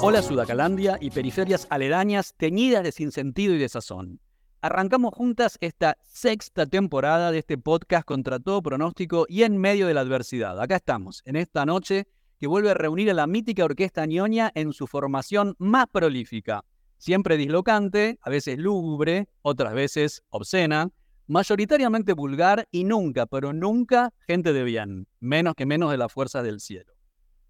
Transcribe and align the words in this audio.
Hola 0.00 0.22
Sudacalandia 0.22 0.96
y 1.00 1.10
periferias 1.10 1.66
aledañas 1.70 2.32
teñidas 2.36 2.84
de 2.84 2.92
sinsentido 2.92 3.54
y 3.54 3.58
de 3.58 3.68
sazón. 3.68 4.20
Arrancamos 4.60 5.12
juntas 5.12 5.58
esta 5.60 5.98
sexta 6.04 6.66
temporada 6.66 7.32
de 7.32 7.38
este 7.38 7.58
podcast 7.58 8.04
contra 8.04 8.38
todo 8.38 8.62
pronóstico 8.62 9.26
y 9.28 9.42
en 9.42 9.56
medio 9.56 9.88
de 9.88 9.94
la 9.94 10.02
adversidad. 10.02 10.60
Acá 10.60 10.76
estamos, 10.76 11.20
en 11.24 11.34
esta 11.34 11.66
noche 11.66 12.06
que 12.38 12.46
vuelve 12.46 12.70
a 12.70 12.74
reunir 12.74 13.10
a 13.10 13.14
la 13.14 13.26
mítica 13.26 13.64
orquesta 13.64 14.06
ñoña 14.06 14.52
en 14.54 14.72
su 14.72 14.86
formación 14.86 15.56
más 15.58 15.86
prolífica. 15.88 16.64
Siempre 16.98 17.36
dislocante, 17.36 18.20
a 18.22 18.30
veces 18.30 18.56
lúgubre, 18.56 19.26
otras 19.42 19.74
veces 19.74 20.22
obscena, 20.30 20.90
mayoritariamente 21.26 22.12
vulgar 22.12 22.68
y 22.70 22.84
nunca, 22.84 23.26
pero 23.26 23.52
nunca 23.52 24.12
gente 24.28 24.52
de 24.52 24.62
bien, 24.62 25.08
menos 25.18 25.54
que 25.56 25.66
menos 25.66 25.90
de 25.90 25.98
las 25.98 26.12
fuerzas 26.12 26.44
del 26.44 26.60
cielo. 26.60 26.97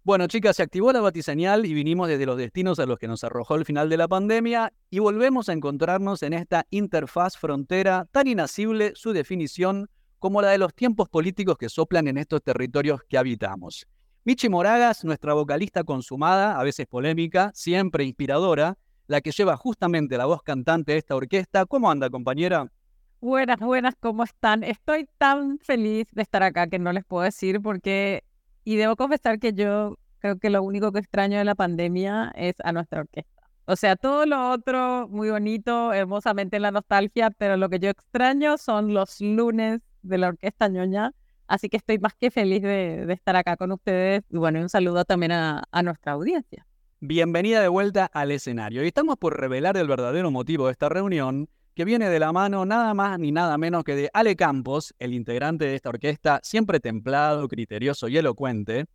Bueno, 0.09 0.27
chicas, 0.27 0.57
se 0.57 0.62
activó 0.62 0.91
la 0.91 1.03
batiseñal 1.03 1.67
y 1.67 1.75
vinimos 1.75 2.09
desde 2.09 2.25
los 2.25 2.39
destinos 2.39 2.79
a 2.79 2.87
los 2.87 2.98
que 2.98 3.07
nos 3.07 3.25
arrojó 3.25 3.57
el 3.57 3.67
final 3.67 3.91
de 3.91 3.98
la 3.98 4.09
pandemia 4.09 4.73
y 4.89 5.01
volvemos 5.01 5.51
a 5.51 5.53
encontrarnos 5.53 6.23
en 6.23 6.33
esta 6.33 6.65
interfaz 6.71 7.37
frontera 7.37 8.07
tan 8.11 8.27
inasible 8.27 8.93
su 8.95 9.12
definición 9.12 9.91
como 10.19 10.41
la 10.41 10.48
de 10.48 10.57
los 10.57 10.75
tiempos 10.75 11.11
políticos 11.11 11.59
que 11.59 11.69
soplan 11.69 12.09
en 12.09 12.17
estos 12.17 12.43
territorios 12.43 13.03
que 13.07 13.19
habitamos. 13.19 13.87
Michi 14.25 14.48
Moragas, 14.48 15.05
nuestra 15.05 15.34
vocalista 15.34 15.84
consumada, 15.84 16.59
a 16.59 16.65
veces 16.65 16.87
polémica, 16.87 17.50
siempre 17.53 18.05
inspiradora, 18.05 18.78
la 19.09 19.20
que 19.20 19.31
lleva 19.31 19.59
justamente 19.59 20.17
la 20.17 20.25
voz 20.25 20.43
cantante 20.43 20.93
de 20.93 20.98
esta 21.00 21.17
orquesta. 21.17 21.67
¿Cómo 21.67 21.91
anda, 21.91 22.09
compañera? 22.09 22.72
Buenas, 23.20 23.59
buenas, 23.59 23.95
¿cómo 24.00 24.22
están? 24.22 24.62
Estoy 24.62 25.06
tan 25.19 25.59
feliz 25.59 26.06
de 26.12 26.22
estar 26.22 26.43
acá 26.43 26.67
que 26.69 26.78
no 26.78 26.93
les 26.93 27.05
puedo 27.05 27.25
decir 27.25 27.61
porque, 27.61 28.22
y 28.69 28.77
debo 28.77 28.97
confesar 28.97 29.38
que 29.38 29.55
yo 29.55 29.97
creo 30.19 30.38
que 30.38 30.50
lo 30.50 30.62
único 30.62 30.92
que 30.92 30.98
extraño 30.98 31.38
de 31.38 31.44
la 31.47 31.55
pandemia 31.55 32.30
es 32.36 32.55
a 32.62 32.70
nuestra 32.70 33.00
orquesta. 33.00 33.48
O 33.64 33.77
sea, 33.77 33.97
todo 33.97 34.27
lo 34.27 34.50
otro 34.50 35.08
muy 35.08 35.30
bonito, 35.30 35.94
hermosamente 35.94 36.60
la 36.60 36.70
nostalgia, 36.70 37.30
pero 37.30 37.56
lo 37.56 37.70
que 37.70 37.78
yo 37.78 37.88
extraño 37.88 38.58
son 38.58 38.92
los 38.92 39.22
lunes 39.22 39.80
de 40.02 40.19
la 40.19 40.28
orquesta 40.28 40.69
ñoña. 40.69 41.14
Así 41.47 41.70
que 41.70 41.78
estoy 41.78 41.98
más 41.98 42.12
que 42.12 42.30
feliz 42.30 42.60
de, 42.60 43.10
estar 43.10 43.36
acá 43.36 43.56
con 43.56 43.72
ustedes. 43.72 44.22
Y 44.28 44.36
bueno, 44.36 44.60
un 44.60 44.69
saludo 44.69 45.06
también 45.06 45.32
a, 45.32 45.62
a 45.70 45.82
nuestra 45.82 46.12
audiencia. 46.12 46.66
Bienvenida 47.00 47.62
de 47.62 47.69
vuelta 47.69 48.05
al 48.12 48.32
escenario. 48.32 48.84
Y 48.84 48.88
estamos 48.88 49.16
por 49.16 49.41
revelar 49.41 49.78
el 49.78 49.88
verdadero 49.88 50.30
motivo 50.30 50.66
de 50.66 50.72
esta 50.72 50.91
reunión, 50.91 51.48
que 51.79 51.84
viene 51.84 52.11
de 52.11 52.19
la 52.19 52.33
mano 52.33 52.67
nada 52.67 52.93
más 52.93 53.21
ni 53.21 53.31
nada 53.31 53.57
menos 53.57 53.84
que 53.84 53.95
de 53.95 54.11
Ale 54.12 54.34
Campos, 54.34 54.97
el 54.98 55.15
integrante 55.15 55.65
de 55.65 55.77
esta 55.77 55.91
orquesta, 55.91 56.41
siempre 56.43 56.81
templado, 56.81 57.47
criterioso 57.47 58.09
y 58.09 58.17
elocuente, 58.17 58.87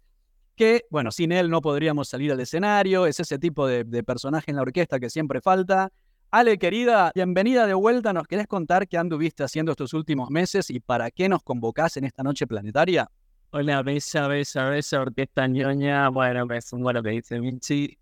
que, 0.57 0.83
bueno, 0.89 1.09
sin 1.09 1.31
él 1.31 1.49
no 1.49 1.61
podríamos 1.61 2.09
salir 2.09 2.33
al 2.33 2.41
escenario, 2.41 3.05
es 3.05 3.21
ese 3.21 3.39
tipo 3.39 3.67
de, 3.67 4.03
personaje 4.03 4.51
en 4.51 4.57
la 4.57 4.63
orquesta 4.63 4.99
que 4.99 5.09
siempre 5.09 5.39
falta. 5.39 5.93
Ale, 6.29 6.57
querida, 6.57 7.13
bienvenida 7.15 7.67
de 7.67 7.73
vuelta. 7.73 8.11
¿Nos 8.11 8.27
querés 8.27 8.47
contar 8.47 8.85
qué 8.89 8.97
anduviste 8.97 9.45
haciendo 9.45 9.71
estos 9.71 9.93
últimos 9.93 10.29
meses 10.29 10.69
y 10.69 10.81
para 10.81 11.09
qué 11.09 11.29
nos 11.29 11.41
convocás 11.41 11.95
en 11.95 12.03
esta 12.03 12.21
noche 12.21 12.47
planetaria? 12.47 13.09
Hola, 13.51 13.81
bella, 13.81 14.27
bella, 14.27 14.65
bella 14.65 15.01
orquesta 15.01 15.47
ñoña. 15.47 16.09
Bueno, 16.09 16.45
es 16.53 16.73
un 16.73 16.83
bueno 16.83 17.01
que 17.01 17.11
dice 17.11 17.39
Vinci 17.39 17.97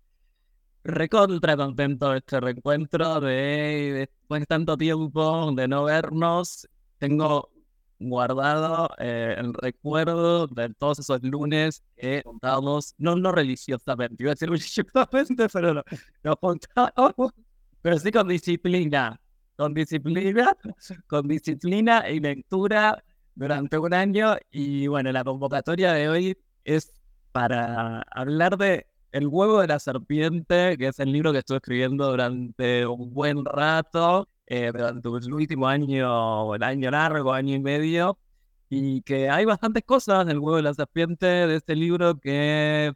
recontra 0.84 1.56
contento 1.56 2.10
de 2.10 2.18
este 2.18 2.40
reencuentro, 2.40 3.20
de 3.20 4.08
después 4.08 4.40
de 4.40 4.46
tanto 4.46 4.76
tiempo 4.76 5.52
de 5.52 5.68
no 5.68 5.84
vernos, 5.84 6.68
tengo 6.98 7.50
guardado 7.98 8.88
eh, 8.98 9.36
el 9.38 9.54
recuerdo 9.54 10.46
de 10.48 10.70
todos 10.74 10.98
esos 10.98 11.22
lunes 11.22 11.82
que 11.96 12.22
juntábamos, 12.24 12.94
no, 12.98 13.16
no 13.16 13.32
religiosamente, 13.32 14.22
iba 14.22 14.32
a 14.32 14.34
decir 14.34 14.50
religiosamente, 14.50 15.48
pero 15.52 15.74
no, 15.74 15.82
nos 16.24 16.36
juntábamos, 16.40 17.32
pero 17.80 17.98
sí 17.98 18.10
con 18.10 18.28
disciplina, 18.28 19.20
con 19.56 19.74
disciplina, 19.74 20.56
con 21.06 21.28
disciplina 21.28 22.08
y 22.10 22.20
lectura 22.20 23.02
durante 23.34 23.78
un 23.78 23.94
año. 23.94 24.36
Y 24.50 24.86
bueno, 24.86 25.12
la 25.12 25.24
convocatoria 25.24 25.92
de 25.92 26.08
hoy 26.08 26.38
es 26.64 26.92
para 27.32 28.02
hablar 28.10 28.56
de 28.58 28.86
el 29.12 29.28
huevo 29.28 29.60
de 29.60 29.68
la 29.68 29.78
serpiente, 29.78 30.76
que 30.78 30.88
es 30.88 30.98
el 30.98 31.12
libro 31.12 31.32
que 31.32 31.38
estuve 31.38 31.58
escribiendo 31.58 32.10
durante 32.10 32.86
un 32.86 33.12
buen 33.12 33.44
rato, 33.44 34.28
eh, 34.46 34.70
durante 34.72 35.08
el 35.08 35.32
último 35.32 35.68
año, 35.68 36.54
el 36.54 36.62
año 36.62 36.90
largo, 36.90 37.32
año 37.32 37.54
y 37.54 37.60
medio, 37.60 38.18
y 38.70 39.02
que 39.02 39.28
hay 39.28 39.44
bastantes 39.44 39.84
cosas 39.84 40.26
del 40.26 40.38
huevo 40.38 40.56
de 40.56 40.62
la 40.62 40.74
serpiente 40.74 41.26
de 41.26 41.56
este 41.56 41.76
libro 41.76 42.18
que 42.18 42.94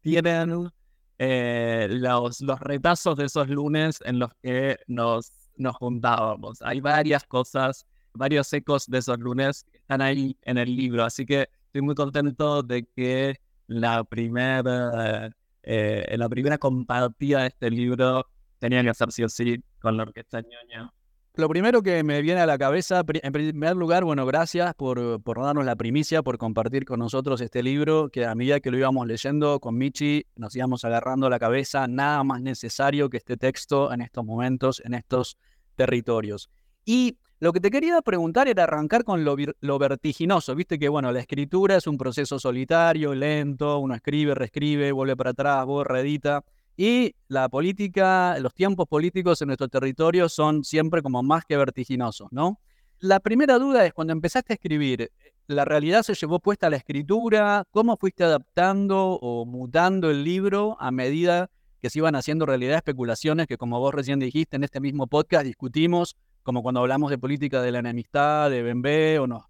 tienen 0.00 0.70
eh, 1.18 1.88
los, 1.90 2.40
los 2.40 2.60
retazos 2.60 3.16
de 3.16 3.24
esos 3.24 3.48
lunes 3.48 3.98
en 4.04 4.20
los 4.20 4.30
que 4.42 4.78
nos, 4.86 5.32
nos 5.56 5.74
juntábamos. 5.76 6.62
Hay 6.62 6.80
varias 6.80 7.24
cosas, 7.24 7.84
varios 8.12 8.52
ecos 8.52 8.86
de 8.86 8.98
esos 8.98 9.18
lunes 9.18 9.64
que 9.72 9.78
están 9.78 10.02
ahí 10.02 10.38
en 10.42 10.58
el 10.58 10.74
libro, 10.74 11.04
así 11.04 11.26
que 11.26 11.48
estoy 11.66 11.82
muy 11.82 11.96
contento 11.96 12.62
de 12.62 12.86
que 12.86 13.40
la 13.66 14.04
primera, 14.04 15.30
eh, 15.62 16.14
la 16.16 16.28
primera 16.28 16.58
compartida 16.58 17.42
de 17.42 17.48
este 17.48 17.70
libro 17.70 18.26
tenía 18.58 18.82
que 18.82 18.90
hacer 18.90 19.12
sí 19.12 19.22
o 19.22 19.28
sí 19.28 19.62
con 19.80 19.96
la 19.96 20.04
orquesta 20.04 20.40
ñoña. 20.40 20.92
Lo 21.34 21.50
primero 21.50 21.82
que 21.82 22.02
me 22.02 22.22
viene 22.22 22.40
a 22.40 22.46
la 22.46 22.56
cabeza, 22.56 23.04
en 23.06 23.32
primer 23.32 23.76
lugar, 23.76 24.04
bueno, 24.04 24.24
gracias 24.24 24.74
por, 24.74 25.22
por 25.22 25.42
darnos 25.42 25.66
la 25.66 25.76
primicia, 25.76 26.22
por 26.22 26.38
compartir 26.38 26.86
con 26.86 26.98
nosotros 26.98 27.42
este 27.42 27.62
libro, 27.62 28.08
que 28.08 28.24
a 28.24 28.34
medida 28.34 28.58
que 28.60 28.70
lo 28.70 28.78
íbamos 28.78 29.06
leyendo 29.06 29.60
con 29.60 29.76
Michi, 29.76 30.24
nos 30.36 30.56
íbamos 30.56 30.86
agarrando 30.86 31.28
la 31.28 31.38
cabeza, 31.38 31.86
nada 31.88 32.24
más 32.24 32.40
necesario 32.40 33.10
que 33.10 33.18
este 33.18 33.36
texto 33.36 33.92
en 33.92 34.00
estos 34.00 34.24
momentos, 34.24 34.80
en 34.82 34.94
estos 34.94 35.36
territorios. 35.74 36.48
Y 36.86 37.18
lo 37.38 37.52
que 37.52 37.60
te 37.60 37.70
quería 37.70 38.00
preguntar 38.00 38.48
era 38.48 38.64
arrancar 38.64 39.04
con 39.04 39.22
lo, 39.24 39.78
vertiginoso. 39.78 40.54
Viste 40.54 40.78
que, 40.78 40.88
bueno, 40.88 41.12
la 41.12 41.20
escritura 41.20 41.76
es 41.76 41.86
un 41.86 41.98
proceso 41.98 42.38
solitario, 42.38 43.14
lento, 43.14 43.78
uno 43.78 43.94
escribe, 43.94 44.34
reescribe, 44.34 44.90
vuelve 44.92 45.16
para 45.16 45.30
atrás, 45.30 45.66
borra, 45.66 46.00
edita. 46.00 46.42
Y 46.78 47.14
la 47.28 47.48
política, 47.48 48.38
los 48.38 48.54
tiempos 48.54 48.86
políticos 48.86 49.42
en 49.42 49.48
nuestro 49.48 49.68
territorio 49.68 50.28
son 50.30 50.64
siempre 50.64 51.02
como 51.02 51.22
más 51.22 51.44
que 51.44 51.56
vertiginosos, 51.56 52.28
¿no? 52.30 52.58
La 53.00 53.20
primera 53.20 53.58
duda 53.58 53.84
es 53.84 53.92
cuando 53.92 54.14
empezaste 54.14 54.54
a 54.54 54.56
escribir, 54.56 55.10
¿la 55.46 55.66
realidad 55.66 56.02
se 56.02 56.14
llevó 56.14 56.38
puesta 56.38 56.68
a 56.68 56.70
la 56.70 56.76
escritura? 56.76 57.64
¿Cómo 57.70 57.98
fuiste 57.98 58.24
adaptando 58.24 59.18
o 59.20 59.44
mutando 59.44 60.10
el 60.10 60.24
libro 60.24 60.78
a 60.80 60.90
medida 60.90 61.50
que 61.82 61.90
se 61.90 61.98
iban 61.98 62.14
haciendo 62.14 62.46
realidad 62.46 62.76
especulaciones 62.76 63.46
que, 63.46 63.58
como 63.58 63.78
vos 63.78 63.94
recién 63.94 64.18
dijiste 64.18 64.56
en 64.56 64.64
este 64.64 64.80
mismo 64.80 65.06
podcast, 65.06 65.44
discutimos 65.44 66.16
como 66.46 66.62
cuando 66.62 66.80
hablamos 66.80 67.10
de 67.10 67.18
política 67.18 67.60
de 67.60 67.72
la 67.72 67.80
enemistad, 67.80 68.50
de 68.50 68.62
Bembe, 68.62 69.18
o 69.18 69.26
nos, 69.26 69.42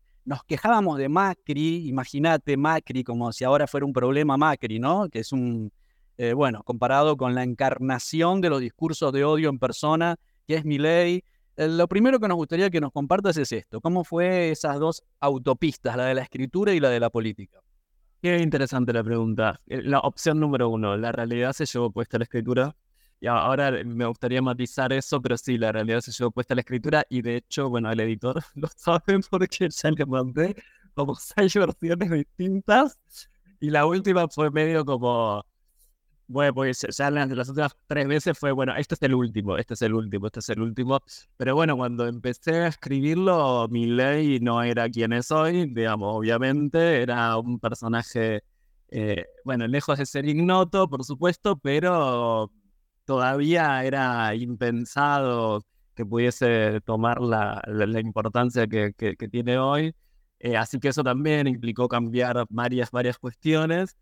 quejábamos 0.47 0.97
de 0.97 1.11
Macri, 1.11 1.87
imagínate 1.87 2.57
Macri 2.57 3.05
como 3.05 3.33
si 3.33 3.45
ahora 3.45 3.67
fuera 3.67 3.85
un 3.85 3.93
problema 3.93 4.39
Macri, 4.39 4.79
¿no? 4.79 5.11
Que 5.11 5.19
es 5.19 5.31
un, 5.31 5.71
eh, 6.17 6.33
bueno, 6.33 6.63
comparado 6.63 7.19
con 7.19 7.35
la 7.35 7.43
encarnación 7.43 8.41
de 8.41 8.49
los 8.49 8.63
discursos 8.63 9.13
de 9.13 9.25
odio 9.27 9.51
en 9.51 9.59
persona, 9.59 10.17
que 10.47 10.55
es 10.55 10.65
mi 10.65 10.79
ley. 10.79 11.23
Eh, 11.59 11.69
lo 11.69 11.87
primero 11.87 12.19
que 12.19 12.29
nos 12.29 12.37
gustaría 12.39 12.71
que 12.71 12.81
nos 12.81 12.93
compartas 12.93 13.37
es 13.37 13.53
esto, 13.53 13.83
¿cómo 13.83 14.03
fue 14.03 14.51
esas 14.51 14.79
dos 14.79 15.03
autopistas, 15.21 15.99
la 15.99 16.07
de 16.07 16.15
la 16.15 16.23
escritura 16.23 16.73
y 16.73 16.81
la 16.81 16.89
de 16.89 16.99
la 16.99 17.11
política? 17.11 17.61
Qué 18.23 18.39
interesante 18.39 18.95
la 18.95 19.05
pregunta. 19.05 19.61
Eh, 19.67 19.83
la 19.83 19.99
opción 20.01 20.41
número 20.41 20.71
uno, 20.71 20.97
¿la 20.97 21.13
realidad 21.13 21.53
se 21.53 21.67
llevó 21.67 21.91
puesta 21.91 22.17
la 22.17 22.25
escritura? 22.25 22.75
Y 23.21 23.27
ahora 23.29 23.73
me 23.85 24.07
gustaría 24.07 24.43
matizar 24.43 24.93
eso, 24.93 25.21
pero 25.23 25.37
sí, 25.39 25.57
la 25.57 25.73
realidad 25.73 26.01
se 26.01 26.13
llevó 26.13 26.31
puesta 26.31 26.55
la 26.55 26.61
escritura 26.61 27.05
y 27.09 27.23
de 27.23 27.37
hecho, 27.37 27.69
bueno, 27.71 27.91
el 27.91 28.01
editor 28.01 28.43
lo 28.55 28.69
sabe 28.77 29.21
porque 29.31 29.69
ya 29.71 29.91
le 29.91 30.07
mandé 30.07 30.57
como 30.95 31.15
seis 31.17 31.55
versiones 31.55 32.11
distintas 32.11 32.99
y 33.61 33.71
la 33.71 33.87
última 33.87 34.29
fue 34.29 34.51
medio 34.51 34.85
como, 34.85 35.45
bueno, 36.29 36.55
pues 36.55 36.87
ya 36.91 37.11
las, 37.11 37.31
las 37.31 37.49
otras 37.49 37.77
tres 37.87 38.07
veces 38.07 38.39
fue, 38.39 38.53
bueno, 38.53 38.75
este 38.77 38.95
es 38.97 39.03
el 39.03 39.15
último, 39.15 39.57
este 39.57 39.75
es 39.75 39.83
el 39.83 39.95
último, 39.95 40.27
este 40.27 40.41
es 40.41 40.49
el 40.51 40.61
último. 40.61 41.01
Pero 41.37 41.55
bueno, 41.55 41.77
cuando 41.77 42.07
empecé 42.07 42.57
a 42.57 42.67
escribirlo, 42.69 43.67
mi 43.71 43.87
ley 43.87 44.41
no 44.41 44.63
era 44.63 44.89
quien 44.91 45.13
es 45.13 45.31
hoy, 45.31 45.67
digamos, 45.73 46.17
obviamente, 46.17 47.03
era 47.03 47.39
un 47.39 47.59
personaje, 47.61 48.43
eh, 48.91 49.25
bueno, 49.45 49.67
lejos 49.67 49.99
de 49.99 50.07
ser 50.07 50.29
ignoto, 50.29 50.89
por 50.89 51.05
supuesto, 51.05 51.57
pero 51.57 52.51
todavía 53.07 53.85
era 53.85 54.35
impensado 54.35 55.63
que 55.95 56.05
pudiese 56.05 56.81
tomar 56.83 57.23
la, 57.23 57.63
la, 57.67 58.01
importancia 58.01 58.67
que, 58.67 58.93
que, 58.95 59.29
tiene 59.29 59.57
hoy. 59.59 59.95
Eh, 60.39 60.57
así 60.57 60.79
que 60.79 60.89
eso 60.89 61.03
también 61.03 61.47
implicó 61.47 61.89
cambiar 61.89 62.45
varias, 62.51 62.91
varias 62.91 63.19
cuestiones. 63.19 63.97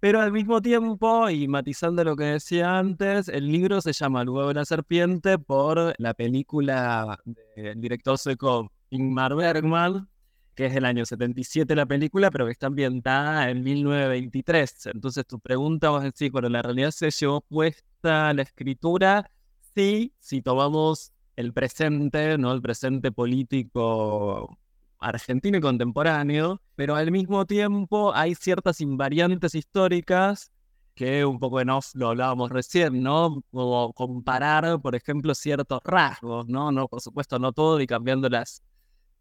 Pero 0.00 0.20
al 0.20 0.32
mismo 0.32 0.60
tiempo, 0.62 1.28
y 1.30 1.48
matizando 1.48 2.04
lo 2.04 2.16
que 2.16 2.24
decía 2.24 2.78
antes, 2.78 3.28
el 3.28 3.46
libro 3.46 3.80
se 3.80 3.92
llama 3.92 4.22
El 4.22 4.30
huevo 4.30 4.48
de 4.48 4.54
la 4.54 4.64
serpiente 4.64 5.38
por 5.38 5.94
la 5.98 6.14
película 6.14 7.18
del 7.56 7.80
director 7.80 8.18
sueco 8.18 8.70
Ingmar 8.90 9.34
Bergman, 9.34 10.08
que 10.54 10.66
es 10.66 10.74
del 10.74 10.84
año 10.84 11.04
77 11.04 11.74
la 11.74 11.86
película, 11.86 12.30
pero 12.30 12.46
que 12.46 12.52
está 12.52 12.68
ambientada 12.68 13.50
en 13.50 13.62
1923. 13.62 14.86
Entonces 14.86 15.26
tu 15.26 15.40
pregunta, 15.40 15.90
vos 15.90 16.02
decís, 16.02 16.30
bueno, 16.30 16.48
la 16.48 16.62
realidad 16.62 16.90
se 16.90 17.10
llevó 17.10 17.40
puesta 17.42 18.32
la 18.34 18.42
escritura, 18.42 19.30
sí, 19.74 20.14
si 20.18 20.42
tomamos 20.42 21.12
el 21.36 21.52
presente, 21.52 22.38
¿no? 22.38 22.52
El 22.52 22.62
presente 22.62 23.10
político 23.12 24.58
argentino 25.00 25.58
y 25.58 25.60
contemporáneo, 25.60 26.60
pero 26.76 26.96
al 26.96 27.10
mismo 27.10 27.44
tiempo 27.46 28.14
hay 28.14 28.34
ciertas 28.34 28.80
invariantes 28.80 29.54
históricas 29.54 30.50
que 30.94 31.24
un 31.24 31.38
poco 31.40 31.60
en 31.60 31.70
off 31.70 31.90
lo 31.94 32.08
hablábamos 32.10 32.50
recién, 32.50 33.02
¿no? 33.02 33.42
Como 33.50 33.92
comparar, 33.92 34.80
por 34.80 34.94
ejemplo, 34.94 35.34
ciertos 35.34 35.80
rasgos, 35.84 36.46
¿no? 36.48 36.70
No, 36.72 36.88
por 36.88 37.00
supuesto, 37.00 37.38
no 37.38 37.52
todo 37.52 37.80
y 37.80 37.86
cambiando 37.86 38.28
las, 38.28 38.62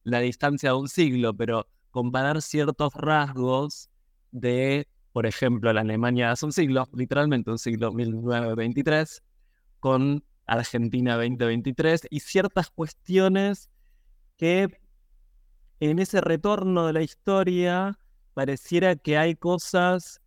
la 0.03 0.19
distancia 0.19 0.69
de 0.69 0.75
un 0.75 0.89
siglo, 0.89 1.33
pero 1.33 1.67
comparar 1.91 2.41
ciertos 2.41 2.93
rasgos 2.95 3.89
de, 4.31 4.87
por 5.11 5.25
ejemplo, 5.25 5.71
la 5.73 5.81
Alemania 5.81 6.31
hace 6.31 6.45
un 6.45 6.53
siglo, 6.53 6.87
literalmente 6.93 7.51
un 7.51 7.59
siglo 7.59 7.91
1923, 7.91 9.23
con 9.79 10.23
Argentina 10.45 11.15
2023 11.15 12.07
y 12.09 12.19
ciertas 12.19 12.69
cuestiones 12.69 13.69
que 14.37 14.67
en 15.79 15.99
ese 15.99 16.21
retorno 16.21 16.87
de 16.87 16.93
la 16.93 17.01
historia 17.01 17.99
pareciera 18.33 18.95
que 18.95 19.17
hay 19.17 19.35
cosas 19.35 20.21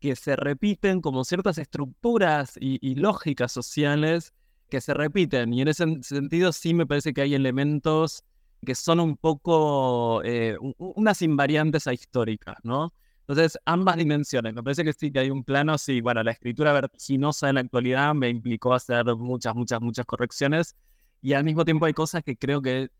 que 0.00 0.16
se 0.16 0.36
repiten 0.36 1.00
como 1.00 1.24
ciertas 1.24 1.58
estructuras 1.58 2.58
y, 2.60 2.94
lógicas 2.96 3.52
sociales 3.52 4.34
que 4.68 4.80
se 4.80 4.92
repiten. 4.92 5.54
Y 5.54 5.62
en 5.62 5.68
ese 5.68 5.86
sentido 6.02 6.52
sí 6.52 6.74
me 6.74 6.86
parece 6.86 7.14
que 7.14 7.22
hay 7.22 7.34
elementos 7.34 8.24
que 8.64 8.74
son 8.74 9.00
un 9.00 9.16
poco 9.16 10.22
eh, 10.24 10.56
unas 10.78 11.22
invariantes 11.22 11.86
históricas, 11.86 12.56
¿no? 12.62 12.92
Entonces, 13.26 13.58
ambas 13.64 13.96
dimensiones. 13.96 14.54
Me 14.54 14.62
parece 14.62 14.84
que 14.84 14.92
sí 14.92 15.10
que 15.10 15.20
hay 15.20 15.30
un 15.30 15.44
plano, 15.44 15.78
sí, 15.78 16.00
bueno, 16.00 16.22
la 16.22 16.32
escritura 16.32 16.72
vertiginosa 16.72 17.48
en 17.48 17.54
la 17.54 17.62
actualidad 17.62 18.14
me 18.14 18.28
implicó 18.28 18.74
hacer 18.74 19.06
muchas, 19.16 19.54
muchas, 19.54 19.80
muchas 19.80 20.04
correcciones. 20.04 20.76
Y 21.22 21.32
al 21.32 21.44
mismo 21.44 21.64
tiempo 21.64 21.86
hay 21.86 21.94
cosas 21.94 22.22
que 22.22 22.36
creo 22.36 22.60
que 22.60 22.90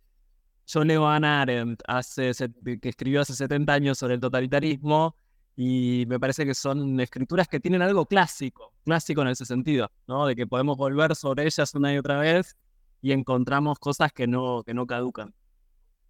yo 0.67 0.83
leo 0.85 1.07
a 1.07 1.17
Hannah 1.17 1.43
Arendt, 1.43 1.83
hace, 1.87 2.33
que 2.81 2.89
escribió 2.89 3.21
hace 3.21 3.35
70 3.35 3.73
años 3.73 3.99
sobre 3.99 4.15
el 4.15 4.21
totalitarismo, 4.21 5.15
y 5.57 6.05
me 6.09 6.19
parece 6.19 6.45
que 6.45 6.55
son 6.55 6.99
escrituras 7.01 7.47
que 7.47 7.61
tienen 7.61 7.83
algo 7.83 8.07
clásico, 8.07 8.73
clásico 8.85 9.23
en 9.23 9.29
ese 9.29 9.45
sentido, 9.45 9.91
¿no? 10.07 10.27
De 10.27 10.35
que 10.35 10.47
podemos 10.47 10.77
volver 10.77 11.15
sobre 11.15 11.45
ellas 11.45 11.75
una 11.75 11.95
y 11.95 11.99
otra 11.99 12.19
vez 12.19 12.57
y 13.01 13.13
encontramos 13.13 13.79
cosas 13.79 14.13
que 14.13 14.27
no, 14.27 14.63
que 14.65 14.75
no 14.75 14.87
caducan. 14.87 15.33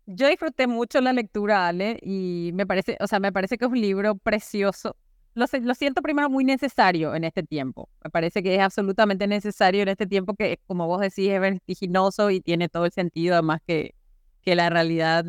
Yo 0.06 0.28
disfruté 0.28 0.66
mucho 0.66 1.00
la 1.00 1.12
lectura, 1.12 1.66
Ale, 1.66 1.98
y 2.02 2.50
me 2.54 2.66
parece, 2.66 2.96
o 3.00 3.06
sea, 3.06 3.20
me 3.20 3.32
parece 3.32 3.56
que 3.56 3.64
es 3.64 3.70
un 3.70 3.80
libro 3.80 4.16
precioso. 4.16 4.96
Lo, 5.34 5.46
lo 5.62 5.74
siento 5.74 6.02
primero 6.02 6.30
muy 6.30 6.44
necesario 6.44 7.14
en 7.14 7.24
este 7.24 7.42
tiempo. 7.42 7.88
Me 8.04 8.10
parece 8.10 8.42
que 8.42 8.54
es 8.54 8.60
absolutamente 8.60 9.26
necesario 9.26 9.82
en 9.82 9.88
este 9.88 10.06
tiempo 10.06 10.34
que, 10.34 10.60
como 10.66 10.86
vos 10.86 11.00
decís, 11.00 11.30
es 11.30 11.40
vertiginoso 11.40 12.30
y 12.30 12.40
tiene 12.40 12.68
todo 12.68 12.84
el 12.84 12.92
sentido, 12.92 13.34
además 13.34 13.60
que, 13.66 13.94
que 14.42 14.54
la 14.54 14.70
realidad 14.70 15.24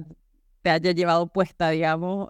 te 0.61 0.69
haya 0.71 0.91
llevado 0.91 1.27
puesta, 1.27 1.69
digamos, 1.69 2.29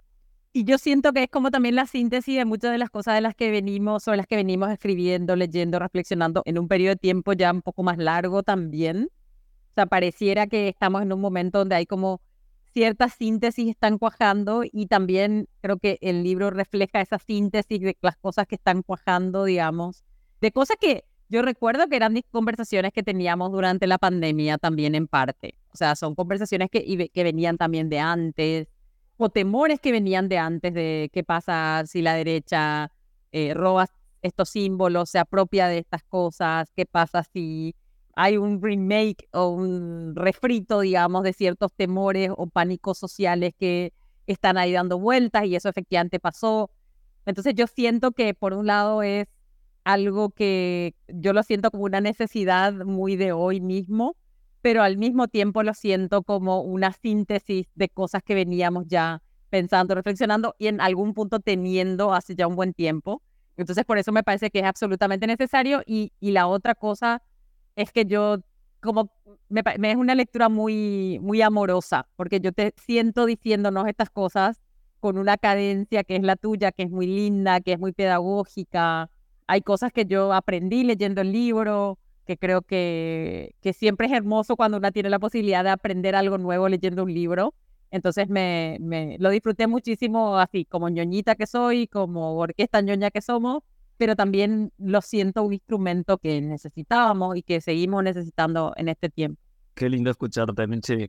y 0.56 0.64
yo 0.64 0.78
siento 0.78 1.12
que 1.12 1.24
es 1.24 1.28
como 1.28 1.50
también 1.50 1.74
la 1.74 1.86
síntesis 1.86 2.34
de 2.34 2.46
muchas 2.46 2.72
de 2.72 2.78
las 2.78 2.88
cosas 2.88 3.14
de 3.14 3.20
las 3.20 3.34
que 3.34 3.50
venimos, 3.50 4.04
sobre 4.04 4.16
las 4.16 4.26
que 4.26 4.36
venimos 4.36 4.70
escribiendo, 4.70 5.36
leyendo, 5.36 5.78
reflexionando 5.78 6.40
en 6.46 6.58
un 6.58 6.66
periodo 6.66 6.94
de 6.94 6.96
tiempo 6.96 7.34
ya 7.34 7.52
un 7.52 7.60
poco 7.60 7.82
más 7.82 7.98
largo 7.98 8.42
también. 8.42 9.10
O 9.72 9.74
sea, 9.74 9.84
pareciera 9.84 10.46
que 10.46 10.68
estamos 10.68 11.02
en 11.02 11.12
un 11.12 11.20
momento 11.20 11.58
donde 11.58 11.74
hay 11.74 11.84
como 11.84 12.22
ciertas 12.76 13.14
síntesis 13.14 13.70
están 13.70 13.96
cuajando 13.96 14.62
y 14.62 14.84
también 14.84 15.48
creo 15.62 15.78
que 15.78 15.96
el 16.02 16.22
libro 16.22 16.50
refleja 16.50 17.00
esa 17.00 17.18
síntesis 17.18 17.80
de 17.80 17.96
las 18.02 18.18
cosas 18.18 18.46
que 18.46 18.56
están 18.56 18.82
cuajando, 18.82 19.44
digamos, 19.44 20.04
de 20.42 20.52
cosas 20.52 20.76
que 20.78 21.04
yo 21.30 21.40
recuerdo 21.40 21.88
que 21.88 21.96
eran 21.96 22.20
conversaciones 22.30 22.92
que 22.92 23.02
teníamos 23.02 23.50
durante 23.50 23.86
la 23.86 23.96
pandemia 23.96 24.58
también 24.58 24.94
en 24.94 25.08
parte. 25.08 25.54
O 25.72 25.76
sea, 25.78 25.96
son 25.96 26.14
conversaciones 26.14 26.68
que, 26.70 27.08
que 27.08 27.24
venían 27.24 27.56
también 27.56 27.88
de 27.88 27.98
antes 27.98 28.68
o 29.16 29.30
temores 29.30 29.80
que 29.80 29.90
venían 29.90 30.28
de 30.28 30.36
antes 30.36 30.74
de 30.74 31.08
qué 31.14 31.24
pasa 31.24 31.82
si 31.86 32.02
la 32.02 32.12
derecha 32.12 32.92
eh, 33.32 33.54
roba 33.54 33.86
estos 34.20 34.50
símbolos, 34.50 35.08
se 35.08 35.18
apropia 35.18 35.68
de 35.68 35.78
estas 35.78 36.02
cosas, 36.02 36.70
qué 36.76 36.84
pasa 36.84 37.24
si 37.24 37.74
hay 38.16 38.38
un 38.38 38.62
remake 38.62 39.28
o 39.32 39.50
un 39.50 40.16
refrito, 40.16 40.80
digamos, 40.80 41.22
de 41.22 41.34
ciertos 41.34 41.72
temores 41.74 42.30
o 42.34 42.46
pánicos 42.46 42.98
sociales 42.98 43.52
que 43.58 43.92
están 44.26 44.56
ahí 44.56 44.72
dando 44.72 44.98
vueltas 44.98 45.44
y 45.44 45.54
eso 45.54 45.68
efectivamente 45.68 46.18
pasó. 46.18 46.70
Entonces 47.26 47.54
yo 47.54 47.66
siento 47.66 48.12
que 48.12 48.32
por 48.32 48.54
un 48.54 48.66
lado 48.66 49.02
es 49.02 49.26
algo 49.84 50.30
que 50.30 50.94
yo 51.08 51.34
lo 51.34 51.42
siento 51.42 51.70
como 51.70 51.84
una 51.84 52.00
necesidad 52.00 52.72
muy 52.72 53.16
de 53.16 53.32
hoy 53.32 53.60
mismo, 53.60 54.16
pero 54.62 54.82
al 54.82 54.96
mismo 54.96 55.28
tiempo 55.28 55.62
lo 55.62 55.74
siento 55.74 56.22
como 56.22 56.62
una 56.62 56.92
síntesis 56.92 57.66
de 57.74 57.88
cosas 57.90 58.22
que 58.22 58.34
veníamos 58.34 58.86
ya 58.88 59.22
pensando, 59.50 59.94
reflexionando 59.94 60.54
y 60.58 60.68
en 60.68 60.80
algún 60.80 61.12
punto 61.12 61.38
teniendo 61.38 62.14
hace 62.14 62.34
ya 62.34 62.46
un 62.46 62.56
buen 62.56 62.72
tiempo. 62.72 63.22
Entonces, 63.58 63.84
por 63.84 63.98
eso 63.98 64.10
me 64.10 64.22
parece 64.22 64.50
que 64.50 64.60
es 64.60 64.64
absolutamente 64.64 65.26
necesario. 65.26 65.82
Y, 65.86 66.12
y 66.20 66.32
la 66.32 66.46
otra 66.46 66.74
cosa 66.74 67.22
es 67.76 67.92
que 67.92 68.06
yo, 68.06 68.38
como 68.80 69.10
me, 69.48 69.62
es 69.82 69.96
una 69.96 70.14
lectura 70.14 70.48
muy, 70.48 71.18
muy 71.20 71.42
amorosa, 71.42 72.08
porque 72.16 72.40
yo 72.40 72.52
te 72.52 72.74
siento 72.76 73.26
diciéndonos 73.26 73.86
estas 73.86 74.10
cosas 74.10 74.60
con 74.98 75.18
una 75.18 75.36
cadencia 75.36 76.02
que 76.02 76.16
es 76.16 76.22
la 76.22 76.36
tuya, 76.36 76.72
que 76.72 76.84
es 76.84 76.90
muy 76.90 77.06
linda, 77.06 77.60
que 77.60 77.74
es 77.74 77.78
muy 77.78 77.92
pedagógica. 77.92 79.10
Hay 79.46 79.60
cosas 79.60 79.92
que 79.92 80.06
yo 80.06 80.32
aprendí 80.32 80.82
leyendo 80.82 81.20
el 81.20 81.32
libro, 81.32 81.98
que 82.26 82.36
creo 82.38 82.62
que, 82.62 83.54
que 83.60 83.72
siempre 83.72 84.08
es 84.08 84.12
hermoso 84.12 84.56
cuando 84.56 84.78
uno 84.78 84.90
tiene 84.90 85.10
la 85.10 85.18
posibilidad 85.20 85.62
de 85.62 85.70
aprender 85.70 86.16
algo 86.16 86.38
nuevo 86.38 86.68
leyendo 86.68 87.04
un 87.04 87.14
libro. 87.14 87.54
Entonces 87.90 88.28
me, 88.28 88.78
me 88.80 89.16
lo 89.20 89.30
disfruté 89.30 89.68
muchísimo 89.68 90.38
así, 90.38 90.64
como 90.64 90.88
ñoñita 90.88 91.36
que 91.36 91.46
soy, 91.46 91.86
como 91.86 92.36
orquesta 92.38 92.80
ñoña 92.80 93.10
que 93.10 93.20
somos, 93.20 93.62
pero 93.96 94.16
también 94.16 94.72
lo 94.78 95.00
siento 95.00 95.42
un 95.42 95.52
instrumento 95.52 96.18
que 96.18 96.40
necesitábamos 96.40 97.36
y 97.36 97.42
que 97.42 97.60
seguimos 97.60 98.02
necesitando 98.02 98.72
en 98.76 98.88
este 98.88 99.08
tiempo. 99.08 99.40
Qué 99.74 99.88
lindo 99.88 100.10
escucharte, 100.10 100.66
Michi. 100.66 101.08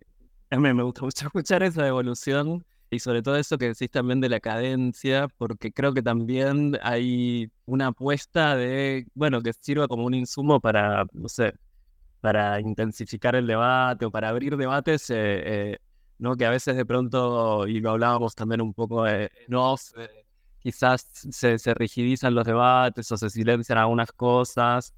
A 0.50 0.58
mí 0.58 0.74
me 0.74 0.84
gusta 0.84 1.02
mucho 1.02 1.26
escuchar 1.28 1.64
esa 1.64 1.88
evolución 1.88 2.66
y 2.90 3.00
sobre 3.00 3.22
todo 3.22 3.36
eso 3.36 3.58
que 3.58 3.68
decís 3.68 3.90
también 3.92 4.22
de 4.22 4.30
la 4.30 4.40
cadencia, 4.40 5.28
porque 5.38 5.72
creo 5.72 5.94
que 5.94 6.02
también 6.02 6.78
hay 6.82 7.52
una 7.66 7.88
apuesta 7.88 8.56
de, 8.56 9.06
bueno, 9.14 9.42
que 9.42 9.52
sirva 9.54 9.88
como 9.88 10.06
un 10.06 10.14
insumo 10.14 10.62
para, 10.62 11.06
no 11.12 11.28
sé, 11.28 11.54
para 12.22 12.60
intensificar 12.62 13.36
el 13.36 13.48
debate 13.48 14.06
o 14.06 14.12
para 14.12 14.30
abrir 14.30 14.56
debates, 14.56 15.10
eh, 15.10 15.16
eh, 15.74 15.78
¿no? 16.18 16.36
Que 16.38 16.46
a 16.46 16.50
veces 16.50 16.78
de 16.78 16.86
pronto, 16.86 17.68
y 17.68 17.80
lo 17.82 17.92
hablábamos 17.92 18.36
también 18.36 18.62
un 18.62 18.74
poco 18.74 19.06
en 19.08 19.30
off, 19.54 19.92
eh, 19.98 20.26
quizás 20.68 21.08
se, 21.32 21.58
se, 21.58 21.74
rigidizan 21.74 22.36
los 22.36 22.46
debates 22.46 23.10
o 23.12 23.18
se 23.18 23.30
silencian 23.30 23.78
algunas 23.78 24.12
cosas. 24.12 24.94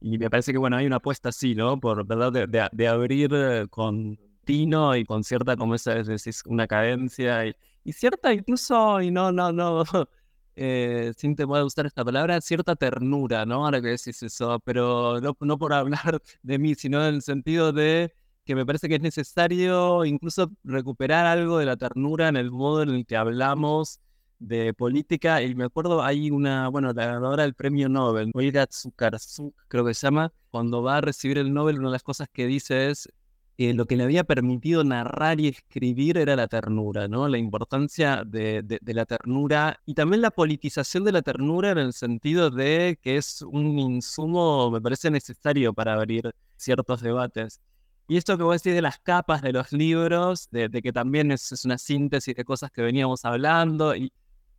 Y 0.00 0.18
me 0.18 0.28
parece 0.28 0.52
que, 0.52 0.58
bueno, 0.58 0.76
hay 0.76 0.84
una 0.86 0.96
apuesta 0.96 1.30
así, 1.30 1.54
¿no? 1.54 1.80
Por, 1.80 2.06
¿verdad? 2.06 2.30
de, 2.30 2.68
de 2.70 2.88
abrir 2.88 3.68
con 3.70 4.18
y 4.46 5.04
con 5.06 5.24
cierta, 5.24 5.56
como 5.56 5.74
esa 5.74 5.94
decís, 5.94 6.42
una 6.46 6.66
cadencia 6.66 7.46
y, 7.46 7.54
cierta 7.92 8.32
incluso, 8.32 9.00
y 9.00 9.10
no, 9.10 9.32
no, 9.32 9.52
no, 9.52 9.84
eh, 10.56 11.12
sin 11.16 11.34
temor 11.34 11.58
de 11.58 11.64
usar 11.64 11.86
esta 11.86 12.04
palabra, 12.04 12.40
cierta 12.42 12.76
ternura, 12.76 13.46
¿no? 13.46 13.64
Ahora 13.64 13.80
que 13.80 13.88
decís 13.88 14.22
eso, 14.22 14.60
pero 14.60 15.20
no, 15.20 15.36
no 15.40 15.58
por 15.58 15.72
hablar 15.72 16.20
de 16.42 16.58
mí, 16.58 16.74
sino 16.74 17.06
en 17.06 17.14
el 17.14 17.22
sentido 17.22 17.72
de 17.72 18.12
que 18.44 18.54
me 18.54 18.66
parece 18.66 18.88
que 18.88 18.96
es 18.96 19.00
necesario 19.00 20.04
incluso 20.04 20.50
recuperar 20.64 21.24
algo 21.24 21.58
de 21.58 21.64
la 21.64 21.76
ternura 21.78 22.28
en 22.28 22.36
el 22.36 22.50
modo 22.50 22.82
en 22.82 22.90
el 22.90 23.06
que 23.06 23.16
hablamos 23.16 24.00
de 24.46 24.74
política. 24.74 25.42
Y 25.42 25.54
me 25.54 25.64
acuerdo, 25.64 26.02
hay 26.02 26.30
una, 26.30 26.68
bueno, 26.68 26.92
la 26.92 27.06
ganadora 27.06 27.42
del 27.44 27.54
premio 27.54 27.88
Nobel, 27.88 28.30
Oida 28.34 28.66
Tsukarsuk, 28.66 29.54
creo 29.68 29.84
que 29.84 29.94
se 29.94 30.06
llama, 30.06 30.32
cuando 30.50 30.82
va 30.82 30.98
a 30.98 31.00
recibir 31.00 31.38
el 31.38 31.52
Nobel, 31.52 31.78
una 31.78 31.88
de 31.88 31.92
las 31.92 32.02
cosas 32.02 32.28
que 32.32 32.46
dice 32.46 32.90
es, 32.90 33.08
eh, 33.56 33.72
lo 33.72 33.86
que 33.86 33.96
le 33.96 34.02
había 34.02 34.24
permitido 34.24 34.82
narrar 34.82 35.40
y 35.40 35.46
escribir 35.48 36.18
era 36.18 36.34
la 36.34 36.48
ternura, 36.48 37.06
¿no? 37.06 37.28
La 37.28 37.38
importancia 37.38 38.24
de, 38.26 38.62
de, 38.62 38.94
la 38.94 39.06
ternura 39.06 39.80
y 39.86 39.94
también 39.94 40.22
la 40.22 40.32
politización 40.32 41.04
de 41.04 41.12
la 41.12 41.22
ternura 41.22 41.70
en 41.70 41.78
el 41.78 41.92
sentido 41.92 42.50
de 42.50 42.98
que 43.00 43.16
es 43.16 43.42
un 43.42 43.78
insumo, 43.78 44.72
me 44.72 44.80
parece 44.80 45.08
necesario 45.10 45.72
para 45.72 45.94
abrir 45.94 46.34
ciertos 46.56 47.00
debates. 47.00 47.60
Y 48.08 48.16
esto 48.16 48.36
que 48.36 48.42
vos 48.42 48.60
decís 48.60 48.74
de 48.74 48.82
las 48.82 48.98
capas 48.98 49.40
de 49.40 49.52
los 49.52 49.72
libros, 49.72 50.48
de, 50.50 50.68
que 50.68 50.92
también 50.92 51.30
es, 51.30 51.52
es, 51.52 51.64
una 51.64 51.78
síntesis 51.78 52.34
de 52.34 52.44
cosas 52.44 52.70
que 52.70 52.82
veníamos 52.82 53.24
hablando. 53.24 53.94
Y 53.96 54.12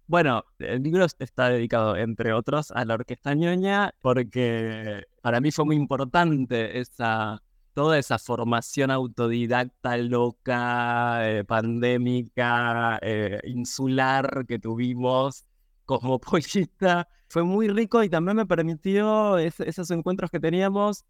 bueno, 0.07 0.43
el 0.59 0.83
libro 0.83 1.05
está 1.05 1.49
dedicado, 1.49 1.95
entre 1.97 2.33
otros, 2.33 2.71
a 2.71 2.85
la 2.85 2.95
orquesta 2.95 3.33
ñoña, 3.33 3.93
porque 4.01 5.03
para 5.21 5.41
mí 5.41 5.51
fue 5.51 5.65
muy 5.65 5.75
importante 5.75 6.79
esa 6.79 7.41
toda 7.75 7.99
esa 7.99 8.17
formación 8.17 8.89
autodidacta, 8.89 9.97
loca, 9.97 11.29
eh, 11.29 11.43
pandémica, 11.43 12.97
eh, 13.01 13.41
insular 13.43 14.45
que 14.47 14.59
tuvimos 14.59 15.45
como 15.83 16.19
pollista, 16.19 17.07
fue 17.27 17.43
muy 17.43 17.67
rico 17.67 18.01
y 18.01 18.09
también 18.09 18.37
me 18.37 18.45
permitió 18.45 19.37
esos 19.37 19.91
encuentros 19.91 20.31
que 20.31 20.39
teníamos 20.39 21.03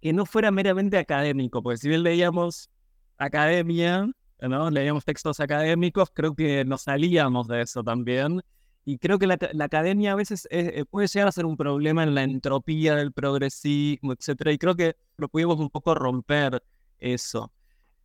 que 0.00 0.12
no 0.12 0.26
fuera 0.26 0.50
meramente 0.50 0.98
académico, 0.98 1.62
porque 1.62 1.78
si 1.78 1.88
bien 1.88 2.02
leíamos 2.02 2.70
academia, 3.16 4.10
¿no? 4.40 4.70
leíamos 4.70 5.04
textos 5.04 5.40
académicos, 5.40 6.10
creo 6.12 6.34
que 6.34 6.64
nos 6.64 6.82
salíamos 6.82 7.48
de 7.48 7.62
eso 7.62 7.82
también 7.82 8.42
y 8.88 8.96
creo 8.96 9.18
que 9.18 9.26
la, 9.26 9.36
academia 9.60 10.12
a 10.12 10.14
veces 10.14 10.48
eh, 10.50 10.82
puede 10.88 11.08
llegar 11.08 11.28
a 11.28 11.32
ser 11.32 11.44
un 11.44 11.58
problema 11.58 12.04
en 12.04 12.14
la 12.14 12.22
entropía 12.22 12.96
del 12.96 13.12
progresismo, 13.12 14.14
etcétera. 14.14 14.50
Y 14.50 14.56
creo 14.56 14.76
que 14.76 14.96
lo 15.18 15.28
pudimos 15.28 15.58
un 15.58 15.68
poco 15.68 15.94
romper 15.94 16.62
eso. 16.98 17.52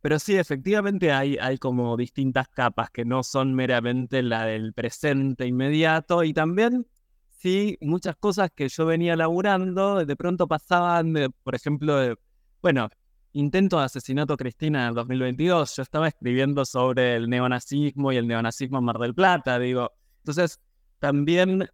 Pero 0.02 0.18
sí, 0.18 0.36
efectivamente 0.36 1.10
hay, 1.10 1.38
hay 1.40 1.56
como 1.56 1.96
distintas 1.96 2.48
capas 2.48 2.90
que 2.90 3.06
no 3.06 3.22
son 3.22 3.54
meramente 3.54 4.22
la 4.22 4.44
del 4.44 4.74
presente 4.74 5.46
inmediato. 5.46 6.22
Y 6.22 6.34
también, 6.34 6.86
sí, 7.30 7.78
muchas 7.80 8.16
cosas 8.16 8.50
que 8.54 8.68
yo 8.68 8.84
venía 8.84 9.16
laburando, 9.16 10.04
de 10.04 10.16
pronto 10.16 10.46
pasaban, 10.46 11.14
por 11.42 11.54
ejemplo, 11.54 12.14
bueno, 12.60 12.90
intento 13.34 13.78
de 13.78 13.84
asesinato 13.84 14.36
Cristina 14.36 14.82
en 14.82 14.88
el 14.88 14.94
2022. 14.94 15.76
Yo 15.76 15.82
estaba 15.82 16.08
escribiendo 16.08 16.64
sobre 16.64 17.16
el 17.16 17.28
neonazismo 17.28 18.12
y 18.12 18.16
el 18.16 18.26
neonazismo 18.26 18.78
en 18.78 18.84
Mar 18.84 18.98
del 18.98 19.14
Plata, 19.14 19.58
digo. 19.58 19.92
Entonces, 20.18 20.60
también 21.00 21.68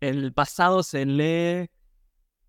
el 0.00 0.32
pasado 0.32 0.82
se 0.82 1.06
lee 1.06 1.70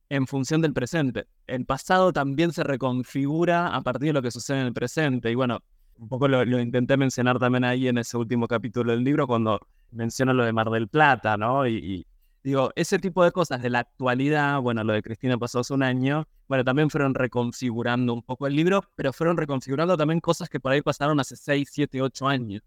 en 0.10 0.27
función 0.27 0.62
del 0.62 0.74
presente. 0.74 1.27
El 1.48 1.65
pasado 1.65 2.12
también 2.12 2.51
se 2.51 2.63
reconfigura 2.63 3.67
a 3.67 3.81
partir 3.81 4.07
de 4.07 4.13
lo 4.13 4.22
que 4.22 4.31
sucede 4.31 4.60
en 4.62 4.67
el 4.67 4.74
presente. 4.74 5.31
Y 5.31 5.36
bueno, 5.36 5.60
un 5.98 6.10
poco 6.10 6.27
lo, 6.27 6.60
intenté 6.60 6.98
mencionar 6.98 7.39
también 7.39 7.63
ahí 7.63 7.88
en 7.88 7.98
ese 7.98 8.17
último 8.17 8.48
capítulo 8.48 8.91
del 8.91 9.03
libro 9.03 9.27
cuando 9.27 9.60
menciono 9.91 10.34
lo 10.34 10.43
de 10.43 10.53
Mar 10.53 10.69
del 10.69 10.88
Plata, 10.88 11.38
¿no? 11.38 11.67
Y, 11.67 12.05
digo, 12.45 12.71
ese 12.75 12.99
tipo 12.99 13.23
de 13.23 13.31
cosas 13.31 13.59
de 13.63 13.71
la 13.71 13.79
actualidad, 13.79 14.61
bueno, 14.61 14.83
lo 14.83 14.93
de 14.93 15.01
Cristina 15.01 15.35
pasó 15.35 15.61
hace 15.61 15.73
un 15.73 15.81
año, 15.81 16.27
bueno, 16.47 16.63
también 16.63 16.91
fueron 16.91 17.15
reconfigurando 17.15 18.13
un 18.13 18.21
poco 18.21 18.45
el 18.45 18.55
libro, 18.55 18.83
pero 18.93 19.11
fueron 19.11 19.35
reconfigurando 19.35 19.97
también 19.97 20.19
cosas 20.19 20.47
que 20.47 20.59
por 20.59 20.71
ahí 20.71 20.83
pasaron 20.83 21.19
hace 21.19 21.35
6, 21.35 21.67
7, 21.71 22.03
8 22.03 22.27
años. 22.27 22.61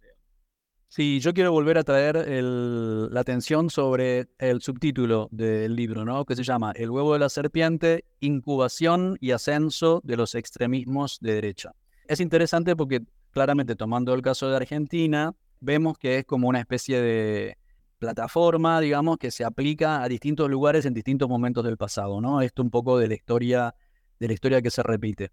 Sí, 0.89 1.21
yo 1.21 1.33
quiero 1.33 1.53
volver 1.53 1.79
a 1.79 1.85
traer 1.85 2.17
la 2.17 3.21
atención 3.21 3.71
sobre 3.71 4.27
el 4.39 4.63
subtítulo 4.63 5.29
del 5.31 5.77
libro, 5.77 6.05
¿no? 6.05 6.25
Que 6.25 6.35
se 6.35 6.43
llama 6.43 6.73
El 6.75 6.91
huevo 6.91 7.13
de 7.13 7.21
la 7.21 7.29
serpiente, 7.29 8.05
incubación 8.19 9.17
y 9.21 9.31
ascenso 9.31 10.01
de 10.03 10.17
los 10.17 10.35
extremismos 10.35 11.19
de 11.21 11.35
derecha. 11.35 11.73
Es 12.09 12.19
interesante 12.19 12.75
porque 12.75 13.03
claramente 13.31 13.77
tomando 13.77 14.13
el 14.13 14.23
caso 14.23 14.51
de 14.51 14.57
Argentina, 14.57 15.37
vemos 15.61 15.99
que 15.99 16.19
es 16.19 16.25
como 16.25 16.49
una 16.49 16.59
especie 16.59 17.01
de 17.01 17.59
plataforma, 17.99 18.81
digamos, 18.81 19.19
que 19.19 19.31
se 19.31 19.45
aplica 19.45 20.03
a 20.03 20.09
distintos 20.09 20.49
lugares 20.49 20.87
en 20.87 20.95
distintos 20.95 21.29
momentos 21.29 21.65
del 21.65 21.77
pasado, 21.77 22.21
¿no? 22.21 22.41
Esto 22.41 22.63
un 22.63 22.71
poco 22.71 22.99
de 22.99 23.09
la 23.09 23.15
historia, 23.15 23.75
de 24.19 24.27
la 24.27 24.33
historia 24.33 24.63
que 24.63 24.71
se 24.71 24.83
repite. 24.83 25.31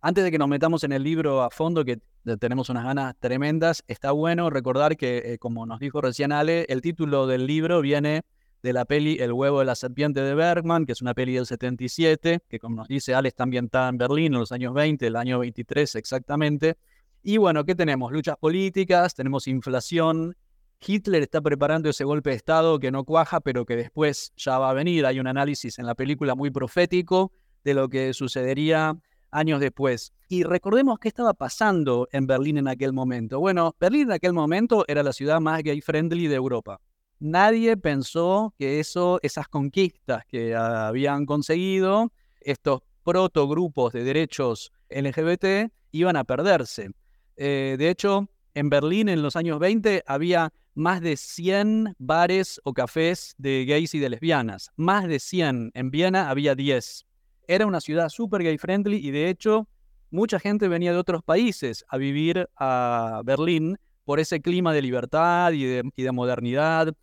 Antes 0.00 0.22
de 0.24 0.30
que 0.30 0.38
nos 0.38 0.48
metamos 0.48 0.84
en 0.84 0.92
el 0.92 1.02
libro 1.02 1.42
a 1.42 1.50
fondo, 1.50 1.84
que 1.84 1.98
tenemos 2.38 2.68
unas 2.68 2.84
ganas 2.84 3.14
tremendas, 3.18 3.84
está 3.86 4.12
bueno 4.12 4.50
recordar 4.50 4.96
que, 4.96 5.18
eh, 5.24 5.38
como 5.38 5.66
nos 5.66 5.80
dijo 5.80 6.00
recién 6.00 6.30
Ale, 6.30 6.66
el 6.68 6.80
título 6.80 7.26
del 7.26 7.46
libro 7.46 7.80
viene 7.80 8.22
de 8.62 8.72
la 8.72 8.86
peli 8.86 9.18
El 9.20 9.32
huevo 9.32 9.58
de 9.60 9.66
la 9.66 9.74
serpiente 9.74 10.20
de 10.20 10.34
Bergman, 10.34 10.86
que 10.86 10.92
es 10.92 11.02
una 11.02 11.12
peli 11.12 11.34
del 11.34 11.46
77, 11.46 12.40
que 12.48 12.58
como 12.58 12.76
nos 12.76 12.88
dice 12.88 13.14
Ale 13.14 13.28
está 13.28 13.44
ambientada 13.44 13.90
en 13.90 13.98
Berlín 13.98 14.32
en 14.32 14.40
los 14.40 14.52
años 14.52 14.72
20, 14.72 15.06
el 15.06 15.16
año 15.16 15.38
23 15.38 15.94
exactamente. 15.96 16.76
Y 17.22 17.36
bueno, 17.36 17.64
¿qué 17.64 17.74
tenemos? 17.74 18.12
Luchas 18.12 18.36
políticas, 18.36 19.14
tenemos 19.14 19.48
inflación. 19.48 20.36
Hitler 20.80 21.22
está 21.22 21.40
preparando 21.40 21.88
ese 21.88 22.04
golpe 22.04 22.30
de 22.30 22.36
Estado 22.36 22.78
que 22.78 22.90
no 22.90 23.04
cuaja, 23.04 23.40
pero 23.40 23.64
que 23.64 23.76
después 23.76 24.32
ya 24.36 24.58
va 24.58 24.70
a 24.70 24.74
venir. 24.74 25.06
Hay 25.06 25.20
un 25.20 25.26
análisis 25.26 25.78
en 25.78 25.86
la 25.86 25.94
película 25.94 26.34
muy 26.34 26.50
profético 26.50 27.32
de 27.64 27.74
lo 27.74 27.88
que 27.88 28.12
sucedería 28.12 28.96
años 29.30 29.60
después. 29.60 30.12
Y 30.28 30.44
recordemos 30.44 30.98
qué 30.98 31.08
estaba 31.08 31.34
pasando 31.34 32.08
en 32.12 32.26
Berlín 32.26 32.58
en 32.58 32.68
aquel 32.68 32.92
momento. 32.92 33.40
Bueno, 33.40 33.74
Berlín 33.78 34.02
en 34.02 34.12
aquel 34.12 34.32
momento 34.32 34.84
era 34.88 35.02
la 35.02 35.12
ciudad 35.12 35.40
más 35.40 35.62
gay 35.62 35.80
friendly 35.80 36.28
de 36.28 36.36
Europa. 36.36 36.80
Nadie 37.18 37.76
pensó 37.76 38.54
que 38.58 38.80
eso, 38.80 39.18
esas 39.22 39.48
conquistas 39.48 40.24
que 40.26 40.54
habían 40.54 41.26
conseguido 41.26 42.12
estos 42.40 42.82
protogrupos 43.02 43.92
de 43.92 44.04
derechos 44.04 44.72
LGBT 44.90 45.72
iban 45.92 46.16
a 46.16 46.24
perderse. 46.24 46.90
Eh, 47.36 47.76
de 47.78 47.90
hecho, 47.90 48.28
en 48.54 48.68
Berlín 48.68 49.08
en 49.08 49.22
los 49.22 49.36
años 49.36 49.58
20 49.58 50.04
había 50.06 50.52
más 50.74 51.00
de 51.00 51.16
100 51.16 51.94
bares 51.98 52.60
o 52.64 52.72
cafés 52.72 53.34
de 53.38 53.64
gays 53.64 53.94
y 53.94 53.98
de 53.98 54.10
lesbianas. 54.10 54.70
Más 54.76 55.06
de 55.06 55.20
100. 55.20 55.70
En 55.74 55.90
Viena 55.90 56.30
había 56.30 56.54
10. 56.54 57.06
Era 57.46 57.66
una 57.66 57.80
ciudad 57.80 58.08
súper 58.08 58.42
gay 58.42 58.58
friendly 58.58 58.96
y 58.96 59.10
de 59.10 59.28
hecho 59.28 59.68
mucha 60.10 60.38
gente 60.38 60.68
venía 60.68 60.92
de 60.92 60.98
otros 60.98 61.22
países 61.22 61.84
a 61.88 61.96
vivir 61.96 62.48
a 62.56 63.22
Berlín 63.24 63.76
por 64.04 64.20
ese 64.20 64.40
clima 64.40 64.72
de 64.72 64.82
libertad 64.82 65.52
y 65.52 65.64
de, 65.64 66.12
modernidad. 66.12 66.94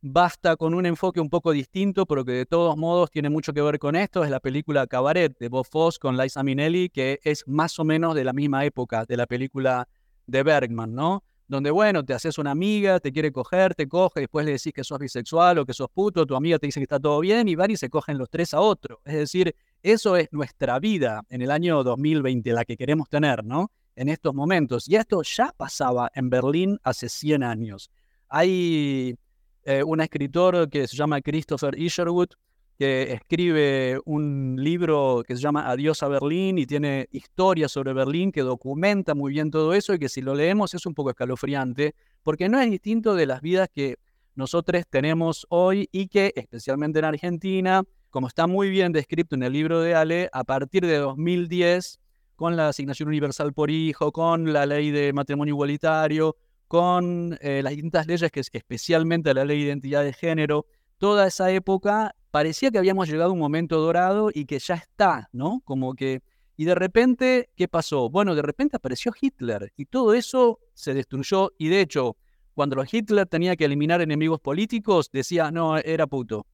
Basta 0.00 0.56
con 0.56 0.74
un 0.74 0.86
enfoque 0.86 1.20
un 1.20 1.30
poco 1.30 1.52
distinto, 1.52 2.06
pero 2.06 2.24
que 2.24 2.32
de 2.32 2.46
todos 2.46 2.76
modos 2.76 3.10
tiene 3.10 3.30
mucho 3.30 3.52
que 3.52 3.62
ver 3.62 3.78
con 3.78 3.96
esto. 3.96 4.24
Es 4.24 4.30
la 4.30 4.40
película 4.40 4.86
Cabaret 4.86 5.36
de 5.38 5.48
Bob 5.48 5.66
Fosse 5.68 5.98
con 5.98 6.16
Liza 6.16 6.42
Minnelli, 6.42 6.88
que 6.90 7.18
es 7.24 7.44
más 7.46 7.78
o 7.78 7.84
menos 7.84 8.14
de 8.14 8.24
la 8.24 8.32
misma 8.32 8.64
época 8.64 9.04
de 9.04 9.16
la 9.16 9.26
película 9.26 9.88
de 10.26 10.42
Bergman, 10.42 10.94
¿no? 10.94 11.24
Donde, 11.48 11.70
bueno, 11.70 12.04
te 12.04 12.12
haces 12.12 12.38
una 12.38 12.50
amiga, 12.50 12.98
te 12.98 13.12
quiere 13.12 13.30
coger, 13.30 13.74
te 13.74 13.86
coge, 13.86 14.20
después 14.20 14.44
le 14.44 14.52
decís 14.52 14.72
que 14.72 14.82
sos 14.82 14.98
bisexual 14.98 15.58
o 15.58 15.66
que 15.66 15.72
sos 15.72 15.88
puto, 15.88 16.26
tu 16.26 16.34
amiga 16.34 16.58
te 16.58 16.66
dice 16.66 16.80
que 16.80 16.84
está 16.84 16.98
todo 16.98 17.20
bien 17.20 17.46
y 17.46 17.54
van 17.54 17.70
y 17.70 17.76
se 17.76 17.88
cogen 17.88 18.18
los 18.18 18.28
tres 18.28 18.52
a 18.52 18.60
otro. 18.60 19.00
Es 19.04 19.14
decir, 19.14 19.54
eso 19.82 20.16
es 20.16 20.28
nuestra 20.32 20.80
vida 20.80 21.22
en 21.28 21.42
el 21.42 21.52
año 21.52 21.84
2020, 21.84 22.52
la 22.52 22.64
que 22.64 22.76
queremos 22.76 23.08
tener, 23.08 23.44
¿no? 23.44 23.70
En 23.94 24.08
estos 24.08 24.34
momentos. 24.34 24.88
Y 24.88 24.96
esto 24.96 25.22
ya 25.22 25.54
pasaba 25.56 26.10
en 26.14 26.30
Berlín 26.30 26.78
hace 26.82 27.08
100 27.08 27.44
años. 27.44 27.90
Hay 28.28 29.16
eh, 29.62 29.82
un 29.84 30.00
escritor 30.00 30.68
que 30.68 30.88
se 30.88 30.96
llama 30.96 31.20
Christopher 31.20 31.78
Isherwood, 31.78 32.30
que 32.78 33.12
escribe 33.12 33.98
un 34.04 34.56
libro 34.58 35.22
que 35.26 35.34
se 35.34 35.42
llama 35.42 35.70
Adiós 35.70 36.02
a 36.02 36.08
Berlín 36.08 36.58
y 36.58 36.66
tiene 36.66 37.08
historias 37.10 37.72
sobre 37.72 37.92
Berlín 37.92 38.32
que 38.32 38.42
documenta 38.42 39.14
muy 39.14 39.32
bien 39.32 39.50
todo 39.50 39.72
eso 39.72 39.94
y 39.94 39.98
que 39.98 40.08
si 40.08 40.20
lo 40.20 40.34
leemos 40.34 40.74
es 40.74 40.84
un 40.84 40.94
poco 40.94 41.10
escalofriante, 41.10 41.94
porque 42.22 42.48
no 42.48 42.60
es 42.60 42.70
distinto 42.70 43.14
de 43.14 43.26
las 43.26 43.40
vidas 43.40 43.68
que 43.72 43.96
nosotros 44.34 44.82
tenemos 44.90 45.46
hoy 45.48 45.88
y 45.90 46.08
que, 46.08 46.32
especialmente 46.36 46.98
en 46.98 47.06
Argentina, 47.06 47.82
como 48.10 48.28
está 48.28 48.46
muy 48.46 48.68
bien 48.68 48.92
descrito 48.92 49.34
en 49.34 49.42
el 49.42 49.54
libro 49.54 49.80
de 49.80 49.94
Ale, 49.94 50.28
a 50.32 50.44
partir 50.44 50.86
de 50.86 50.98
2010, 50.98 51.98
con 52.36 52.56
la 52.56 52.68
asignación 52.68 53.08
universal 53.08 53.54
por 53.54 53.70
hijo, 53.70 54.12
con 54.12 54.52
la 54.52 54.66
ley 54.66 54.90
de 54.90 55.14
matrimonio 55.14 55.54
igualitario, 55.54 56.36
con 56.68 57.38
eh, 57.40 57.62
las 57.62 57.72
distintas 57.72 58.06
leyes, 58.06 58.30
que 58.30 58.40
es 58.40 58.50
especialmente 58.52 59.32
la 59.32 59.46
ley 59.46 59.60
de 59.60 59.66
identidad 59.66 60.04
de 60.04 60.12
género, 60.12 60.66
toda 60.98 61.26
esa 61.26 61.50
época 61.50 62.14
parecía 62.36 62.70
que 62.70 62.76
habíamos 62.76 63.08
llegado 63.08 63.30
a 63.30 63.32
un 63.32 63.38
momento 63.38 63.80
dorado 63.80 64.28
y 64.30 64.44
que 64.44 64.58
ya 64.58 64.74
está, 64.74 65.30
¿no? 65.32 65.62
Como 65.64 65.94
que... 65.94 66.20
Y 66.58 66.66
de 66.66 66.74
repente, 66.74 67.48
¿qué 67.56 67.66
pasó? 67.66 68.10
Bueno, 68.10 68.34
de 68.34 68.42
repente 68.42 68.76
apareció 68.76 69.10
Hitler 69.18 69.72
y 69.74 69.86
todo 69.86 70.12
eso 70.12 70.60
se 70.74 70.92
destruyó 70.92 71.52
y 71.56 71.68
de 71.68 71.80
hecho, 71.80 72.18
cuando 72.52 72.76
Hitler 72.92 73.26
tenía 73.26 73.56
que 73.56 73.64
eliminar 73.64 74.02
enemigos 74.02 74.38
políticos, 74.38 75.08
decía, 75.10 75.50
no, 75.50 75.78
era 75.78 76.06
puto. 76.06 76.44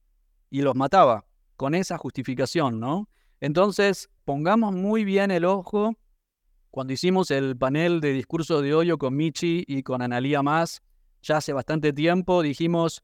Y 0.49 0.61
los 0.61 0.73
mataba 0.73 1.25
con 1.57 1.75
esa 1.75 1.97
justificación, 1.97 2.79
¿no? 2.79 3.09
Entonces, 3.41 4.09
pongamos 4.23 4.73
muy 4.73 5.03
bien 5.03 5.31
el 5.31 5.43
ojo. 5.43 5.97
Cuando 6.71 6.93
hicimos 6.93 7.29
el 7.29 7.57
panel 7.57 7.99
de 7.99 8.13
discurso 8.13 8.61
de 8.61 8.73
hoyo 8.73 8.97
con 8.97 9.17
Michi 9.17 9.65
y 9.67 9.83
con 9.83 10.01
Analía 10.01 10.41
Más, 10.41 10.81
ya 11.21 11.35
hace 11.35 11.51
bastante 11.51 11.91
tiempo, 11.91 12.41
dijimos, 12.41 13.03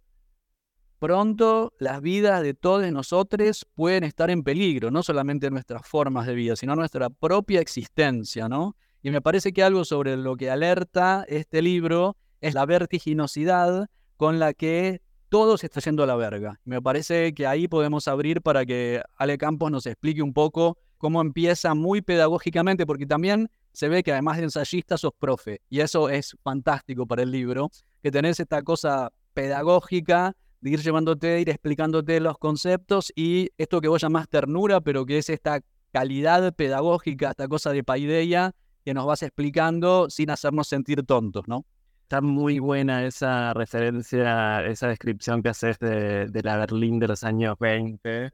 pronto 0.99 1.73
las 1.79 2.01
vidas 2.01 2.43
de 2.43 2.53
todos 2.53 2.89
nosotros 2.91 3.65
pueden 3.73 4.03
estar 4.03 4.29
en 4.29 4.43
peligro, 4.43 4.91
no 4.91 5.01
solamente 5.01 5.49
nuestras 5.49 5.87
formas 5.87 6.27
de 6.27 6.35
vida, 6.35 6.55
sino 6.55 6.75
nuestra 6.75 7.09
propia 7.09 7.61
existencia, 7.61 8.47
¿no? 8.49 8.75
Y 9.01 9.11
me 9.11 9.21
parece 9.21 9.53
que 9.53 9.63
algo 9.63 9.85
sobre 9.85 10.17
lo 10.17 10.35
que 10.35 10.51
alerta 10.51 11.25
este 11.27 11.61
libro 11.61 12.17
es 12.41 12.53
la 12.53 12.65
vertiginosidad 12.65 13.87
con 14.17 14.39
la 14.39 14.53
que 14.53 15.01
todo 15.29 15.57
se 15.57 15.67
está 15.67 15.79
yendo 15.79 16.03
a 16.03 16.07
la 16.07 16.15
verga. 16.15 16.59
Me 16.65 16.81
parece 16.81 17.33
que 17.33 17.47
ahí 17.47 17.67
podemos 17.67 18.07
abrir 18.07 18.41
para 18.41 18.65
que 18.65 19.01
Ale 19.15 19.37
Campos 19.37 19.71
nos 19.71 19.85
explique 19.85 20.21
un 20.21 20.33
poco 20.33 20.77
cómo 20.97 21.21
empieza 21.21 21.73
muy 21.75 22.01
pedagógicamente, 22.01 22.85
porque 22.85 23.05
también 23.05 23.49
se 23.71 23.87
ve 23.87 24.03
que 24.03 24.11
además 24.11 24.37
de 24.37 24.43
ensayista 24.43 24.97
sos 24.97 25.13
profe, 25.17 25.61
y 25.69 25.79
eso 25.79 26.09
es 26.09 26.35
fantástico 26.43 27.05
para 27.05 27.23
el 27.23 27.31
libro, 27.31 27.71
que 28.03 28.11
tenés 28.11 28.39
esta 28.39 28.61
cosa 28.63 29.13
pedagógica 29.33 30.35
de 30.61 30.69
ir 30.69 30.81
llevándote, 30.81 31.39
ir 31.39 31.49
explicándote 31.49 32.19
los 32.19 32.37
conceptos 32.37 33.11
y 33.15 33.49
esto 33.57 33.81
que 33.81 33.87
vos 33.87 34.01
llamás 34.01 34.27
ternura, 34.29 34.81
pero 34.81 35.05
que 35.05 35.17
es 35.17 35.29
esta 35.29 35.61
calidad 35.91 36.53
pedagógica, 36.53 37.31
esta 37.31 37.47
cosa 37.47 37.71
de 37.71 37.83
paideia 37.83 38.53
que 38.83 38.93
nos 38.93 39.05
vas 39.05 39.23
explicando 39.23 40.09
sin 40.09 40.29
hacernos 40.29 40.67
sentir 40.67 41.03
tontos, 41.03 41.47
¿no? 41.47 41.65
Está 42.03 42.21
muy 42.21 42.59
buena 42.59 43.05
esa 43.05 43.53
referencia, 43.53 44.65
esa 44.65 44.87
descripción 44.87 45.43
que 45.43 45.49
haces 45.49 45.77
de, 45.77 46.25
de 46.25 46.41
la 46.41 46.57
Berlín 46.57 46.99
de 46.99 47.07
los 47.07 47.23
años 47.23 47.55
20. 47.59 48.31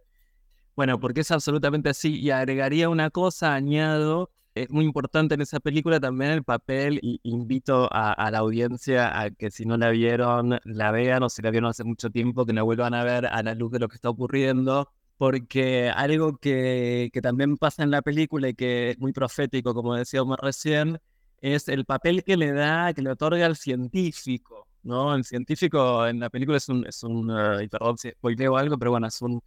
Bueno, 0.75 1.00
porque 1.00 1.22
es 1.22 1.32
absolutamente 1.32 1.89
así. 1.89 2.20
Y 2.20 2.32
agregaría 2.32 2.88
una 2.89 3.10
cosa, 3.10 3.53
añado, 3.53 4.32
es 4.55 4.69
muy 4.71 4.85
importante 4.85 5.35
en 5.35 5.41
esa 5.41 5.59
película 5.59 6.00
también 6.00 6.31
el 6.31 6.43
papel 6.43 7.00
y 7.01 7.19
invito 7.24 7.89
a, 7.91 8.31
la 8.31 8.39
audiencia 8.39 9.19
a 9.19 9.29
que 9.29 9.51
si 9.51 9.65
no 9.65 9.77
la 9.77 9.89
vieron, 9.89 10.59
la 10.63 10.91
vean 10.91 11.24
o 11.24 11.29
si 11.29 11.41
la 11.41 11.51
vieron 11.51 11.69
hace 11.69 11.83
mucho 11.83 12.09
tiempo, 12.09 12.45
que 12.45 12.53
la 12.53 12.63
vuelvan 12.63 12.93
a 12.93 13.03
ver 13.03 13.25
a 13.27 13.43
la 13.43 13.53
luz 13.53 13.71
de 13.74 13.79
lo 13.79 13.89
que 13.89 13.95
está 13.95 14.09
ocurriendo, 14.09 14.89
porque 15.17 15.89
algo 15.93 16.38
que, 16.38 17.09
que 17.13 17.21
también 17.21 17.57
pasa 17.57 17.83
en 17.83 17.91
la 17.91 18.01
película 18.01 18.47
y 18.47 18.53
que 18.53 18.91
es 18.91 19.00
muy 19.00 19.12
profético, 19.12 19.74
como 19.74 19.93
decía 19.95 20.21
Omar 20.21 20.39
recién, 20.41 21.00
es 21.41 21.67
el 21.67 21.85
papel 21.85 22.24
que 22.24 22.38
le 22.38 22.53
da, 22.53 22.93
que 22.93 23.01
le 23.01 23.12
otorga 23.12 23.45
al 23.45 23.57
científico, 23.57 24.67
¿no? 24.83 25.13
El 25.15 25.25
científico 25.25 26.07
en 26.07 26.21
la 26.21 26.29
película 26.29 26.57
es 26.57 26.69
un, 26.69 26.88
es 26.88 27.03
un 27.03 27.29
uh, 27.29 27.62
y 27.62 27.67
perdón 27.67 27.97
si 27.97 28.12
spoileo 28.12 28.55
algo, 28.55 28.77
pero 28.77 28.91
bueno, 28.91 29.07
es 29.07 29.21
un 29.21 29.41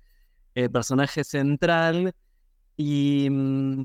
eh, 0.55 0.69
personaje 0.69 1.25
central 1.25 2.15
y 2.77 3.29
mm, 3.31 3.85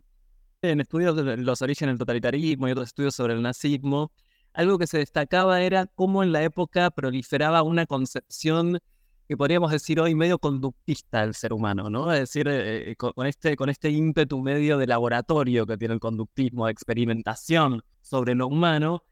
en 0.63 0.79
estudios 0.79 1.15
de 1.15 1.37
los 1.37 1.61
orígenes 1.61 1.93
del 1.93 1.99
totalitarismo 1.99 2.67
y 2.67 2.71
otros 2.71 2.87
estudios 2.87 3.15
sobre 3.15 3.33
el 3.33 3.41
nazismo, 3.41 4.11
algo 4.53 4.77
que 4.77 4.87
se 4.87 4.97
destacaba 4.97 5.61
era 5.61 5.87
cómo 5.87 6.23
en 6.23 6.31
la 6.31 6.43
época 6.43 6.89
proliferaba 6.91 7.63
una 7.63 7.85
concepción 7.85 8.79
que 9.27 9.37
podríamos 9.37 9.71
decir 9.71 9.99
hoy 9.99 10.15
medio 10.15 10.37
conductista 10.37 11.21
del 11.21 11.33
ser 11.33 11.53
humano, 11.53 11.89
¿no? 11.89 12.11
Es 12.13 12.19
decir, 12.19 12.47
eh, 12.47 12.91
eh, 12.91 12.95
con, 12.95 13.25
este, 13.25 13.55
con 13.55 13.69
este 13.69 13.89
ímpetu 13.89 14.41
medio 14.41 14.77
de 14.77 14.87
laboratorio 14.87 15.65
que 15.65 15.77
tiene 15.77 15.93
el 15.95 15.99
conductismo, 15.99 16.65
de 16.65 16.71
experimentación 16.71 17.83
sobre 18.01 18.35
lo 18.35 18.47
humano, 18.47 19.03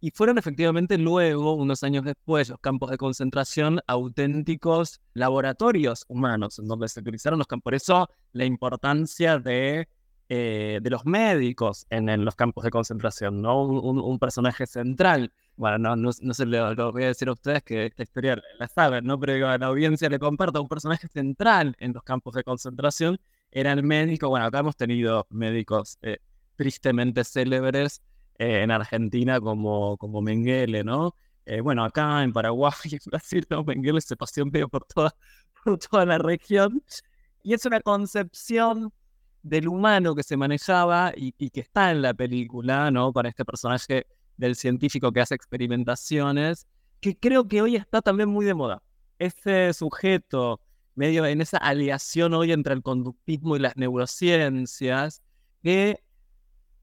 y 0.00 0.10
fueron 0.12 0.38
efectivamente 0.38 0.96
luego, 0.96 1.54
unos 1.54 1.82
años 1.82 2.04
después, 2.04 2.48
los 2.48 2.58
campos 2.58 2.90
de 2.90 2.96
concentración 2.96 3.80
auténticos 3.86 5.00
laboratorios 5.14 6.04
humanos, 6.08 6.58
en 6.58 6.66
donde 6.66 6.88
se 6.88 7.00
utilizaron 7.00 7.38
los 7.38 7.46
campos. 7.46 7.64
Por 7.64 7.74
eso 7.74 8.08
la 8.32 8.44
importancia 8.44 9.38
de, 9.38 9.88
eh, 10.32 10.78
de 10.80 10.90
los 10.90 11.04
médicos 11.06 11.86
en, 11.90 12.24
los 12.24 12.36
campos 12.36 12.62
de 12.62 12.70
concentración, 12.70 13.42
¿no? 13.42 13.64
Un, 13.64 14.18
personaje 14.20 14.64
central. 14.64 15.32
Bueno, 15.56 15.78
no, 15.78 15.96
no, 15.96 16.10
no 16.20 16.34
se 16.34 16.46
lo, 16.46 16.92
voy 16.92 17.02
a 17.02 17.08
decir 17.08 17.28
a 17.28 17.32
ustedes 17.32 17.64
que 17.64 17.86
esta 17.86 18.04
historia 18.04 18.40
la 18.60 18.68
saben, 18.68 19.04
¿no? 19.04 19.18
Pero 19.18 19.48
a 19.48 19.58
la 19.58 19.66
audiencia 19.66 20.08
le 20.08 20.20
comparto, 20.20 20.62
un 20.62 20.68
personaje 20.68 21.08
central 21.08 21.74
en 21.80 21.92
los 21.92 22.04
campos 22.04 22.34
de 22.34 22.44
concentración 22.44 23.18
era 23.50 23.72
el 23.72 23.82
médico. 23.82 24.28
Bueno, 24.28 24.46
acá 24.46 24.60
hemos 24.60 24.76
tenido 24.76 25.26
médicos 25.30 25.98
eh, 26.02 26.18
tristemente 26.54 27.24
célebres 27.24 28.00
eh, 28.38 28.62
en 28.62 28.70
Argentina 28.70 29.40
como, 29.40 29.96
como 29.98 30.22
Mengele, 30.22 30.84
¿no? 30.84 31.16
Eh, 31.44 31.60
bueno, 31.60 31.84
acá 31.84 32.22
en 32.22 32.32
Paraguay 32.32 32.72
y 32.84 32.94
en 32.94 33.00
Brasil, 33.06 33.46
¿no? 33.50 33.64
Mengele 33.64 34.00
se 34.00 34.16
paseó 34.16 34.44
por 34.70 34.84
toda, 34.84 35.12
por 35.64 35.76
toda 35.76 36.06
la 36.06 36.18
región. 36.18 36.84
Y 37.42 37.54
es 37.54 37.66
una 37.66 37.80
concepción 37.80 38.92
del 39.42 39.68
humano 39.68 40.14
que 40.14 40.22
se 40.22 40.36
manejaba 40.36 41.12
y, 41.16 41.34
y, 41.38 41.50
que 41.50 41.60
está 41.60 41.90
en 41.90 42.02
la 42.02 42.14
película, 42.14 42.90
¿no? 42.90 43.12
Con 43.12 43.26
este 43.26 43.44
personaje 43.44 44.06
del 44.36 44.56
científico 44.56 45.12
que 45.12 45.20
hace 45.20 45.34
experimentaciones, 45.34 46.66
que 47.00 47.16
creo 47.16 47.46
que 47.48 47.62
hoy 47.62 47.76
está 47.76 48.02
también 48.02 48.28
muy 48.28 48.44
de 48.44 48.54
moda. 48.54 48.82
Ese 49.18 49.72
sujeto, 49.72 50.60
medio 50.94 51.26
en 51.26 51.40
esa 51.40 51.58
aliación 51.58 52.34
hoy 52.34 52.52
entre 52.52 52.74
el 52.74 52.82
conductismo 52.82 53.56
y 53.56 53.60
las 53.60 53.76
neurociencias, 53.76 55.22
que 55.62 56.02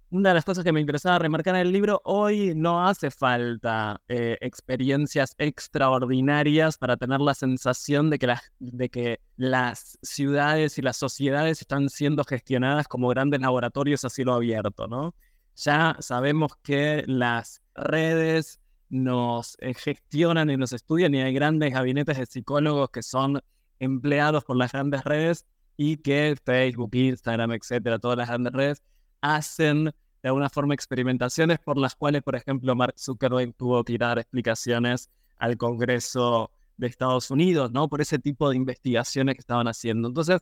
una 0.09 0.29
de 0.29 0.35
las 0.35 0.45
cosas 0.45 0.63
que 0.63 0.71
me 0.71 0.79
interesaba 0.79 1.19
remarcar 1.19 1.55
en 1.55 1.61
el 1.61 1.73
libro, 1.73 2.01
hoy 2.05 2.53
no 2.55 2.87
hace 2.87 3.11
falta 3.11 4.01
eh, 4.07 4.37
experiencias 4.39 5.35
extraordinarias 5.37 6.77
para 6.77 6.95
tener 6.95 7.19
la 7.19 7.33
sensación 7.33 8.09
de 8.09 8.17
que, 8.17 8.27
las, 8.27 8.41
de 8.59 8.89
que 8.89 9.19
las 9.35 9.97
ciudades 10.01 10.77
y 10.77 10.81
las 10.81 10.95
sociedades 10.95 11.61
están 11.61 11.89
siendo 11.89 12.23
gestionadas 12.23 12.87
como 12.87 13.09
grandes 13.09 13.41
laboratorios 13.41 14.05
a 14.05 14.09
cielo 14.09 14.33
abierto, 14.33 14.87
¿no? 14.87 15.13
Ya 15.55 15.97
sabemos 15.99 16.53
que 16.63 17.03
las 17.07 17.61
redes 17.75 18.59
nos 18.89 19.57
eh, 19.59 19.73
gestionan 19.73 20.49
y 20.49 20.55
nos 20.55 20.71
estudian 20.71 21.13
y 21.15 21.21
hay 21.21 21.33
grandes 21.33 21.73
gabinetes 21.73 22.17
de 22.17 22.25
psicólogos 22.25 22.91
que 22.91 23.03
son 23.03 23.41
empleados 23.79 24.45
por 24.45 24.55
las 24.55 24.71
grandes 24.71 25.03
redes 25.03 25.45
y 25.75 25.97
que 25.97 26.37
Facebook, 26.45 26.95
Instagram, 26.95 27.51
etcétera, 27.51 27.99
todas 27.99 28.17
las 28.17 28.29
grandes 28.29 28.53
redes 28.53 28.83
hacen 29.21 29.85
de 29.85 30.29
alguna 30.29 30.49
forma 30.49 30.73
experimentaciones 30.73 31.59
por 31.59 31.77
las 31.77 31.95
cuales, 31.95 32.23
por 32.23 32.35
ejemplo, 32.35 32.75
Mark 32.75 32.95
Zuckerberg 32.97 33.53
tuvo 33.55 33.83
que 33.83 33.97
dar 33.97 34.19
explicaciones 34.19 35.09
al 35.37 35.57
Congreso 35.57 36.51
de 36.77 36.87
Estados 36.87 37.31
Unidos, 37.31 37.71
¿no? 37.71 37.87
Por 37.87 38.01
ese 38.01 38.19
tipo 38.19 38.49
de 38.49 38.55
investigaciones 38.55 39.35
que 39.35 39.41
estaban 39.41 39.67
haciendo. 39.67 40.07
Entonces, 40.07 40.39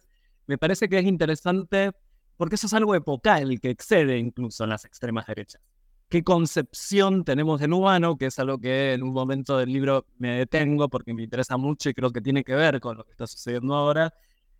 me 0.47 0.57
parece 0.57 0.87
que 0.89 0.99
es 0.99 1.05
interesante 1.05 1.91
porque 2.37 2.55
eso 2.55 2.67
es 2.67 2.73
algo 2.73 2.95
epocal 2.95 3.59
que 3.59 3.69
excede 3.69 4.17
incluso 4.17 4.63
en 4.63 4.71
las 4.71 4.85
extremas 4.85 5.25
derechas. 5.27 5.61
¿Qué 6.09 6.23
concepción 6.23 7.23
tenemos 7.23 7.59
del 7.59 7.73
humano? 7.73 8.15
Que 8.15 8.27
es 8.27 8.37
algo 8.37 8.59
que 8.59 8.93
en 8.93 9.03
un 9.03 9.11
momento 9.11 9.57
del 9.57 9.71
libro 9.71 10.05
me 10.17 10.37
detengo 10.37 10.87
porque 10.87 11.13
me 11.13 11.23
interesa 11.23 11.57
mucho 11.57 11.89
y 11.89 11.93
creo 11.93 12.11
que 12.11 12.21
tiene 12.21 12.43
que 12.43 12.53
ver 12.53 12.79
con 12.79 12.97
lo 12.97 13.03
que 13.03 13.11
está 13.11 13.25
sucediendo 13.25 13.73
ahora. 13.73 14.13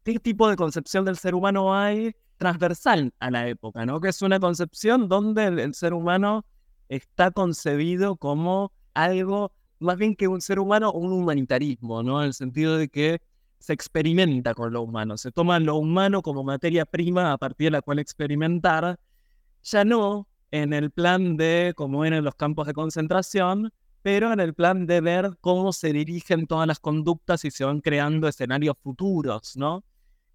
¿Qué 0.04 0.20
tipo 0.20 0.50
de 0.50 0.56
concepción 0.56 1.06
del 1.06 1.18
ser 1.18 1.36
humano 1.36 1.76
hay 1.76 2.16
transversal 2.38 3.14
a 3.20 3.32
la 3.32 3.48
época, 3.48 3.86
¿no? 3.86 4.00
Que 4.00 4.10
es 4.10 4.22
una 4.22 4.40
concepción 4.40 5.08
donde 5.08 5.46
el, 5.46 5.74
ser 5.74 5.94
humano 5.94 6.46
está 6.90 7.32
concebido 7.32 8.18
como 8.18 8.72
algo 8.94 9.52
más 9.80 9.98
bien 9.98 10.16
que 10.16 10.28
un 10.28 10.42
ser 10.42 10.60
humano 10.60 10.92
un 10.92 11.12
humanitarismo, 11.12 12.04
¿no? 12.04 12.22
En 12.22 12.28
el 12.28 12.34
sentido 12.34 12.78
de 12.78 12.90
que 12.90 13.22
se 13.60 13.74
experimenta 13.74 14.54
con 14.54 14.74
lo 14.74 14.82
humano, 14.82 15.18
se 15.18 15.32
toma 15.32 15.60
lo 15.60 15.78
humano 15.78 16.22
como 16.22 16.44
materia 16.44 16.86
prima 16.86 17.32
a 17.32 17.38
partir 17.38 17.68
de 17.68 17.72
la 17.72 17.82
cual 17.82 18.00
experimentar, 18.00 19.00
ya 19.64 19.84
no 19.84 20.28
en 20.52 20.74
el 20.74 20.92
plan 20.92 21.36
de, 21.38 21.74
como 21.76 22.06
en 22.06 22.24
los 22.24 22.36
campos 22.36 22.68
de 22.68 22.74
concentración, 22.74 23.74
pero 24.02 24.32
en 24.32 24.40
el 24.40 24.54
plan 24.54 24.86
de 24.86 25.02
ver 25.02 25.32
cómo 25.42 25.74
se 25.74 25.92
dirigen 25.92 26.46
todas 26.46 26.68
las 26.68 26.80
conductas 26.80 27.44
y 27.44 27.52
se 27.52 27.66
van 27.66 27.82
creando 27.82 28.28
escenarios 28.28 28.78
futuros, 28.82 29.58
¿no? 29.58 29.84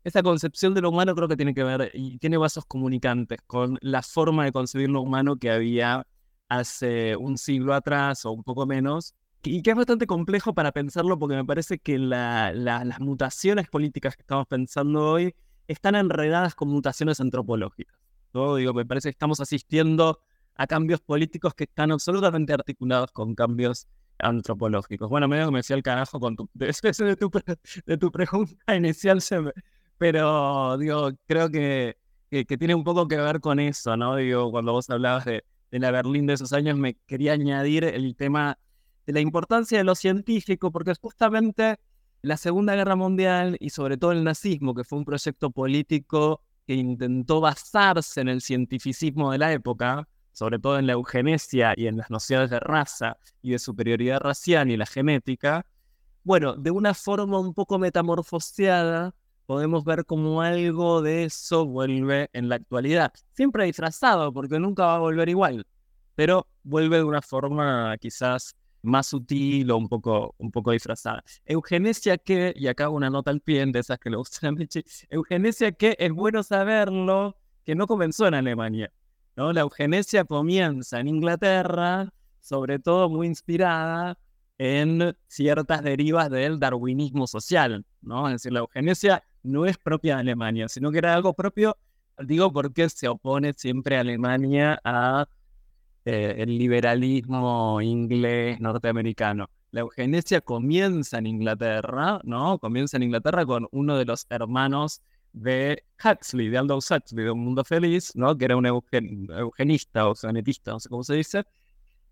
Esa 0.04 0.22
concepción 0.22 0.74
de 0.74 0.80
lo 0.80 0.90
humano 0.90 1.14
creo 1.14 1.28
que 1.28 1.36
tiene 1.36 1.54
que 1.54 1.64
ver 1.64 1.90
y 1.94 2.18
tiene 2.18 2.36
vasos 2.36 2.64
comunicantes 2.64 3.40
con 3.46 3.78
la 3.80 4.02
forma 4.02 4.44
de 4.44 4.52
concebir 4.52 4.88
lo 4.88 5.02
humano 5.02 5.36
que 5.36 5.50
había 5.50 6.06
hace 6.48 7.16
un 7.16 7.38
siglo 7.38 7.74
atrás 7.74 8.24
o 8.24 8.32
un 8.32 8.42
poco 8.42 8.66
menos, 8.66 9.14
y 9.42 9.62
que 9.62 9.70
es 9.70 9.76
bastante 9.76 10.06
complejo 10.06 10.52
para 10.52 10.72
pensarlo 10.72 11.18
porque 11.18 11.36
me 11.36 11.44
parece 11.44 11.78
que 11.78 11.98
las 11.98 13.00
mutaciones 13.00 13.68
políticas 13.68 14.16
que 14.16 14.22
estamos 14.22 14.46
pensando 14.46 15.12
hoy 15.12 15.34
están 15.66 15.94
enredadas 15.94 16.54
con 16.54 16.68
mutaciones 16.68 17.20
antropológicas. 17.20 17.96
¿no? 18.34 18.56
Digo, 18.56 18.74
me 18.74 18.84
parece 18.84 19.08
que 19.08 19.12
estamos 19.12 19.40
asistiendo 19.40 20.20
a 20.56 20.66
cambios 20.66 21.00
políticos 21.00 21.54
que 21.54 21.64
están 21.64 21.92
absolutamente 21.92 22.52
articulados 22.52 23.12
con 23.12 23.34
cambios 23.34 23.86
antropológicos. 24.18 25.08
Bueno, 25.08 25.26
medio 25.28 25.46
que 25.46 25.52
me 25.52 25.58
decía 25.60 25.76
el 25.76 25.82
carajo 25.82 26.20
con 26.20 26.36
tu, 26.36 26.50
de, 26.54 26.66
de, 26.66 27.16
tu, 27.16 27.30
de 27.86 27.96
tu 27.96 28.12
pregunta 28.12 28.76
inicial, 28.76 29.22
se 29.22 29.40
me, 29.40 29.52
pero 30.00 30.78
digo, 30.78 31.10
creo 31.26 31.50
que, 31.50 31.98
que, 32.30 32.56
tiene 32.56 32.74
un 32.74 32.84
poco 32.84 33.06
que 33.06 33.18
ver 33.18 33.38
con 33.38 33.60
eso, 33.60 33.98
¿no? 33.98 34.16
Digo, 34.16 34.50
cuando 34.50 34.72
vos 34.72 34.88
hablabas 34.88 35.26
de, 35.26 35.44
de 35.70 35.78
la 35.78 35.90
Berlín 35.90 36.24
de 36.24 36.32
esos 36.32 36.54
años, 36.54 36.78
me 36.78 36.94
quería 37.06 37.34
añadir 37.34 37.84
el 37.84 38.16
tema 38.16 38.58
de 39.04 39.12
la 39.12 39.20
importancia 39.20 39.76
de 39.76 39.84
lo 39.84 39.94
científico, 39.94 40.72
porque 40.72 40.94
justamente 40.94 41.78
la 42.22 42.38
Segunda 42.38 42.74
Guerra 42.74 42.96
Mundial 42.96 43.58
y 43.60 43.68
sobre 43.68 43.98
todo 43.98 44.12
el 44.12 44.24
nazismo, 44.24 44.74
que 44.74 44.84
fue 44.84 45.00
un 45.00 45.04
proyecto 45.04 45.50
político 45.50 46.40
que 46.66 46.76
intentó 46.76 47.42
basarse 47.42 48.22
en 48.22 48.28
el 48.30 48.40
cientificismo 48.40 49.32
de 49.32 49.36
la 49.36 49.52
época, 49.52 50.08
sobre 50.32 50.58
todo 50.58 50.78
en 50.78 50.86
la 50.86 50.94
eugenesia 50.94 51.74
y 51.76 51.88
en 51.88 51.98
las 51.98 52.08
nociones 52.08 52.48
de 52.48 52.58
raza 52.58 53.18
y 53.42 53.50
de 53.50 53.58
superioridad 53.58 54.20
racial 54.20 54.70
y 54.70 54.78
la 54.78 54.86
genética, 54.86 55.66
bueno, 56.24 56.54
de 56.54 56.70
una 56.70 56.94
forma 56.94 57.38
un 57.38 57.52
poco 57.52 57.78
metamorfoseada, 57.78 59.14
podemos 59.50 59.82
ver 59.82 60.04
como 60.06 60.42
algo 60.42 61.02
de 61.02 61.24
eso 61.24 61.66
vuelve 61.66 62.30
en 62.32 62.48
la 62.48 62.54
actualidad. 62.54 63.12
Siempre 63.32 63.64
disfrazado, 63.64 64.32
porque 64.32 64.60
nunca 64.60 64.86
va 64.86 64.94
a 64.94 64.98
volver 65.00 65.28
igual, 65.28 65.66
pero 66.14 66.46
vuelve 66.62 66.98
de 66.98 67.02
una 67.02 67.20
forma 67.20 67.96
quizás 67.98 68.54
más 68.82 69.08
sutil 69.08 69.68
o 69.72 69.76
un 69.76 69.88
poco, 69.88 70.36
un 70.38 70.52
poco 70.52 70.70
disfrazada. 70.70 71.24
Eugenesia 71.44 72.16
que, 72.16 72.52
y 72.54 72.68
acá 72.68 72.90
una 72.90 73.10
nota 73.10 73.32
al 73.32 73.40
pie 73.40 73.66
de 73.66 73.80
esas 73.80 73.98
que 73.98 74.10
le 74.10 74.18
gustan 74.18 74.56
a 74.56 74.66
eugenesia 75.08 75.72
que 75.72 75.96
es 75.98 76.12
bueno 76.12 76.44
saberlo, 76.44 77.36
que 77.64 77.74
no 77.74 77.88
comenzó 77.88 78.28
en 78.28 78.34
Alemania. 78.34 78.92
¿no? 79.34 79.52
La 79.52 79.62
eugenesia 79.62 80.22
comienza 80.22 81.00
en 81.00 81.08
Inglaterra, 81.08 82.12
sobre 82.38 82.78
todo 82.78 83.08
muy 83.08 83.26
inspirada 83.26 84.16
en 84.58 85.16
ciertas 85.26 85.82
derivas 85.82 86.30
del 86.30 86.60
darwinismo 86.60 87.26
social, 87.26 87.84
¿no? 88.00 88.28
Es 88.28 88.34
decir, 88.34 88.52
la 88.52 88.60
eugenesia 88.60 89.24
no 89.42 89.66
es 89.66 89.78
propia 89.78 90.16
de 90.16 90.20
Alemania, 90.20 90.68
sino 90.68 90.90
que 90.90 90.98
era 90.98 91.14
algo 91.14 91.34
propio 91.34 91.76
Digo 92.22 92.52
porque 92.52 92.88
se 92.90 93.08
opone 93.08 93.54
siempre 93.54 93.96
Alemania 93.96 94.78
a 94.84 95.26
eh, 96.04 96.34
el 96.38 96.58
liberalismo 96.58 97.80
inglés 97.80 98.60
norteamericano. 98.60 99.48
La 99.70 99.80
eugenesia 99.80 100.40
comienza 100.40 101.18
en 101.18 101.26
Inglaterra, 101.26 102.20
¿no? 102.24 102.58
Comienza 102.58 102.96
en 102.96 103.04
Inglaterra 103.04 103.46
con 103.46 103.68
uno 103.70 103.96
de 103.96 104.04
los 104.04 104.26
hermanos 104.28 105.00
de 105.32 105.82
Huxley, 106.04 106.48
de 106.48 106.58
Aldous 106.58 106.90
Huxley, 106.90 107.24
de 107.24 107.30
Un 107.30 107.40
Mundo 107.40 107.64
Feliz, 107.64 108.14
¿no? 108.14 108.36
Que 108.36 108.46
era 108.46 108.56
un 108.56 108.66
eugenista 108.66 110.08
o 110.08 110.14
genetista, 110.14 110.72
no 110.72 110.80
sé 110.80 110.88
cómo 110.88 111.04
se 111.04 111.14
dice. 111.14 111.44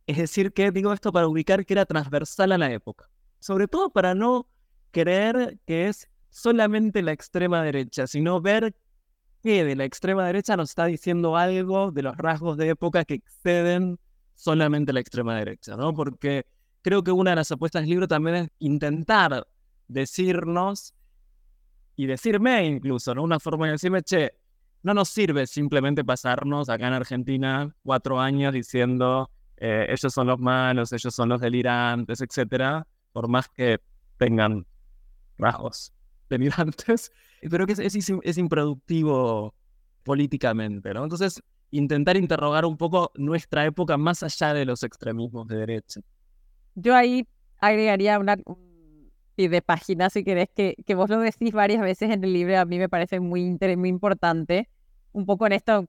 Es 0.06 0.16
decir, 0.16 0.52
que 0.52 0.70
digo 0.70 0.92
esto 0.92 1.12
para 1.12 1.28
ubicar 1.28 1.66
que 1.66 1.74
era 1.74 1.84
transversal 1.84 2.52
a 2.52 2.58
la 2.58 2.72
época. 2.72 3.10
Sobre 3.40 3.68
todo 3.68 3.90
para 3.90 4.14
no 4.14 4.48
creer 4.90 5.58
que 5.66 5.88
es 5.88 6.08
solamente 6.30 7.02
la 7.02 7.12
extrema 7.12 7.62
derecha, 7.62 8.06
sino 8.06 8.40
ver 8.40 8.74
que 9.42 9.64
de 9.64 9.76
la 9.76 9.84
extrema 9.84 10.26
derecha 10.26 10.56
nos 10.56 10.70
está 10.70 10.86
diciendo 10.86 11.36
algo 11.36 11.90
de 11.90 12.02
los 12.02 12.16
rasgos 12.16 12.56
de 12.56 12.70
época 12.70 13.04
que 13.04 13.14
exceden 13.14 13.98
solamente 14.34 14.92
la 14.92 15.00
extrema 15.00 15.36
derecha, 15.36 15.76
¿no? 15.76 15.94
Porque 15.94 16.46
creo 16.82 17.02
que 17.02 17.12
una 17.12 17.30
de 17.30 17.36
las 17.36 17.50
apuestas 17.52 17.82
del 17.82 17.90
libro 17.90 18.08
también 18.08 18.36
es 18.36 18.48
intentar 18.58 19.46
decirnos 19.86 20.94
y 21.96 22.06
decirme 22.06 22.66
incluso, 22.66 23.14
¿no? 23.14 23.22
Una 23.22 23.40
forma 23.40 23.66
de 23.66 23.72
decirme, 23.72 24.02
che, 24.02 24.32
no 24.82 24.94
nos 24.94 25.08
sirve 25.08 25.46
simplemente 25.46 26.04
pasarnos 26.04 26.68
acá 26.68 26.86
en 26.86 26.94
Argentina 26.94 27.74
cuatro 27.82 28.20
años 28.20 28.54
diciendo 28.54 29.30
eh, 29.56 29.86
ellos 29.88 30.12
son 30.12 30.28
los 30.28 30.38
malos, 30.38 30.92
ellos 30.92 31.14
son 31.14 31.28
los 31.28 31.40
delirantes, 31.40 32.20
etcétera, 32.20 32.86
por 33.12 33.28
más 33.28 33.48
que 33.48 33.80
tengan 34.16 34.64
rasgos 35.36 35.92
delirantes, 36.28 37.12
pero 37.50 37.66
que 37.66 37.72
es, 37.72 37.78
es, 37.78 38.12
es 38.22 38.38
improductivo 38.38 39.54
políticamente, 40.02 40.94
¿no? 40.94 41.04
Entonces, 41.04 41.42
intentar 41.70 42.16
interrogar 42.16 42.64
un 42.64 42.76
poco 42.76 43.12
nuestra 43.14 43.64
época 43.66 43.96
más 43.96 44.22
allá 44.22 44.54
de 44.54 44.64
los 44.64 44.82
extremismos 44.82 45.46
de 45.48 45.56
derecha. 45.56 46.00
Yo 46.74 46.94
ahí 46.94 47.26
agregaría 47.60 48.18
una 48.18 48.36
y 49.36 49.46
de 49.46 49.62
página, 49.62 50.10
si 50.10 50.24
querés, 50.24 50.48
que, 50.52 50.74
que 50.84 50.94
vos 50.96 51.08
lo 51.08 51.20
decís 51.20 51.52
varias 51.52 51.80
veces 51.80 52.10
en 52.10 52.24
el 52.24 52.32
libro, 52.32 52.58
a 52.58 52.64
mí 52.64 52.76
me 52.76 52.88
parece 52.88 53.20
muy, 53.20 53.56
muy 53.76 53.88
importante, 53.88 54.68
un 55.12 55.26
poco 55.26 55.46
en 55.46 55.52
esto, 55.52 55.86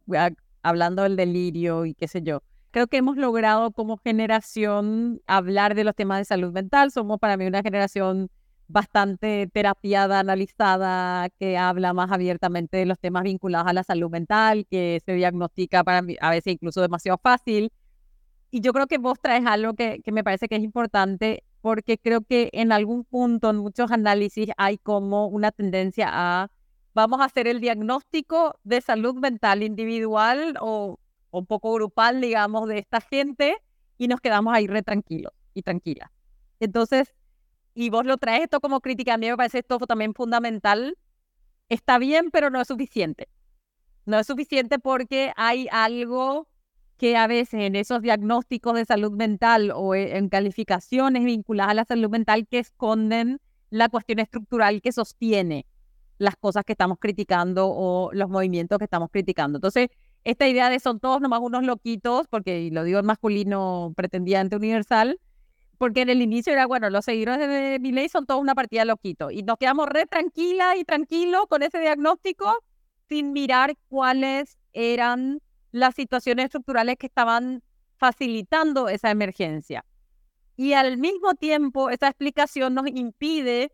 hablando 0.61 1.01
del 1.01 1.15
delirio 1.15 1.85
y 1.85 1.95
qué 1.95 2.07
sé 2.07 2.21
yo. 2.21 2.43
Creo 2.71 2.85
que 2.85 2.97
hemos 2.97 3.17
logrado 3.17 3.71
como 3.71 3.97
generación 3.97 5.21
hablar 5.25 5.73
de 5.73 5.83
los 5.83 5.95
temas 5.95 6.19
de 6.19 6.25
salud 6.25 6.53
mental. 6.53 6.91
Somos 6.91 7.17
para 7.17 7.35
mí 7.35 7.47
una 7.47 7.63
generación 7.63 8.29
bastante 8.69 9.49
terapiada, 9.51 10.19
analizada, 10.19 11.29
que 11.39 11.57
habla 11.57 11.91
más 11.93 12.11
abiertamente 12.11 12.77
de 12.77 12.85
los 12.85 12.99
temas 12.99 13.23
vinculados 13.23 13.67
a 13.67 13.73
la 13.73 13.83
salud 13.83 14.09
mental, 14.09 14.65
que 14.69 15.01
se 15.05 15.13
diagnostica 15.13 15.83
para 15.83 16.01
mí 16.01 16.15
a 16.21 16.29
veces 16.29 16.53
incluso 16.53 16.79
demasiado 16.81 17.17
fácil. 17.21 17.71
Y 18.51 18.61
yo 18.61 18.71
creo 18.71 18.87
que 18.87 18.99
vos 18.99 19.19
traes 19.19 19.45
algo 19.45 19.73
que, 19.73 20.01
que 20.03 20.11
me 20.11 20.23
parece 20.23 20.47
que 20.47 20.55
es 20.55 20.63
importante, 20.63 21.43
porque 21.61 21.97
creo 21.97 22.21
que 22.21 22.49
en 22.53 22.71
algún 22.71 23.03
punto, 23.03 23.49
en 23.49 23.57
muchos 23.57 23.91
análisis, 23.91 24.49
hay 24.57 24.77
como 24.77 25.27
una 25.27 25.51
tendencia 25.51 26.07
a, 26.11 26.51
vamos 26.93 27.21
a 27.21 27.25
hacer 27.25 27.47
el 27.47 27.59
diagnóstico 27.59 28.59
de 28.63 28.81
salud 28.81 29.15
mental 29.15 29.63
individual 29.63 30.57
o 30.61 30.99
un 31.31 31.45
poco 31.47 31.73
grupal, 31.73 32.21
digamos, 32.21 32.67
de 32.67 32.79
esta 32.79 33.01
gente 33.01 33.57
y 33.97 34.07
nos 34.07 34.21
quedamos 34.21 34.53
ahí 34.53 34.67
re 34.67 34.83
tranquilos 34.83 35.33
y 35.55 35.63
tranquilas. 35.63 36.11
Entonces, 36.59 37.13
y 37.79 37.89
vos 37.89 38.05
lo 38.05 38.17
traes 38.17 38.43
esto 38.43 38.59
como 38.59 38.81
crítica, 38.81 39.13
a 39.13 39.17
mí 39.17 39.27
me 39.29 39.37
parece 39.37 39.59
esto 39.59 39.79
también 39.79 40.13
fundamental. 40.13 40.97
Está 41.69 41.97
bien, 41.97 42.29
pero 42.29 42.49
no 42.49 42.59
es 42.59 42.67
suficiente. 42.67 43.29
No 44.05 44.19
es 44.19 44.27
suficiente 44.27 44.79
porque 44.79 45.31
hay 45.37 45.69
algo 45.71 46.49
que 46.97 47.15
a 47.15 47.25
veces 47.27 47.61
en 47.61 47.77
esos 47.77 48.01
diagnósticos 48.01 48.75
de 48.75 48.83
salud 48.83 49.13
mental 49.13 49.71
o 49.73 49.95
e, 49.95 50.17
en 50.17 50.27
calificaciones 50.27 51.23
vinculadas 51.23 51.71
a 51.71 51.73
la 51.75 51.85
salud 51.85 52.09
mental 52.09 52.47
que 52.47 52.59
esconden 52.59 53.39
la 53.69 53.87
cuestión 53.87 54.19
estructural 54.19 54.81
que 54.81 54.91
sostiene 54.91 55.65
las 56.17 56.35
cosas 56.35 56.65
que 56.65 56.73
estamos 56.73 56.97
criticando 56.99 57.69
o 57.69 58.11
los 58.11 58.29
movimientos 58.29 58.77
que 58.77 58.83
estamos 58.83 59.09
criticando. 59.09 59.59
Entonces, 59.59 59.87
esta 60.25 60.49
idea 60.49 60.69
de 60.69 60.81
son 60.81 60.99
todos 60.99 61.21
nomás 61.21 61.39
unos 61.39 61.63
loquitos, 61.63 62.27
porque 62.29 62.69
lo 62.73 62.83
digo 62.83 62.99
en 62.99 63.05
masculino 63.05 63.93
pretendiente 63.95 64.57
universal, 64.57 65.17
porque 65.79 66.01
en 66.01 66.09
el 66.09 66.21
inicio 66.21 66.51
era, 66.51 66.67
bueno, 66.67 66.89
los 66.89 67.05
seguidores 67.05 67.47
de 67.47 67.79
ley 67.79 68.09
son 68.09 68.25
todos 68.25 68.41
una 68.41 68.53
partida 68.53 68.83
loquito. 68.83 69.31
Y 69.31 69.43
nos 69.43 69.57
quedamos 69.57 69.87
re 69.87 70.05
tranquila 70.05 70.75
y 70.75 70.83
tranquilos 70.83 71.45
con 71.47 71.63
ese 71.63 71.79
diagnóstico 71.79 72.53
sin 73.07 73.31
mirar 73.31 73.75
cuáles 73.87 74.57
eran 74.73 75.41
las 75.71 75.95
situaciones 75.95 76.45
estructurales 76.45 76.97
que 76.97 77.07
estaban 77.07 77.63
facilitando 77.95 78.89
esa 78.89 79.09
emergencia. 79.09 79.85
Y 80.57 80.73
al 80.73 80.97
mismo 80.97 81.33
tiempo, 81.35 81.89
esa 81.89 82.09
explicación 82.09 82.73
nos 82.73 82.87
impide 82.87 83.71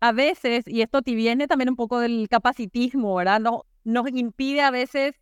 a 0.00 0.12
veces, 0.12 0.64
y 0.66 0.80
esto 0.80 1.02
viene 1.04 1.46
también 1.46 1.68
un 1.68 1.76
poco 1.76 1.98
del 1.98 2.26
capacitismo, 2.30 3.14
¿verdad? 3.16 3.40
No, 3.40 3.66
nos 3.84 4.08
impide 4.08 4.62
a 4.62 4.70
veces 4.70 5.14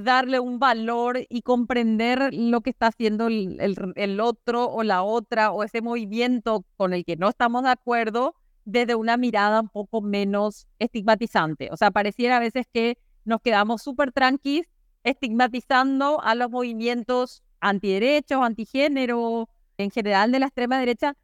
darle 0.00 0.40
un 0.40 0.58
valor 0.58 1.20
y 1.28 1.42
comprender 1.42 2.32
lo 2.32 2.60
que 2.60 2.70
está 2.70 2.88
haciendo 2.88 3.26
el, 3.28 3.58
el, 3.96 4.20
otro 4.20 4.66
o 4.66 4.82
la 4.82 5.02
otra 5.02 5.52
o 5.52 5.62
ese 5.62 5.80
movimiento 5.82 6.64
con 6.76 6.92
el 6.92 7.04
que 7.04 7.16
no 7.16 7.28
estamos 7.28 7.62
de 7.62 7.70
acuerdo 7.70 8.34
desde 8.64 8.94
una 8.94 9.16
mirada 9.16 9.60
un 9.60 9.68
poco 9.68 10.00
menos 10.00 10.66
estigmatizante. 10.78 11.70
O 11.72 11.76
sea, 11.76 11.90
pareciera 11.90 12.36
a 12.36 12.40
veces 12.40 12.66
que 12.72 12.98
nos 13.24 13.40
quedamos 13.40 13.82
súper 13.82 14.12
tranquis 14.12 14.66
estigmatizando 15.04 16.20
a 16.22 16.34
los 16.34 16.50
movimientos 16.50 17.42
antiderechos, 17.60 18.42
antigénero, 18.42 19.48
en 19.78 19.90
general 19.90 20.32
de 20.32 20.40
la 20.40 20.46
extrema 20.46 20.78
derecha, 20.78 21.16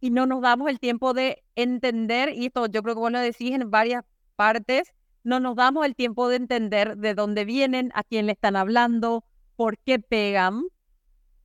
y 0.00 0.10
no 0.10 0.26
nos 0.26 0.40
damos 0.40 0.68
el 0.70 0.78
tiempo 0.78 1.12
de 1.12 1.42
entender, 1.56 2.32
y 2.34 2.46
esto 2.46 2.66
yo 2.66 2.82
creo 2.82 2.94
que 2.94 3.00
vos 3.00 3.12
lo 3.12 3.18
decís 3.18 3.52
en 3.52 3.70
varias 3.70 4.04
partes, 4.36 4.92
no 5.28 5.40
nos 5.40 5.56
damos 5.56 5.84
el 5.84 5.94
tiempo 5.94 6.28
de 6.28 6.36
entender 6.36 6.96
de 6.96 7.14
dónde 7.14 7.44
vienen, 7.44 7.92
a 7.94 8.02
quién 8.02 8.24
le 8.24 8.32
están 8.32 8.56
hablando, 8.56 9.24
por 9.56 9.76
qué 9.76 9.98
pegan. 9.98 10.64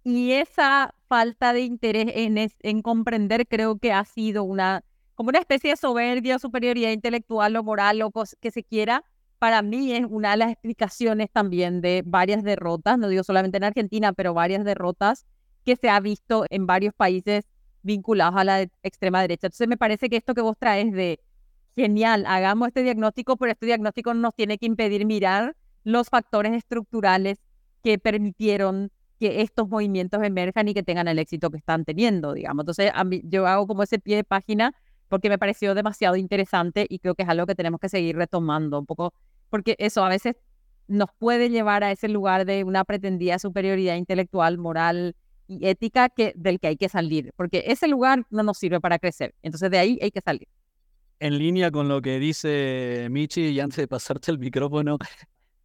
Y 0.06 0.32
esa 0.32 0.96
falta 1.10 1.52
de 1.52 1.62
interés 1.62 2.08
en, 2.16 2.38
en 2.38 2.82
comprender 2.82 3.46
creo 3.46 3.78
que 3.78 3.92
ha 3.92 4.06
sido 4.06 4.46
una, 4.46 4.86
como 5.16 5.30
una 5.30 5.40
especie 5.40 5.72
de 5.72 5.78
soberbia, 5.78 6.40
superioridad 6.40 6.92
intelectual 6.92 7.58
o 7.58 7.64
moral 7.64 8.02
o 8.04 8.12
que 8.40 8.52
se 8.52 8.64
quiera, 8.64 9.04
para 9.38 9.62
mí 9.62 9.92
es 9.92 10.06
una 10.10 10.32
de 10.32 10.38
las 10.38 10.52
explicaciones 10.52 11.30
también 11.30 11.82
de 11.82 12.04
varias 12.06 12.42
derrotas, 12.42 12.98
no 12.98 13.10
digo 13.10 13.24
solamente 13.24 13.58
en 13.58 13.66
Argentina, 13.66 14.14
pero 14.14 14.34
varias 14.34 14.64
derrotas 14.64 15.26
que 15.66 15.76
se 15.76 15.90
ha 15.90 16.00
visto 16.00 16.46
en 16.50 16.66
varios 16.66 16.94
países 16.94 17.44
vinculados 17.82 18.38
a 18.38 18.46
la 18.46 18.62
extrema 18.82 19.22
derecha. 19.22 19.48
Entonces 19.48 19.68
me 19.68 19.76
parece 19.76 20.08
que 20.10 20.16
esto 20.16 20.34
que 20.34 20.42
vos 20.42 20.56
traes 20.58 20.94
de 20.94 21.20
genial, 21.76 22.26
hagamos 22.28 22.70
este 22.70 22.84
diagnóstico, 22.84 23.38
pero 23.38 23.52
este 23.52 23.66
diagnóstico 23.66 24.14
nos 24.14 24.34
tiene 24.36 24.58
que 24.58 24.66
impedir 24.66 25.06
mirar 25.06 25.56
los 25.84 26.10
factores 26.10 26.54
estructurales 26.54 27.40
que 27.84 27.98
permitieron 27.98 28.92
que 29.20 29.42
estos 29.42 29.70
movimientos 29.70 30.22
emerjan 30.24 30.68
y 30.68 30.74
que 30.74 30.84
tengan 30.84 31.08
el 31.08 31.20
éxito 31.20 31.50
que 31.50 31.58
están 31.58 31.86
teniendo, 31.86 32.34
digamos. 32.34 32.64
Entonces, 32.64 32.92
yo 33.24 33.48
hago 33.48 33.68
como 33.68 33.84
ese 33.84 34.00
pie 34.00 34.18
de 34.18 34.24
página 34.24 34.74
porque 35.10 35.30
me 35.30 35.38
pareció 35.38 35.76
demasiado 35.76 36.16
interesante 36.16 36.88
y 36.90 37.00
creo 37.00 37.16
que 37.16 37.24
es 37.24 37.30
algo 37.30 37.46
que 37.46 37.56
tenemos 37.56 37.80
que 37.80 37.90
seguir 37.90 38.16
retomando 38.16 38.80
un 38.80 38.86
poco 38.86 39.14
porque 39.50 39.76
eso 39.78 40.04
a 40.04 40.10
veces 40.10 40.36
nos 40.88 41.10
puede 41.18 41.50
llevar 41.50 41.84
a 41.84 41.92
ese 41.92 42.08
lugar 42.08 42.46
de 42.46 42.64
una 42.64 42.84
pretendida 42.84 43.40
superioridad 43.40 43.96
intelectual, 43.96 44.58
moral 44.58 45.16
y 45.48 45.68
ética 45.68 46.12
del 46.36 46.60
que 46.60 46.68
hay 46.68 46.78
que 46.78 46.90
salir, 46.90 47.32
porque 47.36 47.64
ese 47.68 47.88
lugar 47.88 48.26
no 48.30 48.44
nos 48.44 48.58
sirve 48.58 48.82
para 48.82 48.98
crecer, 48.98 49.36
entonces 49.44 49.70
de 49.70 49.78
ahí 49.78 50.00
hay 50.02 50.12
que 50.12 50.22
salir. 50.22 50.48
En 51.24 51.38
línea 51.38 51.72
con 51.72 51.88
lo 51.88 52.02
que 52.02 52.20
dice 52.20 53.08
Michi, 53.10 53.44
y 53.44 53.62
antes 53.62 53.78
de 53.78 53.88
pasarte 53.88 54.30
el 54.30 54.40
micrófono, 54.40 54.98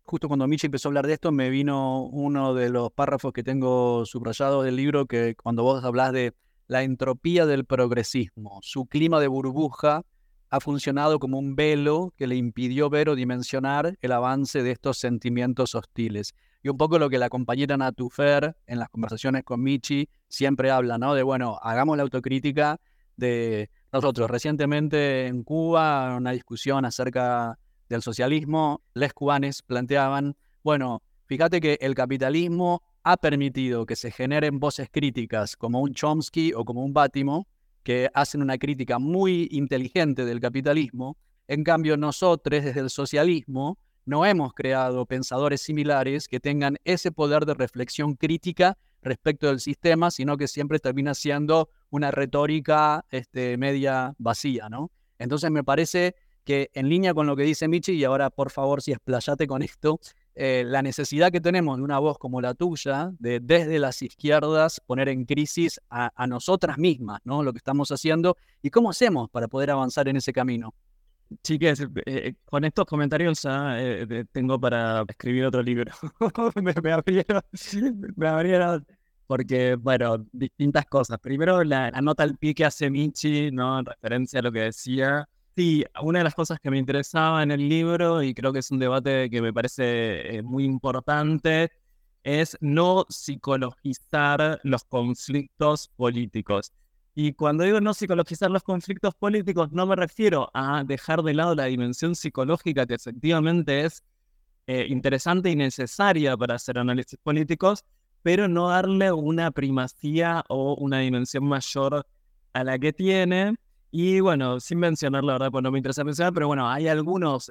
justo 0.05 0.29
cuando 0.29 0.47
Michi 0.47 0.66
empezó 0.66 0.87
a 0.87 0.90
hablar 0.90 1.09
de 1.09 1.14
esto, 1.14 1.33
me 1.33 1.51
vino 1.51 2.03
uno 2.03 2.55
de 2.55 2.71
los 2.71 2.92
párrafos 2.92 3.33
que 3.33 3.42
tengo 3.42 4.07
subrayado 4.07 4.62
del 4.62 4.77
libro, 4.77 5.07
que 5.07 5.35
cuando 5.35 5.64
vos 5.64 5.83
hablas 5.83 6.12
de 6.12 6.33
la 6.68 6.85
entropía 6.85 7.44
del 7.44 7.64
progresismo, 7.64 8.61
su 8.62 8.87
clima 8.87 9.18
de 9.18 9.27
burbuja, 9.27 10.05
ha 10.49 10.61
funcionado 10.61 11.18
como 11.18 11.40
un 11.40 11.57
velo 11.57 12.14
que 12.16 12.29
le 12.29 12.37
impidió 12.37 12.88
ver 12.88 13.09
o 13.09 13.16
dimensionar 13.16 13.99
el 14.01 14.12
avance 14.12 14.62
de 14.62 14.71
estos 14.71 14.99
sentimientos 14.99 15.75
hostiles. 15.75 16.35
Y 16.62 16.68
un 16.68 16.77
poco 16.77 17.01
lo 17.01 17.11
que 17.11 17.18
la 17.18 17.31
compañera 17.31 17.77
Natufer 17.77 18.55
en 18.68 18.79
las 18.79 18.90
conversaciones 18.90 19.42
con 19.42 19.61
Michi 19.61 20.09
siempre 20.29 20.71
habla, 20.71 20.99
¿no? 20.99 21.14
De, 21.14 21.25
bueno, 21.25 21.59
hagamos 21.62 21.97
la 21.97 22.05
autocrítica 22.05 22.81
de 23.16 23.71
nosotros. 23.92 24.31
Recientemente 24.31 25.27
en 25.27 25.42
Cuba, 25.42 26.16
una 26.16 26.33
discusión 26.33 26.85
acerca 26.85 27.59
del 27.88 28.03
socialismo, 28.03 28.83
les 28.94 29.12
cubanes 29.12 29.62
planteaban, 29.62 30.37
bueno, 30.62 31.03
fíjate 31.27 31.61
que 31.61 31.79
el 31.81 31.94
capitalismo 31.94 32.83
ha 33.03 33.16
permitido 33.16 33.87
que 33.87 33.96
se 33.96 34.11
generen 34.11 34.61
voces 34.61 34.88
críticas 34.90 35.57
como 35.57 35.81
un 35.81 35.94
Chomsky 35.94 36.53
o 36.53 36.64
como 36.64 36.85
un 36.85 36.92
Bátimo, 36.92 37.46
que 37.83 38.11
hacen 38.12 38.42
una 38.42 38.59
crítica 38.59 38.98
muy 38.98 39.48
inteligente 39.51 40.27
del 40.27 40.40
capitalismo. 40.40 41.16
En 41.46 41.64
cambio, 41.64 41.96
nosotros 41.96 42.62
desde 42.62 42.81
el 42.81 42.90
socialismo 42.90 43.79
no 44.05 44.27
hemos 44.27 44.53
creado 44.53 45.07
pensadores 45.07 45.62
similares 45.62 46.29
que 46.29 46.40
tengan 46.40 46.77
ese 46.85 47.12
poder 47.12 47.46
de 47.46 47.55
reflexión 47.55 48.14
crítica 48.14 48.77
respecto 49.01 49.46
del 49.46 49.61
sistema, 49.61 50.11
sino 50.11 50.37
que 50.37 50.48
siempre 50.48 50.79
termina 50.79 51.14
siendo 51.14 51.70
una 51.90 52.11
retórica 52.11 53.05
este, 53.11 53.57
media 53.57 54.14
vacía, 54.18 54.68
¿no? 54.68 54.90
Entonces 55.18 55.51
me 55.51 55.64
parece 55.64 56.14
que 56.44 56.70
en 56.72 56.88
línea 56.88 57.12
con 57.12 57.27
lo 57.27 57.37
que 57.37 57.42
dice 57.42 57.68
Michi, 57.68 57.92
y 57.92 58.05
ahora 58.05 58.31
por 58.31 58.51
favor 58.51 58.81
si 58.81 58.92
explayate 58.92 59.46
con 59.46 59.61
esto, 59.61 60.01
eh, 60.35 60.62
la 60.64 60.83
necesidad 60.83 61.31
que 61.31 61.40
tenemos 61.40 61.77
de 61.77 61.83
una 61.83 61.98
voz 61.98 62.16
como 62.16 62.40
la 62.40 62.55
tuya, 62.55 63.11
de 63.18 63.40
desde 63.40 63.79
las 63.79 64.01
izquierdas 64.01 64.81
poner 64.87 65.09
en 65.09 65.24
crisis 65.24 65.81
a, 65.90 66.27
nosotras 66.27 66.79
mismas, 66.79 67.20
¿no? 67.24 67.42
Lo 67.42 67.53
que 67.53 67.59
estamos 67.59 67.90
haciendo 67.90 68.37
y 68.62 68.70
cómo 68.70 68.88
hacemos 68.88 69.29
para 69.29 69.48
poder 69.48 69.72
avanzar 69.72 70.09
en 70.09 70.16
ese 70.16 70.33
camino. 70.33 70.74
Chiques, 71.42 71.81
eh, 71.81 71.88
eh, 72.07 72.35
con 72.44 72.64
estos 72.64 72.87
comentarios 72.87 73.46
tengo 74.33 74.59
para 74.59 75.05
escribir 75.09 75.44
otro 75.44 75.62
libro. 75.62 75.92
me, 76.62 76.72
me, 76.83 76.92
abrieron, 76.92 77.42
me, 78.16 78.27
abrieron, 78.29 78.87
porque, 79.28 79.76
bueno, 79.76 80.26
distintas 80.32 80.86
cosas. 80.86 81.20
Primero, 81.20 81.62
la, 81.62 81.92
la 81.92 82.00
nota 82.00 82.24
al 82.24 82.36
pie 82.36 82.54
que 82.54 82.64
hace 82.64 82.90
Michi, 82.90 83.52
¿no? 83.52 83.78
En 83.78 83.84
referencia 83.86 84.40
a 84.40 84.42
lo 84.42 84.50
que 84.50 84.62
decía 84.62 85.28
Sí, 85.58 85.84
una 86.02 86.20
de 86.20 86.24
las 86.24 86.36
cosas 86.36 86.60
que 86.60 86.70
me 86.70 86.78
interesaba 86.78 87.42
en 87.42 87.50
el 87.50 87.68
libro, 87.68 88.22
y 88.22 88.32
creo 88.32 88.52
que 88.52 88.60
es 88.60 88.70
un 88.70 88.78
debate 88.78 89.28
que 89.28 89.42
me 89.42 89.52
parece 89.52 90.36
eh, 90.36 90.42
muy 90.44 90.64
importante, 90.64 91.72
es 92.22 92.56
no 92.60 93.06
psicologizar 93.08 94.60
los 94.62 94.84
conflictos 94.84 95.88
políticos. 95.96 96.72
Y 97.12 97.32
cuando 97.32 97.64
digo 97.64 97.80
no 97.80 97.92
psicologizar 97.92 98.52
los 98.52 98.62
conflictos 98.62 99.16
políticos, 99.16 99.72
no 99.72 99.84
me 99.84 99.96
refiero 99.96 100.48
a 100.54 100.84
dejar 100.84 101.24
de 101.24 101.34
lado 101.34 101.56
la 101.56 101.64
dimensión 101.64 102.14
psicológica 102.14 102.86
que 102.86 102.94
efectivamente 102.94 103.84
es 103.84 104.04
eh, 104.68 104.86
interesante 104.88 105.50
y 105.50 105.56
necesaria 105.56 106.36
para 106.36 106.54
hacer 106.54 106.78
análisis 106.78 107.18
políticos, 107.20 107.84
pero 108.22 108.48
no 108.48 108.68
darle 108.68 109.12
una 109.12 109.50
primacía 109.50 110.44
o 110.48 110.74
una 110.74 111.00
dimensión 111.00 111.44
mayor 111.44 112.07
a 112.52 112.64
la 112.64 112.78
que 112.78 112.92
tiene 112.92 113.54
y 113.90 114.20
bueno, 114.20 114.61
sin 114.61 114.78
mencionar, 114.78 115.24
la 115.24 115.35
verdad, 115.35 115.50
pues 115.50 115.62
no 115.62 115.70
me 115.70 115.78
interesa 115.78 116.04
mencionar, 116.04 116.33
pero 116.35 116.46
bueno, 116.46 116.68
hay 116.68 116.88
algunos 116.88 117.50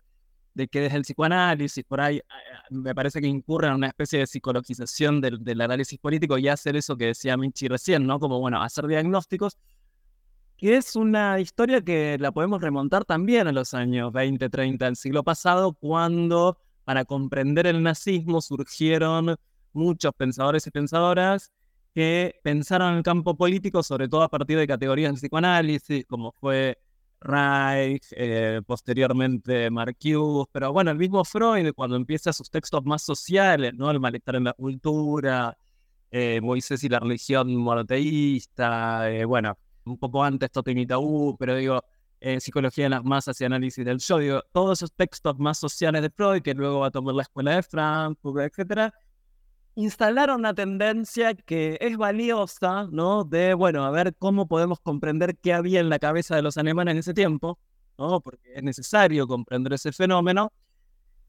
de 0.54 0.68
que 0.68 0.82
desde 0.82 0.98
el 0.98 1.04
psicoanálisis, 1.04 1.84
por 1.84 2.02
ahí, 2.02 2.22
me 2.70 2.94
parece 2.94 3.22
que 3.22 3.28
incurren 3.28 3.72
en 3.72 3.78
una 3.78 3.88
especie 3.88 4.20
de 4.20 4.28
psicologización 4.28 5.22
del, 5.22 5.44
del, 5.44 5.62
análisis 5.62 6.00
político 6.00 6.38
y 6.38 6.48
hacer 6.48 6.76
eso 6.76 6.98
que 6.98 7.08
decía 7.08 7.38
Michi 7.38 7.68
recién, 7.68 8.06
¿no? 8.06 8.20
Como, 8.20 8.40
bueno, 8.40 8.62
hacer 8.62 8.88
diagnósticos, 8.88 9.58
que 10.58 10.76
es 10.78 10.96
una 10.96 11.40
historia 11.40 11.82
que 11.82 12.18
la 12.20 12.32
podemos 12.32 12.62
remontar 12.62 13.06
también 13.06 13.48
a 13.48 13.52
los 13.52 13.74
años 13.74 14.12
20, 14.12 14.50
30 14.50 14.86
del 14.86 14.96
siglo 14.96 15.24
pasado, 15.24 15.74
cuando 15.74 16.58
para 16.86 17.06
comprender 17.06 17.68
el 17.68 17.84
nazismo 17.84 18.42
surgieron 18.42 19.36
muchos 19.78 20.14
pensadores 20.14 20.68
y 20.68 20.72
pensadoras 20.72 21.52
que 21.98 22.40
pensaron 22.44 22.92
en 22.92 22.98
el 22.98 23.04
campo 23.04 23.36
político, 23.36 23.82
sobre 23.82 24.08
todo 24.08 24.22
a 24.24 24.30
partir 24.30 24.58
de 24.58 24.68
categorías 24.68 25.14
de 25.14 25.18
psicoanálisis, 25.18 26.06
como 26.06 26.32
fue 26.32 26.78
Reich, 27.20 28.06
eh, 28.12 28.62
posteriormente 28.66 29.72
Marcuse, 29.72 30.48
pero 30.52 30.72
bueno, 30.72 30.92
el 30.92 30.98
mismo 30.98 31.26
Freud, 31.26 31.74
cuando 31.76 31.96
empieza 31.96 32.32
sus 32.34 32.50
textos 32.50 32.86
más 32.86 33.02
sociales, 33.02 33.74
¿no? 33.74 33.90
El 33.90 34.00
malestar 34.00 34.36
en 34.36 34.44
la 34.44 34.54
cultura, 34.54 35.58
eh, 36.12 36.40
Moisés 36.42 36.84
y 36.84 36.90
la 36.90 37.00
religión 37.00 37.56
monoteísta, 37.56 39.10
eh, 39.10 39.26
bueno, 39.26 39.58
un 39.86 39.98
poco 39.98 40.24
antes 40.24 40.52
Totem 40.52 40.78
y 40.78 40.86
Tabú, 40.86 41.36
pero 41.38 41.56
digo, 41.56 41.84
Psicología 42.40 42.86
de 42.86 42.90
las 42.90 43.04
masas 43.04 43.40
y 43.42 43.46
análisis 43.46 43.86
del 43.86 44.00
yo, 44.00 44.18
digo, 44.18 44.42
todos 44.52 44.80
esos 44.80 44.92
textos 44.92 45.38
más 45.38 45.60
sociales 45.60 46.02
de 46.02 46.10
Freud, 46.10 46.42
que 46.42 46.56
luego 46.56 46.80
va 46.80 46.88
a 46.88 46.92
tomar 46.92 47.14
la 47.14 47.22
escuela 47.22 47.56
de 47.56 47.64
Frankfurt, 47.64 48.40
etcétera, 48.40 48.92
instalaron 49.78 50.40
una 50.40 50.56
tendencia 50.56 51.36
que 51.36 51.78
es 51.80 51.98
valiosa, 51.98 52.88
¿no? 52.92 53.24
De, 53.24 53.54
bueno, 53.54 53.86
a 53.86 53.92
ver 53.92 54.16
cómo 54.18 54.48
podemos 54.48 54.80
comprender 54.80 55.38
qué 55.38 55.54
había 55.54 55.80
en 55.80 55.90
la 55.90 56.00
cabeza 56.00 56.36
de 56.36 56.42
los 56.42 56.58
alemanes 56.58 56.94
en 56.94 56.98
ese 56.98 57.14
tiempo, 57.14 57.60
¿no? 57.96 58.20
Porque 58.20 58.56
es 58.56 58.64
necesario 58.64 59.28
comprender 59.28 59.74
ese 59.74 59.92
fenómeno, 59.92 60.52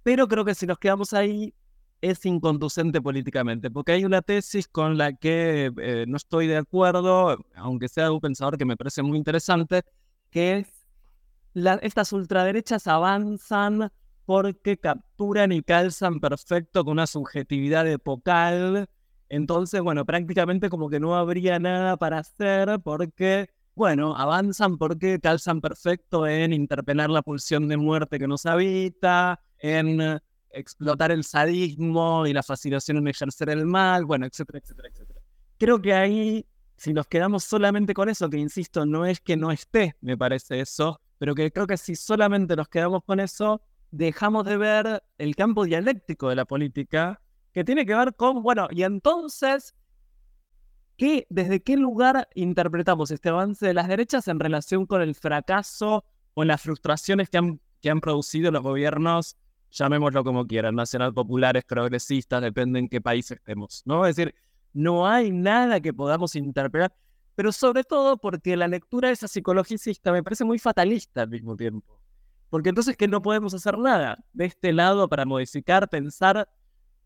pero 0.02 0.26
creo 0.28 0.46
que 0.46 0.54
si 0.54 0.66
nos 0.66 0.78
quedamos 0.78 1.12
ahí 1.12 1.52
es 2.00 2.24
inconducente 2.24 3.02
políticamente, 3.02 3.70
porque 3.70 3.92
hay 3.92 4.06
una 4.06 4.22
tesis 4.22 4.66
con 4.66 4.96
la 4.96 5.12
que 5.12 5.70
eh, 5.76 6.06
no 6.08 6.16
estoy 6.16 6.46
de 6.46 6.56
acuerdo, 6.56 7.36
aunque 7.54 7.88
sea 7.88 8.10
un 8.10 8.20
pensador 8.20 8.56
que 8.56 8.64
me 8.64 8.78
parece 8.78 9.02
muy 9.02 9.18
interesante, 9.18 9.82
que 10.30 10.58
es 10.58 10.68
la, 11.52 11.74
estas 11.82 12.14
ultraderechas 12.14 12.86
avanzan 12.86 13.90
porque 14.28 14.76
capturan 14.76 15.52
y 15.52 15.62
calzan 15.62 16.20
perfecto 16.20 16.84
con 16.84 16.92
una 16.92 17.06
subjetividad 17.06 17.90
epocal. 17.90 18.86
Entonces, 19.30 19.80
bueno, 19.80 20.04
prácticamente 20.04 20.68
como 20.68 20.90
que 20.90 21.00
no 21.00 21.16
habría 21.16 21.58
nada 21.58 21.96
para 21.96 22.18
hacer 22.18 22.78
porque, 22.84 23.48
bueno, 23.74 24.14
avanzan 24.14 24.76
porque 24.76 25.18
calzan 25.18 25.62
perfecto 25.62 26.26
en 26.26 26.52
interpelar 26.52 27.08
la 27.08 27.22
pulsión 27.22 27.68
de 27.68 27.78
muerte 27.78 28.18
que 28.18 28.28
nos 28.28 28.44
habita, 28.44 29.40
en 29.60 30.20
explotar 30.50 31.10
el 31.10 31.24
sadismo 31.24 32.26
y 32.26 32.34
la 32.34 32.42
fascinación 32.42 32.98
en 32.98 33.08
ejercer 33.08 33.48
el 33.48 33.64
mal, 33.64 34.04
bueno, 34.04 34.26
etcétera, 34.26 34.58
etcétera, 34.58 34.88
etcétera. 34.90 35.20
Creo 35.56 35.80
que 35.80 35.94
ahí, 35.94 36.46
si 36.76 36.92
nos 36.92 37.06
quedamos 37.06 37.44
solamente 37.44 37.94
con 37.94 38.10
eso, 38.10 38.28
que 38.28 38.36
insisto, 38.36 38.84
no 38.84 39.06
es 39.06 39.20
que 39.20 39.38
no 39.38 39.52
esté, 39.52 39.96
me 40.02 40.18
parece 40.18 40.60
eso, 40.60 41.00
pero 41.16 41.34
que 41.34 41.50
creo 41.50 41.66
que 41.66 41.78
si 41.78 41.96
solamente 41.96 42.56
nos 42.56 42.68
quedamos 42.68 43.02
con 43.06 43.20
eso, 43.20 43.62
dejamos 43.90 44.44
de 44.44 44.56
ver 44.56 45.02
el 45.18 45.36
campo 45.36 45.64
dialéctico 45.64 46.28
de 46.28 46.36
la 46.36 46.44
política, 46.44 47.20
que 47.52 47.64
tiene 47.64 47.86
que 47.86 47.94
ver 47.94 48.14
con, 48.14 48.42
bueno, 48.42 48.68
y 48.70 48.82
entonces, 48.82 49.74
¿qué, 50.96 51.26
¿desde 51.30 51.60
qué 51.62 51.76
lugar 51.76 52.28
interpretamos 52.34 53.10
este 53.10 53.30
avance 53.30 53.66
de 53.66 53.74
las 53.74 53.88
derechas 53.88 54.28
en 54.28 54.38
relación 54.38 54.86
con 54.86 55.02
el 55.02 55.14
fracaso 55.14 56.04
o 56.34 56.44
las 56.44 56.60
frustraciones 56.60 57.30
que 57.30 57.38
han, 57.38 57.60
que 57.80 57.90
han 57.90 58.00
producido 58.00 58.50
los 58.50 58.62
gobiernos, 58.62 59.36
llamémoslo 59.70 60.24
como 60.24 60.46
quieran, 60.46 60.74
nacional 60.74 61.12
populares, 61.12 61.64
progresistas, 61.64 62.42
depende 62.42 62.78
en 62.78 62.88
qué 62.88 63.00
país 63.00 63.30
estemos, 63.30 63.82
¿no? 63.84 64.06
Es 64.06 64.16
decir, 64.16 64.34
no 64.72 65.06
hay 65.06 65.30
nada 65.32 65.80
que 65.80 65.92
podamos 65.92 66.34
interpretar, 66.36 66.94
pero 67.34 67.52
sobre 67.52 67.84
todo 67.84 68.16
porque 68.18 68.56
la 68.56 68.68
lectura 68.68 69.08
de 69.08 69.14
esa 69.14 69.28
psicologicista 69.28 70.12
me 70.12 70.22
parece 70.22 70.44
muy 70.44 70.58
fatalista 70.58 71.22
al 71.22 71.30
mismo 71.30 71.56
tiempo. 71.56 72.00
Porque 72.50 72.70
entonces 72.70 72.96
que 72.96 73.08
no 73.08 73.20
podemos 73.20 73.52
hacer 73.54 73.78
nada 73.78 74.24
de 74.32 74.46
este 74.46 74.72
lado 74.72 75.08
para 75.08 75.24
modificar, 75.24 75.88
pensar, 75.88 76.48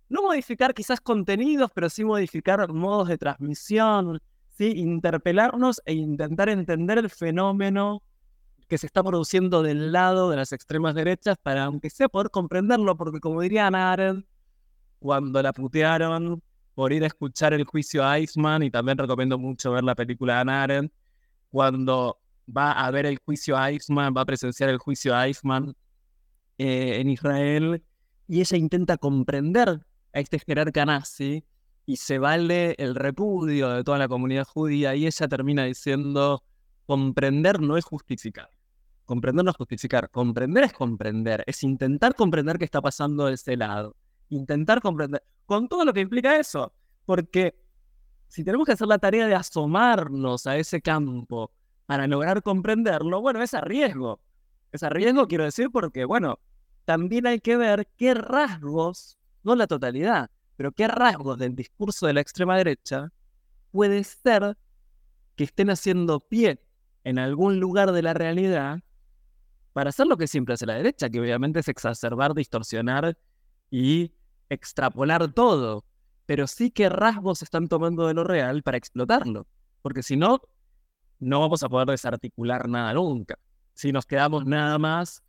no 0.08 0.22
modificar 0.22 0.74
quizás 0.74 1.00
contenidos, 1.00 1.70
pero 1.74 1.90
sí 1.90 2.04
modificar 2.04 2.72
modos 2.72 3.08
de 3.08 3.18
transmisión, 3.18 4.20
¿sí? 4.50 4.72
interpelarnos 4.76 5.82
e 5.84 5.94
intentar 5.94 6.48
entender 6.48 6.98
el 6.98 7.10
fenómeno 7.10 8.02
que 8.68 8.78
se 8.78 8.86
está 8.86 9.02
produciendo 9.02 9.62
del 9.62 9.92
lado 9.92 10.30
de 10.30 10.36
las 10.36 10.52
extremas 10.52 10.94
derechas 10.94 11.36
para, 11.42 11.64
aunque 11.64 11.90
sea, 11.90 12.08
poder 12.08 12.30
comprenderlo, 12.30 12.96
porque 12.96 13.20
como 13.20 13.40
diría 13.40 13.66
Ana 13.66 14.22
cuando 14.98 15.42
la 15.42 15.52
putearon 15.52 16.42
por 16.74 16.92
ir 16.92 17.04
a 17.04 17.08
escuchar 17.08 17.52
el 17.52 17.64
juicio 17.64 18.02
a 18.02 18.16
Eichmann, 18.18 18.62
y 18.62 18.70
también 18.70 18.96
recomiendo 18.96 19.36
mucho 19.38 19.72
ver 19.72 19.84
la 19.84 19.94
película 19.94 20.36
de 20.36 20.40
Ana 20.40 20.88
cuando 21.50 22.21
va 22.56 22.72
a 22.72 22.90
ver 22.90 23.06
el 23.06 23.18
juicio 23.24 23.56
a 23.56 23.70
Eichmann, 23.70 24.14
va 24.16 24.22
a 24.22 24.26
presenciar 24.26 24.68
el 24.70 24.78
juicio 24.78 25.14
a 25.14 25.26
Eichmann 25.26 25.74
eh, 26.58 27.00
en 27.00 27.10
Israel, 27.10 27.82
y 28.28 28.40
ella 28.40 28.56
intenta 28.56 28.96
comprender 28.96 29.68
a 30.14 30.20
este 30.20 30.38
jerarca 30.38 30.84
nazi 30.84 31.44
y 31.86 31.96
se 31.96 32.18
vale 32.18 32.74
el 32.78 32.94
repudio 32.94 33.70
de 33.70 33.84
toda 33.84 33.98
la 33.98 34.08
comunidad 34.08 34.44
judía 34.44 34.94
y 34.94 35.06
ella 35.06 35.28
termina 35.28 35.64
diciendo, 35.64 36.42
comprender 36.86 37.60
no 37.60 37.76
es 37.76 37.84
justificar. 37.84 38.48
Comprender 39.04 39.44
no 39.44 39.50
es 39.50 39.56
justificar, 39.56 40.10
comprender 40.10 40.64
es 40.64 40.72
comprender, 40.72 41.42
es 41.46 41.62
intentar 41.62 42.14
comprender 42.14 42.56
qué 42.58 42.64
está 42.64 42.80
pasando 42.80 43.26
de 43.26 43.34
ese 43.34 43.56
lado, 43.56 43.96
intentar 44.28 44.80
comprender, 44.80 45.22
con 45.44 45.68
todo 45.68 45.84
lo 45.84 45.92
que 45.92 46.00
implica 46.00 46.38
eso, 46.38 46.72
porque 47.04 47.54
si 48.28 48.44
tenemos 48.44 48.64
que 48.64 48.72
hacer 48.72 48.86
la 48.86 48.98
tarea 48.98 49.26
de 49.26 49.34
asomarnos 49.34 50.46
a 50.46 50.56
ese 50.56 50.80
campo, 50.80 51.50
para 51.92 52.06
lograr 52.06 52.42
comprenderlo, 52.42 53.20
bueno, 53.20 53.42
es 53.42 53.52
a 53.52 53.60
riesgo. 53.60 54.18
Es 54.72 54.82
a 54.82 54.88
riesgo, 54.88 55.28
quiero 55.28 55.44
decir, 55.44 55.68
porque, 55.70 56.06
bueno, 56.06 56.38
también 56.86 57.26
hay 57.26 57.38
que 57.38 57.58
ver 57.58 57.86
qué 57.98 58.14
rasgos, 58.14 59.18
no 59.42 59.54
la 59.54 59.66
totalidad, 59.66 60.30
pero 60.56 60.72
qué 60.72 60.88
rasgos 60.88 61.38
del 61.38 61.54
discurso 61.54 62.06
de 62.06 62.14
la 62.14 62.22
extrema 62.22 62.56
derecha 62.56 63.12
puede 63.72 64.04
ser 64.04 64.56
que 65.36 65.44
estén 65.44 65.68
haciendo 65.68 66.20
pie 66.20 66.64
en 67.04 67.18
algún 67.18 67.60
lugar 67.60 67.92
de 67.92 68.00
la 68.00 68.14
realidad 68.14 68.80
para 69.74 69.90
hacer 69.90 70.06
lo 70.06 70.16
que 70.16 70.28
siempre 70.28 70.54
hace 70.54 70.64
la 70.64 70.76
derecha, 70.76 71.10
que 71.10 71.20
obviamente 71.20 71.60
es 71.60 71.68
exacerbar, 71.68 72.32
distorsionar 72.32 73.18
y 73.70 74.14
extrapolar 74.48 75.30
todo. 75.34 75.84
Pero 76.24 76.46
sí 76.46 76.70
qué 76.70 76.88
rasgos 76.88 77.42
están 77.42 77.68
tomando 77.68 78.06
de 78.06 78.14
lo 78.14 78.24
real 78.24 78.62
para 78.62 78.78
explotarlo. 78.78 79.46
Porque 79.82 80.02
si 80.02 80.16
no, 80.16 80.40
no 81.22 81.40
vamos 81.40 81.62
a 81.62 81.68
poder 81.68 81.88
desarticular 81.88 82.68
nada 82.68 82.92
nunca. 82.94 83.38
Si 83.74 83.92
nos 83.92 84.06
quedamos 84.06 84.44
nada 84.44 84.78
más 84.78 85.22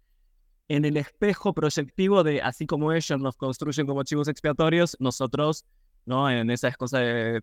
en 0.67 0.85
el 0.85 0.97
espejo 0.97 1.53
proyectivo 1.53 2.23
de 2.23 2.41
así 2.41 2.65
como 2.65 2.91
ellos 2.91 3.19
nos 3.19 3.35
construyen 3.35 3.85
como 3.85 4.03
chivos 4.03 4.27
expiatorios, 4.27 4.97
nosotros, 4.99 5.65
¿no? 6.05 6.29
En 6.29 6.49
esa 6.49 6.71
cosa 6.73 6.99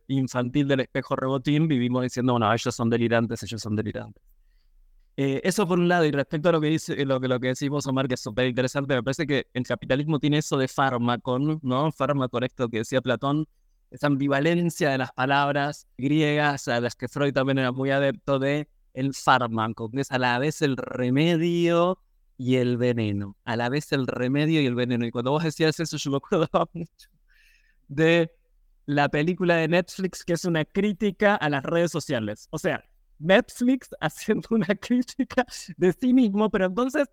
infantil 0.08 0.66
del 0.66 0.80
espejo 0.80 1.14
rebotín, 1.14 1.68
vivimos 1.68 2.02
diciendo, 2.02 2.32
bueno, 2.32 2.52
ellos 2.52 2.74
son 2.74 2.90
delirantes, 2.90 3.42
ellos 3.42 3.62
son 3.62 3.76
delirantes. 3.76 4.22
Eh, 5.16 5.40
eso 5.44 5.66
por 5.68 5.78
un 5.78 5.88
lado, 5.88 6.04
y 6.06 6.10
respecto 6.10 6.48
a 6.48 6.52
lo 6.52 6.60
que 6.60 6.68
dice, 6.68 7.04
lo 7.04 7.20
que, 7.20 7.28
lo 7.28 7.38
que 7.38 7.48
decimos, 7.48 7.86
Omar, 7.86 8.08
que 8.08 8.14
es 8.14 8.20
súper 8.20 8.48
interesante, 8.48 8.94
me 8.94 9.02
parece 9.02 9.26
que 9.26 9.46
el 9.54 9.64
capitalismo 9.64 10.18
tiene 10.18 10.38
eso 10.38 10.56
de 10.56 10.66
fármaco, 10.66 11.38
¿no? 11.38 11.92
Fármaco, 11.92 12.40
esto 12.40 12.68
que 12.68 12.78
decía 12.78 13.00
Platón, 13.00 13.46
esa 13.90 14.06
ambivalencia 14.06 14.90
de 14.90 14.98
las 14.98 15.12
palabras 15.12 15.86
griegas, 15.98 16.68
a 16.68 16.80
las 16.80 16.94
que 16.94 17.08
Freud 17.08 17.32
también 17.32 17.58
era 17.58 17.72
muy 17.72 17.90
adepto 17.90 18.38
de 18.38 18.68
el 18.94 19.14
fármaco, 19.14 19.90
que 19.90 20.00
es 20.00 20.10
a 20.10 20.18
la 20.18 20.38
vez 20.38 20.62
el 20.62 20.76
remedio 20.76 21.98
y 22.36 22.56
el 22.56 22.76
veneno, 22.76 23.36
a 23.44 23.56
la 23.56 23.68
vez 23.68 23.92
el 23.92 24.06
remedio 24.06 24.60
y 24.60 24.66
el 24.66 24.74
veneno. 24.74 25.06
Y 25.06 25.10
cuando 25.10 25.32
vos 25.32 25.44
decías 25.44 25.78
eso, 25.80 25.96
yo 25.96 26.10
me 26.10 26.16
acordaba 26.18 26.68
mucho 26.72 27.08
de 27.88 28.32
la 28.86 29.08
película 29.08 29.56
de 29.56 29.68
Netflix, 29.68 30.24
que 30.24 30.34
es 30.34 30.44
una 30.44 30.64
crítica 30.64 31.34
a 31.36 31.48
las 31.50 31.62
redes 31.64 31.90
sociales. 31.90 32.48
O 32.50 32.58
sea, 32.58 32.84
Netflix 33.18 33.90
haciendo 34.00 34.48
una 34.52 34.74
crítica 34.74 35.44
de 35.76 35.92
sí 35.92 36.14
mismo, 36.14 36.50
pero 36.50 36.66
entonces 36.66 37.08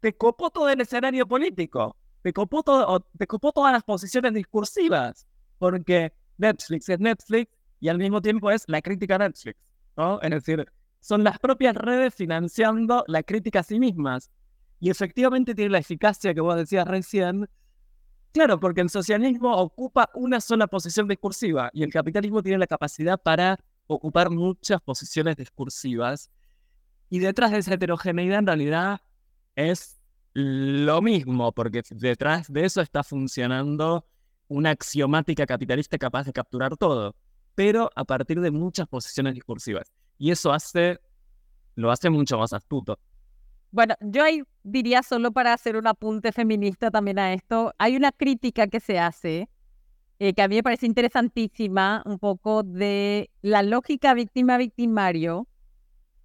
te 0.00 0.16
copó 0.16 0.50
todo 0.50 0.68
el 0.68 0.80
escenario 0.80 1.26
político, 1.26 1.96
te 2.22 2.32
copó, 2.32 2.62
todo, 2.62 3.06
te 3.16 3.26
copó 3.26 3.52
todas 3.52 3.72
las 3.72 3.84
posiciones 3.84 4.34
discursivas 4.34 5.26
porque 5.58 6.12
Netflix 6.38 6.88
es 6.88 7.00
Netflix 7.00 7.52
y 7.80 7.88
al 7.88 7.98
mismo 7.98 8.20
tiempo 8.20 8.50
es 8.50 8.64
la 8.66 8.82
crítica 8.82 9.18
Netflix, 9.18 9.58
¿no? 9.96 10.20
Es 10.20 10.30
decir, 10.30 10.66
son 11.00 11.24
las 11.24 11.38
propias 11.38 11.76
redes 11.76 12.14
financiando 12.14 13.04
la 13.06 13.22
crítica 13.22 13.60
a 13.60 13.62
sí 13.62 13.78
mismas. 13.78 14.30
Y 14.80 14.90
efectivamente 14.90 15.54
tiene 15.54 15.70
la 15.70 15.78
eficacia 15.78 16.34
que 16.34 16.40
vos 16.40 16.56
decías 16.56 16.86
recién. 16.86 17.48
Claro, 18.32 18.60
porque 18.60 18.82
el 18.82 18.90
socialismo 18.90 19.56
ocupa 19.56 20.10
una 20.14 20.40
sola 20.40 20.66
posición 20.66 21.08
discursiva 21.08 21.70
y 21.72 21.82
el 21.82 21.92
capitalismo 21.92 22.42
tiene 22.42 22.58
la 22.58 22.66
capacidad 22.66 23.18
para 23.18 23.58
ocupar 23.86 24.30
muchas 24.30 24.80
posiciones 24.82 25.36
discursivas. 25.36 26.30
Y 27.08 27.20
detrás 27.20 27.52
de 27.52 27.58
esa 27.58 27.74
heterogeneidad 27.74 28.40
en 28.40 28.46
realidad 28.46 29.00
es 29.54 29.98
lo 30.34 31.00
mismo, 31.00 31.52
porque 31.52 31.82
detrás 31.90 32.52
de 32.52 32.66
eso 32.66 32.82
está 32.82 33.02
funcionando 33.02 34.04
una 34.48 34.70
axiomática 34.70 35.46
capitalista 35.46 35.98
capaz 35.98 36.24
de 36.24 36.32
capturar 36.32 36.76
todo, 36.76 37.14
pero 37.54 37.90
a 37.94 38.04
partir 38.04 38.40
de 38.40 38.50
muchas 38.50 38.86
posiciones 38.86 39.34
discursivas. 39.34 39.90
Y 40.18 40.30
eso 40.30 40.52
hace, 40.52 41.00
lo 41.74 41.90
hace 41.90 42.10
mucho 42.10 42.38
más 42.38 42.52
astuto. 42.52 42.98
Bueno, 43.72 43.94
yo 44.00 44.22
ahí 44.22 44.42
diría 44.62 45.02
solo 45.02 45.32
para 45.32 45.52
hacer 45.52 45.76
un 45.76 45.86
apunte 45.86 46.32
feminista 46.32 46.90
también 46.90 47.18
a 47.18 47.32
esto, 47.32 47.74
hay 47.78 47.96
una 47.96 48.12
crítica 48.12 48.68
que 48.68 48.80
se 48.80 48.98
hace, 48.98 49.48
eh, 50.18 50.32
que 50.32 50.42
a 50.42 50.48
mí 50.48 50.56
me 50.56 50.62
parece 50.62 50.86
interesantísima, 50.86 52.02
un 52.06 52.18
poco 52.18 52.62
de 52.62 53.30
la 53.42 53.62
lógica 53.62 54.14
víctima-victimario, 54.14 55.46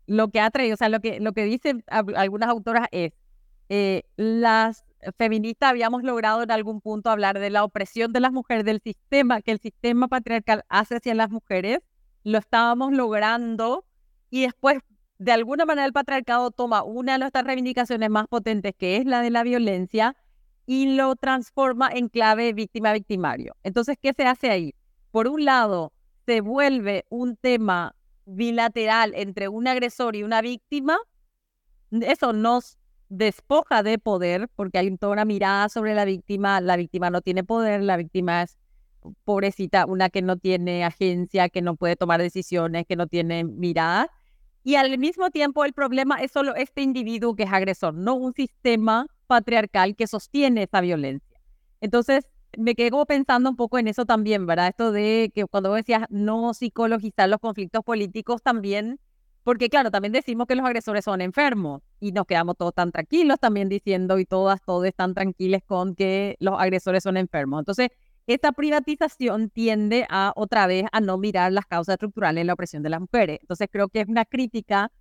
lo 0.08 0.30
que 0.30 0.40
ha 0.40 0.50
traído, 0.50 0.76
o 0.76 0.78
sea, 0.78 0.90
lo 0.90 1.00
que, 1.00 1.20
lo 1.20 1.34
que 1.34 1.46
dicen 1.46 1.84
algunas 1.88 2.50
autoras 2.50 2.88
es, 2.92 3.14
eh, 3.70 4.04
las 4.18 4.86
feministas 5.18 5.70
habíamos 5.70 6.04
logrado 6.04 6.44
en 6.44 6.52
algún 6.52 6.82
punto 6.82 7.10
hablar 7.10 7.40
de 7.40 7.50
la 7.50 7.64
opresión 7.64 8.14
de 8.14 8.20
las 8.20 8.32
mujeres, 8.32 8.66
del 8.66 8.82
sistema 8.82 9.42
que 9.42 9.52
el 9.52 9.60
sistema 9.60 10.08
patriarcal 10.08 10.64
hace 10.70 10.98
hacia 10.98 11.16
las 11.16 11.30
mujeres, 11.30 11.80
lo 12.24 12.38
estábamos 12.38 12.92
logrando 12.94 13.86
y 14.30 14.42
después 14.42 14.80
de 15.18 15.32
alguna 15.32 15.66
manera 15.66 15.86
el 15.86 15.94
patriarcado 15.94 16.52
toma 16.52 16.84
una 16.84 17.14
de 17.14 17.20
nuestras 17.20 17.46
reivindicaciones 17.46 18.10
más 18.10 18.28
potentes, 18.28 18.74
que 18.76 18.98
es 18.98 19.06
la 19.06 19.22
de 19.22 19.30
la 19.30 19.44
violencia, 19.44 20.16
y 20.66 20.96
lo 20.96 21.16
transforma 21.16 21.90
en 21.92 22.08
clave 22.08 22.54
víctima-victimario. 22.54 23.56
Entonces, 23.62 23.98
¿qué 24.02 24.14
se 24.16 24.26
hace 24.26 24.50
ahí? 24.50 24.74
Por 25.12 25.28
un 25.28 25.46
lado, 25.46 25.92
se 26.26 26.42
vuelve 26.42 27.06
un 27.10 27.36
tema 27.36 27.96
bilateral 28.26 29.14
entre 29.16 29.48
un 29.48 29.68
agresor 29.68 30.16
y 30.16 30.24
una 30.24 30.42
víctima. 30.42 30.98
Eso 31.92 32.34
nos 32.34 32.80
despoja 33.12 33.84
de 33.84 34.00
poder, 34.00 34.48
porque 34.56 34.78
hay 34.78 34.98
toda 34.98 35.12
una 35.12 35.26
mirada 35.26 35.68
sobre 35.68 35.94
la 35.94 36.06
víctima, 36.06 36.62
la 36.62 36.78
víctima 36.78 37.10
no 37.10 37.22
tiene 37.22 37.44
poder, 37.44 37.84
la 37.84 37.98
víctima 37.98 38.44
es 38.44 38.58
pobrecita, 39.26 39.86
una 39.86 40.10
que 40.10 40.22
no 40.22 40.38
tiene 40.38 40.86
agencia, 40.86 41.50
que 41.50 41.62
no 41.62 41.76
puede 41.76 41.98
tomar 41.98 42.22
decisiones, 42.22 42.86
que 42.88 42.96
no 42.96 43.08
tiene 43.08 43.44
mirada. 43.44 44.10
Y 44.64 44.76
al 44.76 44.98
mismo 44.98 45.30
tiempo 45.30 45.66
el 45.66 45.74
problema 45.74 46.22
es 46.22 46.32
solo 46.32 46.56
este 46.56 46.84
individuo 46.84 47.36
que 47.36 47.44
es 47.44 47.52
agresor, 47.52 47.94
no 47.94 48.16
un 48.16 48.34
sistema 48.34 49.08
patriarcal 49.28 49.96
que 49.96 50.08
sostiene 50.08 50.64
esa 50.64 50.80
violencia. 50.80 51.42
Entonces, 51.82 52.30
me 52.58 52.76
quedo 52.76 53.06
pensando 53.06 53.50
un 53.50 53.56
poco 53.58 53.78
en 53.78 53.90
eso 53.90 54.06
también, 54.06 54.46
¿verdad? 54.46 54.70
Esto 54.70 54.92
de 54.94 55.32
que 55.36 55.46
cuando 55.48 55.74
decías 55.74 56.06
no 56.10 56.54
psicologizar 56.54 57.28
los 57.28 57.40
conflictos 57.40 57.84
políticos 57.84 58.42
también 58.42 59.00
porque 59.44 59.70
claro, 59.70 59.92
también 59.92 60.12
decimos 60.14 60.48
que 60.48 60.56
los 60.56 60.66
agresores 60.66 61.06
son 61.06 61.22
enfermos 61.22 61.82
y 62.00 62.12
nos 62.12 62.26
quedamos 62.26 62.58
todos 62.58 62.74
tan 62.74 62.92
tranquilos 62.92 63.40
también 63.40 63.70
diciendo 63.70 64.20
y 64.20 64.26
todas, 64.26 64.62
todos 64.62 64.86
están 64.86 65.14
tranquilos 65.14 65.62
con 65.66 65.96
que 65.96 66.36
los 66.40 66.60
agresores 66.60 67.04
son 67.04 67.18
enfermos. 67.18 67.60
Entonces, 67.60 67.90
esta 68.28 68.52
privatización 68.52 69.50
tiende 69.50 70.06
a 70.10 70.32
otra 70.36 70.68
vez 70.68 70.86
a 70.92 71.02
no 71.02 71.18
mirar 71.18 71.52
las 71.52 71.66
causas 71.66 71.94
estructurales 71.94 72.42
en 72.42 72.48
la 72.48 72.54
opresión 72.54 72.84
de 72.84 72.90
las 72.90 73.02
mujeres. 73.02 73.40
Entonces, 73.42 73.68
creo 73.72 73.90
que 73.90 74.02
es 74.02 74.08
una 74.08 74.26
crítica 74.26 74.92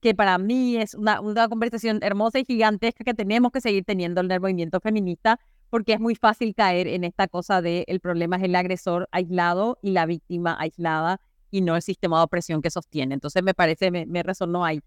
que 0.00 0.14
para 0.14 0.38
mí 0.38 0.76
es 0.78 0.94
una, 0.94 1.20
una 1.20 1.48
conversación 1.48 1.98
hermosa 2.02 2.38
y 2.38 2.44
gigantesca 2.46 3.04
que 3.04 3.14
tenemos 3.14 3.52
que 3.52 3.60
seguir 3.60 3.84
teniendo 3.84 4.22
en 4.22 4.30
el 4.30 4.40
movimiento 4.40 4.80
feminista 4.80 5.38
porque 5.68 5.92
es 5.92 6.00
muy 6.00 6.16
fácil 6.16 6.54
caer 6.54 6.88
en 6.88 7.04
esta 7.04 7.28
cosa 7.28 7.62
de 7.62 7.84
el 7.86 8.00
problema 8.00 8.36
es 8.36 8.42
el 8.42 8.56
agresor 8.56 9.08
aislado 9.12 9.78
y 9.82 9.92
la 9.92 10.06
víctima 10.06 10.56
aislada 10.58 11.20
y 11.50 11.60
no 11.60 11.76
el 11.76 11.82
sistema 11.82 12.18
de 12.18 12.24
opresión 12.24 12.62
que 12.62 12.70
sostiene. 12.70 13.14
Entonces 13.14 13.42
me 13.42 13.54
parece, 13.54 13.90
me, 13.90 14.06
me 14.06 14.22
resonó 14.22 14.64
ahí. 14.64 14.80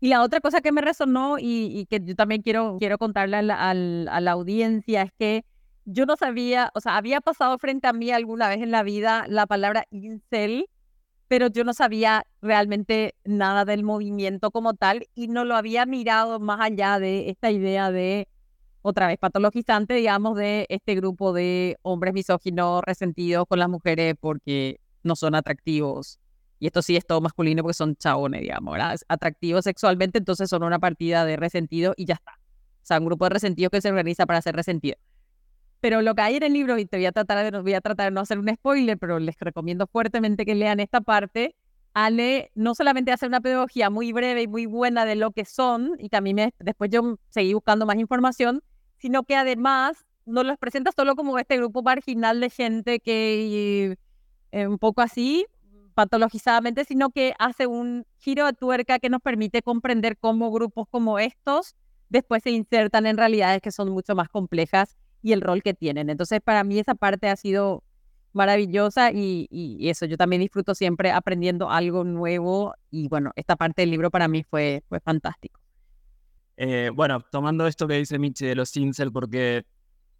Y 0.00 0.08
la 0.08 0.22
otra 0.22 0.40
cosa 0.40 0.60
que 0.60 0.70
me 0.70 0.80
resonó 0.80 1.36
y, 1.40 1.86
que 1.90 2.00
yo 2.04 2.14
también 2.14 2.42
quiero, 2.42 2.76
quiero 2.78 2.98
contarle 2.98 3.36
a 3.38 3.42
la, 3.42 3.70
a 3.70 4.20
la 4.20 4.30
audiencia 4.30 5.02
es 5.02 5.12
que 5.18 5.44
yo 5.84 6.06
no 6.06 6.16
sabía, 6.16 6.70
o 6.74 6.80
sea, 6.80 6.96
había 6.96 7.20
pasado 7.20 7.58
frente 7.58 7.88
a 7.88 7.92
mí 7.92 8.10
alguna 8.10 8.48
vez 8.48 8.62
en 8.62 8.70
la 8.70 8.82
vida 8.82 9.24
la 9.28 9.46
palabra 9.46 9.86
incel, 9.90 10.66
pero 11.26 11.48
yo 11.48 11.64
no 11.64 11.74
sabía 11.74 12.24
realmente 12.42 13.14
nada 13.24 13.64
del 13.64 13.82
movimiento 13.82 14.50
como 14.50 14.74
tal 14.74 15.06
y 15.14 15.28
no 15.28 15.44
lo 15.44 15.56
había 15.56 15.84
mirado 15.86 16.38
más 16.40 16.60
allá 16.60 16.98
de 16.98 17.30
esta 17.30 17.50
idea 17.50 17.90
de, 17.90 18.28
otra 18.82 19.06
vez, 19.08 19.18
patologizante, 19.18 19.94
digamos, 19.94 20.36
de 20.36 20.66
este 20.68 20.94
grupo 20.94 21.32
de 21.32 21.78
hombres 21.82 22.14
misóginos 22.14 22.82
resentidos 22.84 23.46
con 23.48 23.58
las 23.58 23.68
mujeres 23.68 24.14
porque 24.20 24.80
no 25.02 25.16
son 25.16 25.34
atractivos. 25.34 26.18
Y 26.60 26.66
esto 26.66 26.82
sí 26.82 26.96
es 26.96 27.06
todo 27.06 27.20
masculino 27.20 27.62
porque 27.62 27.74
son 27.74 27.96
chabones, 27.96 28.40
digamos. 28.40 28.78
Atractivos 29.08 29.64
sexualmente, 29.64 30.18
entonces 30.18 30.50
son 30.50 30.62
una 30.62 30.78
partida 30.78 31.24
de 31.24 31.36
resentido 31.36 31.94
y 31.96 32.04
ya 32.04 32.14
está. 32.14 32.32
O 32.82 32.86
sea, 32.88 32.98
un 32.98 33.06
grupo 33.06 33.26
de 33.26 33.30
resentidos 33.30 33.70
que 33.70 33.80
se 33.80 33.88
organiza 33.90 34.26
para 34.26 34.42
ser 34.42 34.56
resentido. 34.56 34.96
Pero 35.80 36.02
lo 36.02 36.14
que 36.14 36.22
hay 36.22 36.36
en 36.36 36.42
el 36.42 36.52
libro, 36.52 36.78
y 36.78 36.86
te 36.86 36.96
voy 36.96 37.06
a 37.06 37.12
tratar 37.12 37.52
de, 37.52 37.60
voy 37.60 37.74
a 37.74 37.80
tratar 37.80 38.06
de 38.06 38.10
no 38.10 38.20
hacer 38.20 38.38
un 38.38 38.48
spoiler, 38.52 38.98
pero 38.98 39.18
les 39.20 39.38
recomiendo 39.38 39.86
fuertemente 39.86 40.44
que 40.44 40.54
lean 40.54 40.80
esta 40.80 41.00
parte. 41.00 41.54
Ale 41.94 42.50
no 42.54 42.74
solamente 42.74 43.12
hace 43.12 43.26
una 43.26 43.40
pedagogía 43.40 43.88
muy 43.88 44.12
breve 44.12 44.42
y 44.42 44.48
muy 44.48 44.66
buena 44.66 45.04
de 45.04 45.14
lo 45.14 45.30
que 45.30 45.44
son, 45.44 45.92
y 45.98 46.08
también 46.08 46.36
me, 46.36 46.54
después 46.58 46.90
yo 46.90 47.18
seguí 47.30 47.54
buscando 47.54 47.86
más 47.86 47.96
información, 47.96 48.62
sino 48.98 49.22
que 49.22 49.36
además 49.36 50.04
nos 50.26 50.44
los 50.44 50.58
presenta 50.58 50.90
solo 50.92 51.16
como 51.16 51.38
este 51.38 51.56
grupo 51.56 51.82
marginal 51.82 52.40
de 52.40 52.50
gente 52.50 53.00
que 53.00 53.96
eh, 54.52 54.66
un 54.66 54.78
poco 54.78 55.00
así, 55.00 55.46
patologizadamente, 55.94 56.84
sino 56.84 57.10
que 57.10 57.34
hace 57.38 57.66
un 57.66 58.04
giro 58.18 58.46
de 58.46 58.52
tuerca 58.52 58.98
que 58.98 59.10
nos 59.10 59.20
permite 59.20 59.62
comprender 59.62 60.16
cómo 60.16 60.50
grupos 60.52 60.86
como 60.90 61.18
estos 61.18 61.74
después 62.08 62.42
se 62.42 62.50
insertan 62.50 63.06
en 63.06 63.16
realidades 63.16 63.60
que 63.60 63.72
son 63.72 63.90
mucho 63.90 64.14
más 64.14 64.28
complejas 64.28 64.96
y 65.22 65.32
el 65.32 65.40
rol 65.40 65.62
que 65.62 65.74
tienen. 65.74 66.08
Entonces, 66.10 66.40
para 66.40 66.64
mí 66.64 66.78
esa 66.78 66.94
parte 66.94 67.28
ha 67.28 67.36
sido 67.36 67.82
maravillosa 68.32 69.10
y, 69.12 69.78
eso, 69.88 70.06
yo 70.06 70.16
también 70.16 70.40
disfruto 70.40 70.74
siempre 70.74 71.10
aprendiendo 71.10 71.70
algo 71.70 72.04
nuevo 72.04 72.74
y 72.90 73.08
bueno, 73.08 73.32
esta 73.36 73.56
parte 73.56 73.82
del 73.82 73.90
libro 73.90 74.10
para 74.10 74.28
mí 74.28 74.44
fue, 74.44 74.84
fue 74.88 75.00
fantástico. 75.00 75.60
Eh, 76.56 76.90
bueno, 76.94 77.24
tomando 77.30 77.66
esto 77.66 77.86
que 77.86 77.94
dice 77.94 78.18
Michi 78.18 78.46
de 78.46 78.54
los 78.54 78.76
incel, 78.76 79.12
porque 79.12 79.64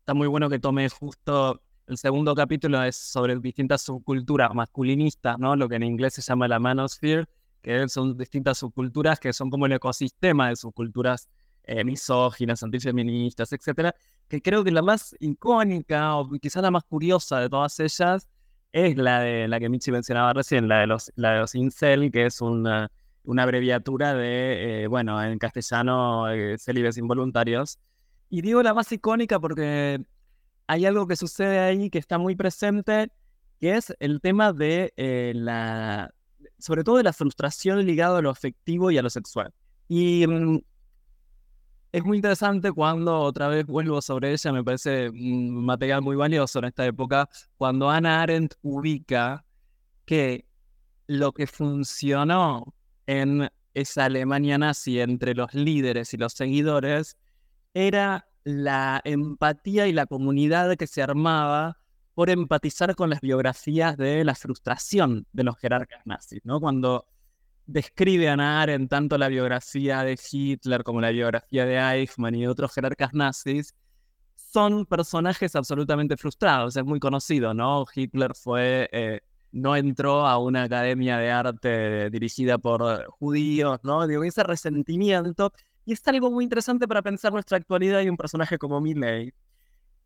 está 0.00 0.14
muy 0.14 0.26
bueno 0.26 0.48
que 0.48 0.58
tome 0.58 0.88
justo 0.88 1.60
el 1.88 1.96
segundo 1.96 2.34
capítulo 2.34 2.82
es 2.82 2.96
sobre 2.96 3.34
distintas 3.36 3.80
subculturas 3.82 4.52
masculinistas, 4.52 5.38
¿no? 5.38 5.56
Lo 5.56 5.68
que 5.68 5.76
en 5.76 5.84
inglés 5.84 6.14
se 6.14 6.22
llama 6.22 6.46
la 6.46 6.58
manosphere, 6.58 7.24
que 7.62 7.88
son 7.88 8.16
distintas 8.16 8.58
subculturas 8.58 9.18
que 9.18 9.32
son 9.32 9.48
como 9.48 9.64
el 9.64 9.72
ecosistema 9.72 10.50
de 10.50 10.56
subculturas 10.56 11.28
eh, 11.64 11.84
misóginas, 11.84 12.62
antifeministas, 12.62 13.52
etcétera, 13.54 13.94
que 14.28 14.42
creo 14.42 14.62
que 14.64 14.70
la 14.70 14.82
más 14.82 15.16
icónica 15.18 16.16
o 16.16 16.28
quizá 16.38 16.60
la 16.60 16.70
más 16.70 16.84
curiosa 16.84 17.40
de 17.40 17.48
todas 17.48 17.80
ellas 17.80 18.28
es 18.72 18.96
la 18.98 19.20
de 19.20 19.48
la 19.48 19.58
que 19.58 19.70
Michi 19.70 19.90
mencionaba 19.90 20.34
recién, 20.34 20.68
la 20.68 20.80
de 20.80 20.86
los, 20.88 21.10
la 21.16 21.32
de 21.32 21.40
los 21.40 21.54
incel, 21.54 22.12
que 22.12 22.26
es 22.26 22.42
una, 22.42 22.90
una 23.24 23.44
abreviatura 23.44 24.12
de, 24.12 24.82
eh, 24.84 24.86
bueno, 24.88 25.22
en 25.22 25.38
castellano, 25.38 26.30
eh, 26.30 26.58
célibes 26.58 26.98
involuntarios, 26.98 27.78
Y 28.28 28.42
digo 28.42 28.62
la 28.62 28.74
más 28.74 28.92
icónica 28.92 29.40
porque 29.40 30.02
hay 30.68 30.86
algo 30.86 31.06
que 31.08 31.16
sucede 31.16 31.58
ahí 31.58 31.90
que 31.90 31.98
está 31.98 32.18
muy 32.18 32.36
presente, 32.36 33.10
que 33.58 33.76
es 33.76 33.92
el 33.98 34.20
tema 34.20 34.52
de 34.52 34.92
eh, 34.96 35.32
la, 35.34 36.14
sobre 36.58 36.84
todo 36.84 36.98
de 36.98 37.02
la 37.02 37.14
frustración 37.14 37.84
ligada 37.84 38.18
a 38.18 38.22
lo 38.22 38.30
afectivo 38.30 38.90
y 38.90 38.98
a 38.98 39.02
lo 39.02 39.08
sexual. 39.10 39.52
Y 39.88 40.26
mm, 40.26 40.58
es 41.92 42.04
muy 42.04 42.18
interesante 42.18 42.70
cuando 42.70 43.18
otra 43.18 43.48
vez 43.48 43.64
vuelvo 43.66 44.02
sobre 44.02 44.32
ella, 44.32 44.52
me 44.52 44.62
parece 44.62 45.08
un 45.08 45.64
material 45.64 46.02
muy 46.02 46.16
valioso 46.16 46.58
en 46.58 46.66
esta 46.66 46.84
época, 46.84 47.28
cuando 47.56 47.88
Ana 47.88 48.20
Arendt 48.20 48.54
ubica 48.60 49.44
que 50.04 50.46
lo 51.06 51.32
que 51.32 51.46
funcionó 51.46 52.74
en 53.06 53.50
esa 53.72 54.04
Alemania 54.04 54.58
nazi 54.58 55.00
entre 55.00 55.34
los 55.34 55.54
líderes 55.54 56.12
y 56.12 56.18
los 56.18 56.34
seguidores 56.34 57.16
era 57.72 58.28
la 58.44 59.00
empatía 59.04 59.86
y 59.86 59.92
la 59.92 60.06
comunidad 60.06 60.76
que 60.76 60.86
se 60.86 61.02
armaba 61.02 61.78
por 62.14 62.30
empatizar 62.30 62.96
con 62.96 63.10
las 63.10 63.20
biografías 63.20 63.96
de 63.96 64.24
la 64.24 64.34
frustración 64.34 65.26
de 65.32 65.44
los 65.44 65.56
jerarcas 65.58 66.04
nazis, 66.04 66.40
¿no? 66.44 66.60
Cuando 66.60 67.06
describe 67.66 68.28
a 68.28 68.32
Ana 68.32 68.62
Arendt 68.62 68.90
tanto 68.90 69.18
la 69.18 69.28
biografía 69.28 70.02
de 70.02 70.18
Hitler 70.30 70.82
como 70.82 71.00
la 71.00 71.10
biografía 71.10 71.64
de 71.64 71.76
Eichmann 71.76 72.34
y 72.34 72.46
otros 72.46 72.72
jerarcas 72.72 73.12
nazis, 73.12 73.74
son 74.34 74.86
personajes 74.86 75.54
absolutamente 75.54 76.16
frustrados. 76.16 76.76
Es 76.76 76.84
muy 76.84 76.98
conocido, 76.98 77.54
¿no? 77.54 77.84
Hitler 77.94 78.34
fue, 78.34 78.88
eh, 78.92 79.20
no 79.52 79.76
entró 79.76 80.26
a 80.26 80.38
una 80.38 80.64
academia 80.64 81.18
de 81.18 81.30
arte 81.30 82.10
dirigida 82.10 82.58
por 82.58 83.06
judíos, 83.10 83.80
¿no? 83.82 84.06
Digo, 84.06 84.24
ese 84.24 84.42
resentimiento. 84.42 85.52
Y 85.88 85.92
es 85.92 86.06
algo 86.06 86.30
muy 86.30 86.44
interesante 86.44 86.86
para 86.86 87.00
pensar 87.00 87.32
nuestra 87.32 87.56
actualidad 87.56 88.02
y 88.02 88.10
un 88.10 88.18
personaje 88.18 88.58
como 88.58 88.78
Milley, 88.78 89.32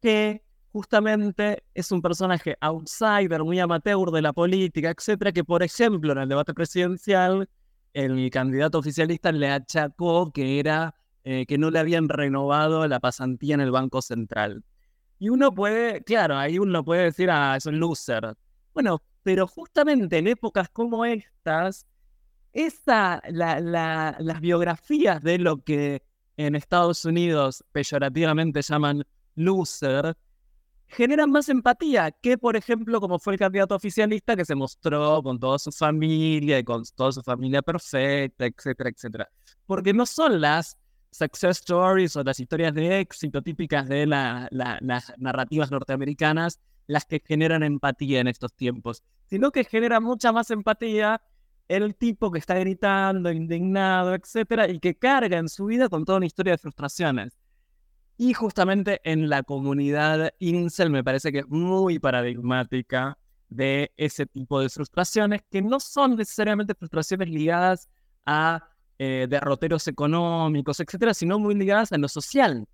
que 0.01 0.45
justamente 0.71 1.65
es 1.75 1.91
un 1.91 2.01
personaje 2.01 2.57
outsider, 2.61 3.43
muy 3.43 3.59
amateur 3.59 4.13
de 4.13 4.23
la 4.23 4.33
política, 4.33 4.95
etcétera, 4.97 5.33
que 5.33 5.43
por 5.43 5.61
ejemplo 5.65 6.13
en 6.13 6.19
el 6.19 6.29
debate 6.29 6.55
presidencial 6.55 7.49
el 7.95 8.31
candidato 8.31 8.79
oficialista 8.79 9.33
le 9.33 9.51
achacó 9.51 10.31
que 10.31 10.61
era 10.61 10.95
eh, 11.25 11.47
que 11.47 11.59
no 11.59 11.69
le 11.73 11.81
habían 11.81 12.09
renovado 12.09 12.87
la 12.87 13.01
pasantía 13.01 13.57
en 13.57 13.61
el 13.63 13.73
Banco 13.73 14.03
Central. 14.03 14.63
Y 15.19 15.31
uno 15.31 15.53
puede, 15.53 16.05
claro, 16.05 16.37
ahí 16.37 16.61
uno 16.61 16.85
puede 16.85 17.07
decir, 17.07 17.29
ah, 17.29 17.57
es 17.57 17.67
un 17.67 17.81
loser. 17.81 18.37
Bueno, 18.73 19.03
pero 19.25 19.49
justamente 19.49 20.19
en 20.19 20.29
épocas 20.29 20.69
como 20.69 21.05
estas, 21.05 21.89
esa, 22.53 23.23
las 23.31 24.41
biografías 24.41 25.23
de 25.23 25.39
lo 25.39 25.63
que 25.63 26.03
en 26.37 26.55
Estados 26.55 27.05
Unidos 27.05 27.65
peyorativamente 27.73 28.63
llaman 28.63 29.05
loser, 29.35 30.17
generan 30.89 31.31
más 31.31 31.49
empatía 31.49 32.11
que, 32.11 32.37
por 32.37 32.57
ejemplo, 32.57 33.01
como 33.01 33.19
fue 33.19 33.35
el 33.35 33.39
candidato 33.39 33.75
oficialista 33.75 34.37
que 34.37 34.45
se 34.45 34.55
mostró 34.55 35.23
con 35.23 35.39
toda 35.39 35.59
su 35.59 35.73
familia 35.73 36.59
y 36.59 36.65
con 36.65 36.83
toda 36.95 37.13
su 37.13 37.23
familia 37.23 37.63
perfecta, 37.63 38.45
etcétera, 38.45 38.91
etcétera. 38.91 39.31
Porque 39.67 39.95
no 39.95 40.05
son 40.05 40.41
las 40.41 40.77
success 41.11 41.59
stories 41.59 42.17
o 42.17 42.23
las 42.23 42.41
historias 42.41 42.75
de 42.75 43.01
éxito 43.01 43.43
típicas 43.43 43.89
de 43.89 44.07
las 44.07 44.51
narrativas 45.19 45.71
norteamericanas 45.71 46.61
las 46.87 47.07
que 47.07 47.23
generan 47.25 47.63
empatía 47.63 48.21
en 48.21 48.29
estos 48.29 48.53
tiempos, 48.55 49.03
sino 49.27 49.51
que 49.51 49.65
genera 49.65 50.01
mucha 50.01 50.33
más 50.33 50.51
empatía 50.51 51.23
el 51.69 51.95
tipo 51.95 52.31
que 52.31 52.39
está 52.39 52.55
gritando, 52.59 53.31
indignado, 53.31 54.15
etcétera, 54.15 54.69
y 54.69 54.79
que 54.79 54.95
carga 54.95 55.39
en 55.39 55.49
su 55.49 55.67
vida 55.67 55.89
con 55.89 56.05
toda 56.05 56.19
una 56.19 56.27
historia 56.27 56.53
de 56.53 56.59
frustraciones. 56.59 57.39
Y 58.19 58.35
justamente 58.35 59.01
en 59.05 59.29
la 59.29 59.43
comunidad 59.43 60.33
incel 60.39 60.91
me 60.91 61.03
parece 61.03 61.33
que 61.33 61.41
es 61.41 61.49
muy 61.49 61.99
paradigmática 61.99 63.19
de 63.49 63.93
ese 63.97 64.27
tipo 64.27 64.61
de 64.61 64.69
frustraciones 64.69 65.43
que 65.51 65.61
no 65.61 65.81
son 65.81 66.17
necesariamente 66.17 66.75
frustraciones 66.75 67.29
ligadas 67.29 67.89
a 68.25 68.69
eh, 68.99 69.27
derroteros 69.29 69.89
económicos, 69.89 70.79
etcétera, 70.79 71.15
sino 71.15 71.39
muy 71.39 71.55
ligadas 71.55 71.93
a 71.93 71.99
lo 71.99 72.09
social, 72.09 72.67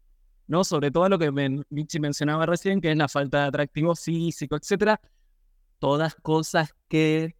¿no? 0.46 0.64
Sobre 0.64 0.90
todo 0.90 1.08
lo 1.08 1.18
que 1.18 1.30
Michi 1.70 2.00
mencionaba 2.00 2.44
recién, 2.44 2.80
que 2.80 2.90
es 2.90 2.96
la 2.96 3.08
falta 3.08 3.42
de 3.42 3.48
atractivo 3.48 3.94
físico, 3.96 4.56
etcétera. 4.56 5.00
Todas 5.78 6.14
cosas 6.16 6.74
que, 6.88 7.34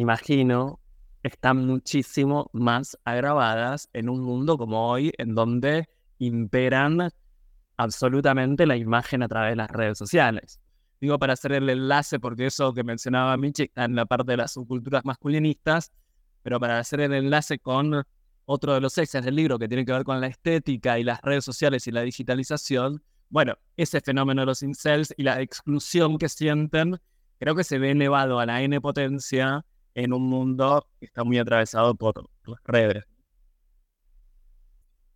imagino, 0.00 0.80
están 1.22 1.66
muchísimo 1.66 2.50
más 2.52 2.98
agravadas 3.04 3.88
en 3.92 4.08
un 4.08 4.20
mundo 4.20 4.58
como 4.58 4.90
hoy, 4.90 5.12
en 5.18 5.34
donde 5.34 5.88
imperan 6.18 7.10
absolutamente 7.76 8.66
la 8.66 8.76
imagen 8.76 9.22
a 9.22 9.28
través 9.28 9.52
de 9.52 9.56
las 9.56 9.70
redes 9.70 9.98
sociales. 9.98 10.60
Digo 11.00 11.18
para 11.18 11.34
hacer 11.34 11.52
el 11.52 11.68
enlace, 11.68 12.18
porque 12.18 12.46
eso 12.46 12.72
que 12.72 12.84
mencionaba 12.84 13.36
Michi 13.36 13.64
está 13.64 13.84
en 13.84 13.96
la 13.96 14.06
parte 14.06 14.32
de 14.32 14.38
las 14.38 14.52
subculturas 14.52 15.04
masculinistas, 15.04 15.92
pero 16.42 16.58
para 16.58 16.78
hacer 16.78 17.00
el 17.00 17.12
enlace 17.12 17.58
con 17.58 18.04
otro 18.46 18.74
de 18.74 18.80
los 18.80 18.96
ejes 18.96 19.24
del 19.24 19.34
libro 19.34 19.58
que 19.58 19.68
tiene 19.68 19.84
que 19.84 19.92
ver 19.92 20.04
con 20.04 20.20
la 20.20 20.28
estética 20.28 20.98
y 20.98 21.04
las 21.04 21.20
redes 21.20 21.44
sociales 21.44 21.86
y 21.86 21.90
la 21.90 22.02
digitalización, 22.02 23.02
bueno, 23.28 23.54
ese 23.76 24.00
fenómeno 24.00 24.42
de 24.42 24.46
los 24.46 24.62
incels 24.62 25.12
y 25.16 25.24
la 25.24 25.40
exclusión 25.42 26.16
que 26.16 26.28
sienten, 26.28 26.98
creo 27.38 27.54
que 27.54 27.64
se 27.64 27.78
ve 27.78 27.90
elevado 27.90 28.38
a 28.38 28.46
la 28.46 28.62
N 28.62 28.80
potencia 28.80 29.66
en 29.96 30.12
un 30.12 30.28
mundo 30.28 30.86
que 31.00 31.06
está 31.06 31.24
muy 31.24 31.38
atravesado 31.38 31.94
por 31.94 32.28
las 32.44 32.60
redes. 32.64 33.04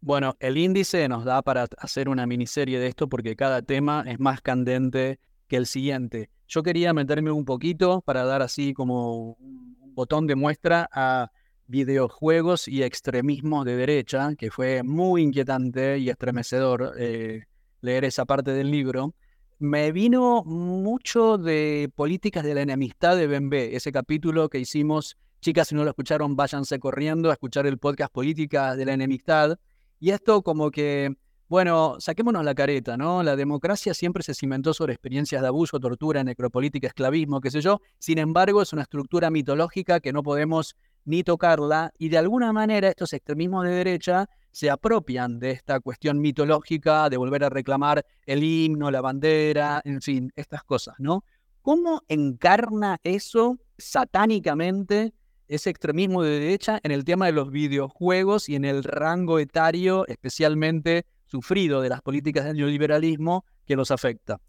Bueno, 0.01 0.35
el 0.41 0.57
índice 0.57 1.07
nos 1.07 1.26
da 1.26 1.43
para 1.43 1.68
hacer 1.76 2.09
una 2.09 2.26
miniserie 2.26 2.78
de 2.81 2.87
esto 2.87 3.07
porque 3.07 3.37
cada 3.37 3.61
tema 3.61 4.03
es 4.07 4.18
más 4.18 4.41
candente 4.41 5.20
que 5.47 5.57
el 5.57 5.66
siguiente. 5.66 6.31
Yo 6.49 6.62
quería 6.62 6.95
meterme 6.95 7.31
un 7.31 7.45
poquito 7.45 8.01
para 8.01 8.24
dar 8.24 8.41
así 8.41 8.72
como 8.72 9.35
un 9.35 9.95
botón 9.95 10.26
de 10.26 10.35
muestra 10.35 10.89
a 10.91 11.31
videojuegos 11.66 12.66
y 12.66 12.83
extremismos 12.83 13.66
de 13.66 13.76
derecha, 13.76 14.35
que 14.35 14.51
fue 14.51 14.83
muy 14.83 15.22
inquietante 15.22 15.99
y 15.99 16.09
estremecedor 16.09 16.95
eh, 16.97 17.45
leer 17.83 18.07
esa 18.07 18.24
parte 18.24 18.53
del 18.53 18.70
libro. 18.70 19.14
Me 19.61 19.92
vino 19.92 20.42
mucho 20.42 21.36
de 21.36 21.92
Políticas 21.94 22.44
de 22.44 22.54
la 22.54 22.62
Enemistad 22.62 23.14
de 23.14 23.26
B, 23.26 23.76
ese 23.76 23.92
capítulo 23.92 24.48
que 24.48 24.58
hicimos. 24.58 25.18
Chicas, 25.42 25.68
si 25.68 25.74
no 25.74 25.84
lo 25.84 25.90
escucharon, 25.90 26.34
váyanse 26.34 26.78
corriendo 26.78 27.28
a 27.28 27.34
escuchar 27.34 27.66
el 27.66 27.76
podcast 27.76 28.11
Políticas 28.11 28.78
de 28.78 28.86
la 28.86 28.94
Enemistad 28.94 29.58
y 29.98 30.12
esto 30.12 30.40
como 30.40 30.70
que, 30.70 31.14
bueno, 31.46 31.96
saquémonos 31.98 32.42
la 32.42 32.54
careta, 32.54 32.96
¿no? 32.96 33.22
La 33.22 33.36
democracia 33.36 33.92
siempre 33.92 34.22
se 34.22 34.32
cimentó 34.32 34.72
sobre 34.72 34.94
experiencias 34.94 35.42
de 35.42 35.48
abuso, 35.48 35.78
tortura, 35.78 36.24
necropolítica, 36.24 36.86
esclavismo, 36.86 37.42
qué 37.42 37.50
sé 37.50 37.61
yo. 37.61 37.82
Sin 37.98 38.16
embargo, 38.16 38.62
es 38.62 38.72
una 38.72 38.80
estructura 38.80 39.28
mitológica 39.28 40.00
que 40.00 40.14
no 40.14 40.22
podemos 40.22 40.74
ni 41.04 41.22
tocarla 41.22 41.92
y 41.98 42.08
de 42.08 42.16
alguna 42.16 42.54
manera 42.54 42.88
estos 42.88 43.12
extremismos 43.12 43.66
de 43.66 43.72
derecha 43.72 44.26
se 44.51 44.70
apropian 44.70 45.38
de 45.38 45.53
esta 45.53 45.80
cuestión 45.80 46.20
mitológica 46.20 47.09
de 47.09 47.16
volver 47.16 47.44
a 47.44 47.48
reclamar 47.48 48.05
el 48.26 48.42
himno, 48.42 48.90
la 48.90 49.01
bandera, 49.01 49.80
en 49.84 50.01
fin, 50.01 50.32
estas 50.36 50.64
cosas, 50.64 50.94
¿no? 50.98 51.24
¿Cómo 51.62 52.03
encarna 52.09 52.98
eso 53.03 53.59
satánicamente 53.78 55.12
ese 55.46 55.70
extremismo 55.70 56.22
de 56.22 56.38
derecha 56.38 56.80
en 56.82 56.92
el 56.92 57.05
tema 57.05 57.26
de 57.26 57.32
los 57.32 57.51
videojuegos 57.51 58.48
y 58.48 58.55
en 58.55 58.64
el 58.64 58.84
rango 58.84 59.38
etario 59.38 60.07
especialmente 60.07 61.07
sufrido 61.26 61.80
de 61.80 61.88
las 61.88 62.03
políticas 62.03 62.44
del 62.44 62.57
neoliberalismo 62.57 63.44
que 63.66 63.76
los 63.76 63.90
afecta. 63.90 64.40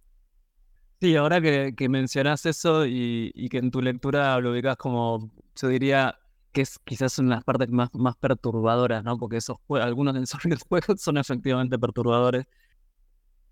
Sí, 0.99 1.15
ahora 1.15 1.41
que, 1.41 1.89
mencionas 1.89 2.45
eso 2.45 2.85
y, 2.85 3.49
que 3.49 3.57
en 3.57 3.71
tu 3.71 3.81
lectura 3.81 4.39
lo 4.39 4.51
ubicas 4.51 4.77
como, 4.77 5.31
yo 5.59 5.67
diría 5.67 6.19
que 6.51 6.61
es 6.61 6.79
quizás 6.79 7.17
una 7.19 7.29
de 7.29 7.35
las 7.35 7.43
partes 7.43 7.69
más, 7.69 7.89
más 7.93 8.15
perturbadoras, 8.17 9.03
¿no? 9.03 9.17
Porque 9.17 9.37
esos 9.37 9.57
algunos 9.69 10.13
de 10.13 10.21
esos 10.21 10.41
videojuegos 10.43 11.01
son 11.01 11.17
efectivamente 11.17 11.79
perturbadores. 11.79 12.45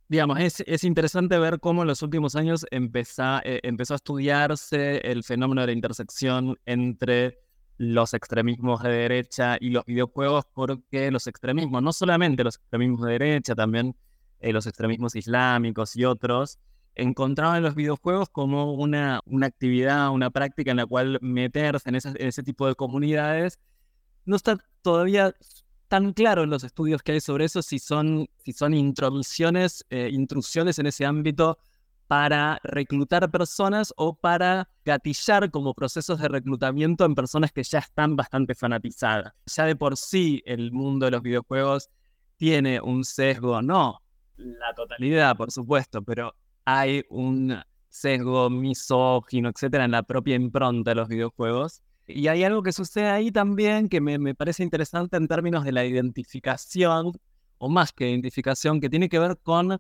Digamos, 0.08 0.40
es, 0.40 0.64
es 0.66 0.84
interesante 0.84 1.38
ver 1.38 1.60
cómo 1.60 1.84
en 1.84 1.88
los 1.88 2.02
últimos 2.02 2.36
años 2.36 2.66
empezó, 2.72 3.40
eh, 3.44 3.60
empezó 3.64 3.94
a 3.94 3.98
estudiarse 3.98 4.98
el 5.10 5.24
fenómeno 5.24 5.62
de 5.62 5.68
la 5.68 5.74
intersección 5.74 6.58
entre 6.66 7.40
los 7.78 8.14
extremismos 8.14 8.82
de 8.84 8.90
derecha 8.90 9.58
y 9.60 9.70
los 9.70 9.86
videojuegos, 9.86 10.46
porque 10.54 11.12
los 11.12 11.28
extremismos, 11.28 11.82
no 11.82 11.94
solamente 11.94 12.44
los 12.44 12.58
extremismos 12.58 13.06
de 13.06 13.12
derecha, 13.14 13.56
también 13.56 13.96
eh, 14.40 14.52
los 14.52 14.66
extremismos 14.66 15.16
islámicos 15.16 15.96
y 15.96 16.06
otros, 16.06 16.60
encontraban 17.02 17.64
los 17.64 17.76
videojuegos 17.76 18.30
como 18.30 18.74
una, 18.74 19.22
una 19.26 19.48
actividad, 19.48 20.10
una 20.10 20.30
práctica 20.30 20.72
en 20.72 20.78
la 20.78 20.86
cual 20.86 21.18
meterse 21.22 21.90
en, 21.90 21.96
en 21.96 22.28
ese 22.28 22.44
tipo 22.44 22.68
de 22.68 22.76
comunidades. 22.76 23.60
No 24.26 24.36
está 24.36 24.58
todavía 24.82 25.34
tan 25.88 26.14
claro 26.14 26.44
en 26.44 26.50
los 26.50 26.64
estudios 26.64 27.02
que 27.02 27.14
hay 27.14 27.22
sobre 27.22 27.46
eso 27.46 27.62
si 27.62 27.80
son, 27.80 28.28
si 28.44 28.54
son 28.54 28.74
introducciones, 28.74 29.86
eh, 29.90 30.10
intrusiones 30.12 30.80
en 30.80 30.86
ese 30.86 31.06
ámbito 31.06 31.58
para 32.08 32.60
reclutar 32.64 33.30
personas 33.30 33.94
o 33.98 34.16
para 34.16 34.70
gatillar 34.84 35.52
como 35.52 35.74
procesos 35.74 36.20
de 36.20 36.28
reclutamiento 36.28 37.06
en 37.06 37.16
personas 37.16 37.52
que 37.52 37.64
ya 37.64 37.80
están 37.80 38.16
bastante 38.16 38.56
fanatizadas. 38.56 39.34
Ya 39.46 39.66
de 39.66 39.76
por 39.76 39.98
sí 39.98 40.42
el 40.46 40.72
mundo 40.72 41.06
de 41.06 41.12
los 41.12 41.22
videojuegos 41.22 41.90
tiene 42.38 42.82
un 42.82 43.04
sesgo, 43.04 43.62
no 43.62 44.02
la 44.40 44.74
totalidad, 44.74 45.36
por 45.36 45.52
supuesto, 45.52 46.02
pero 46.02 46.34
hay 46.66 47.04
un 47.10 47.60
sesgo 47.90 48.50
misógino, 48.50 49.50
etcétera, 49.50 49.86
en 49.86 49.92
la 49.92 50.04
propia 50.04 50.36
impronta 50.36 50.92
de 50.92 50.96
los 50.96 51.08
videojuegos. 51.08 51.82
Y 52.08 52.28
hay 52.28 52.44
algo 52.44 52.64
que 52.64 52.72
sucede 52.72 53.08
ahí 53.08 53.32
también 53.32 53.90
que 53.90 54.02
me, 54.02 54.18
me, 54.18 54.34
parece 54.34 54.64
interesante 54.64 55.18
en 55.18 55.28
términos 55.28 55.64
de 55.64 55.72
la 55.72 55.86
identificación, 55.86 57.12
o 57.58 57.70
más 57.70 57.92
que 57.92 58.10
identificación, 58.10 58.80
que 58.80 58.90
tiene 58.90 59.10
que 59.10 59.20
ver 59.20 59.38
con, 59.44 59.80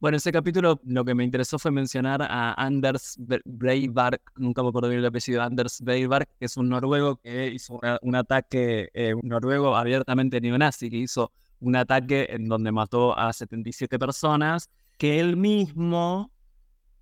bueno, 0.00 0.16
ese 0.16 0.32
capítulo 0.32 0.80
lo 0.84 1.04
que 1.04 1.14
me 1.14 1.22
interesó 1.22 1.58
fue 1.58 1.70
mencionar 1.70 2.22
a 2.22 2.54
Anders 2.54 3.16
Breivik, 3.44 4.20
nunca 4.36 4.62
me 4.62 4.68
acuerdo 4.68 4.88
bien 4.88 5.00
el 5.00 5.06
apellido, 5.06 5.42
Anders 5.42 5.80
Breivik, 5.80 6.28
que 6.38 6.46
es 6.46 6.56
un 6.56 6.68
noruego 6.68 7.16
que 7.16 7.48
hizo 7.48 7.80
un 8.02 8.14
ataque, 8.16 8.90
eh, 8.92 9.14
un 9.14 9.28
noruego 9.28 9.76
abiertamente 9.76 10.40
neonazi, 10.40 10.90
que 10.90 10.96
hizo 10.96 11.30
un 11.60 11.76
ataque 11.76 12.26
en 12.30 12.48
donde 12.48 12.72
mató 12.72 13.16
a 13.16 13.32
77 13.32 13.98
personas, 13.98 14.70
que 14.96 15.20
él 15.20 15.36
mismo 15.36 16.30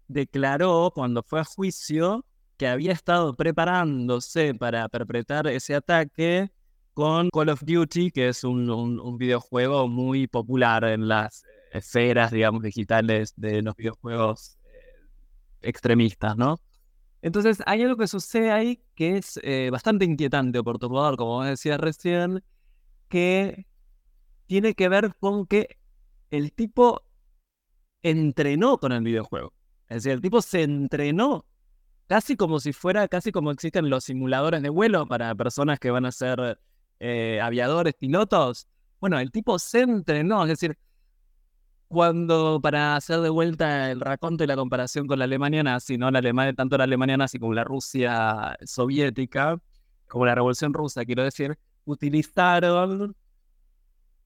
declaró 0.09 0.93
cuando 0.95 1.23
fue 1.23 1.41
a 1.41 1.45
juicio 1.45 2.25
que 2.57 2.69
había 2.69 2.93
estado 2.93 3.35
preparándose 3.35 4.55
para 4.55 4.89
perpetrar 4.89 5.47
ese 5.49 5.75
ataque 5.75 6.51
con 6.95 7.31
Call 7.31 7.49
of 7.49 7.63
Duty, 7.65 8.11
que 8.11 8.29
es 8.29 8.45
un, 8.45 9.19
videojuego 9.19 9.89
muy 9.89 10.27
popular 10.27 10.85
en 10.85 11.09
las 11.09 11.43
esferas, 11.73 12.31
digamos, 12.31 12.63
digitales 12.63 13.33
de 13.37 13.63
los 13.63 13.75
videojuegos 13.75 14.59
eh, 14.65 14.69
extremistas, 15.63 16.37
¿no? 16.37 16.61
Entonces, 17.23 17.63
hay 17.67 17.83
algo 17.83 17.97
que 17.97 18.09
sucede 18.09 18.51
ahí 18.51 18.83
que 18.95 19.17
es 19.17 19.41
eh, 19.43 19.71
bastante 19.71 20.05
inquietante 20.05 20.59
o 20.59 20.65
perturbador, 20.65 21.17
como 21.17 21.45
decía 21.45 21.79
recién, 21.79 22.45
que 23.09 23.67
tiene 24.47 24.75
que 24.75 24.89
ver 24.89 25.15
con 25.19 25.47
que 25.47 25.79
el 26.31 26.53
tipo 26.53 27.03
entrenó 28.03 28.79
con 28.79 28.93
el 28.93 29.03
videojuego. 29.03 29.53
Es 29.89 29.97
decir, 29.99 30.13
el 30.13 30.21
tipo 30.21 30.41
se 30.43 30.63
entrenó 30.63 31.45
casi 32.07 32.37
como 32.37 32.61
si 32.61 32.73
fuera, 32.73 33.09
casi 33.09 33.33
como 33.33 33.51
existen 33.51 33.89
los 33.89 34.05
simuladores 34.05 34.63
de 34.63 34.69
vuelo 34.69 35.07
para 35.07 35.35
personas 35.35 35.79
que 35.79 35.91
van 35.91 36.05
a 36.05 36.13
ser 36.13 36.59
eh, 37.01 37.41
aviadores, 37.43 37.95
pilotos. 37.95 38.67
Bueno, 39.01 39.19
el 39.19 39.31
tipo 39.31 39.59
se 39.59 39.81
entrenó, 39.81 40.43
es 40.43 40.49
decir, 40.49 40.79
cuando 41.89 42.61
para 42.63 42.97
hacer 42.97 43.21
de 43.21 43.29
vuelta 43.29 43.91
el 43.91 44.01
raconto 44.01 44.45
y 44.45 44.47
la 44.47 44.57
comparación 44.57 45.07
con 45.07 45.19
la 45.19 45.27
Alemania 45.27 45.63
nazi, 45.63 45.99
¿no? 45.99 46.11
La 46.11 46.21
Alemania, 46.21 46.55
tanto 46.55 46.79
la 46.79 46.85
Alemania 46.85 47.17
nazi 47.17 47.39
como 47.39 47.53
la 47.53 47.65
Rusia 47.65 48.57
soviética, 48.65 49.61
como 50.09 50.25
la 50.25 50.35
Revolución 50.35 50.73
Rusa, 50.73 51.05
quiero 51.05 51.23
decir, 51.23 51.59
utilizaron 51.85 53.15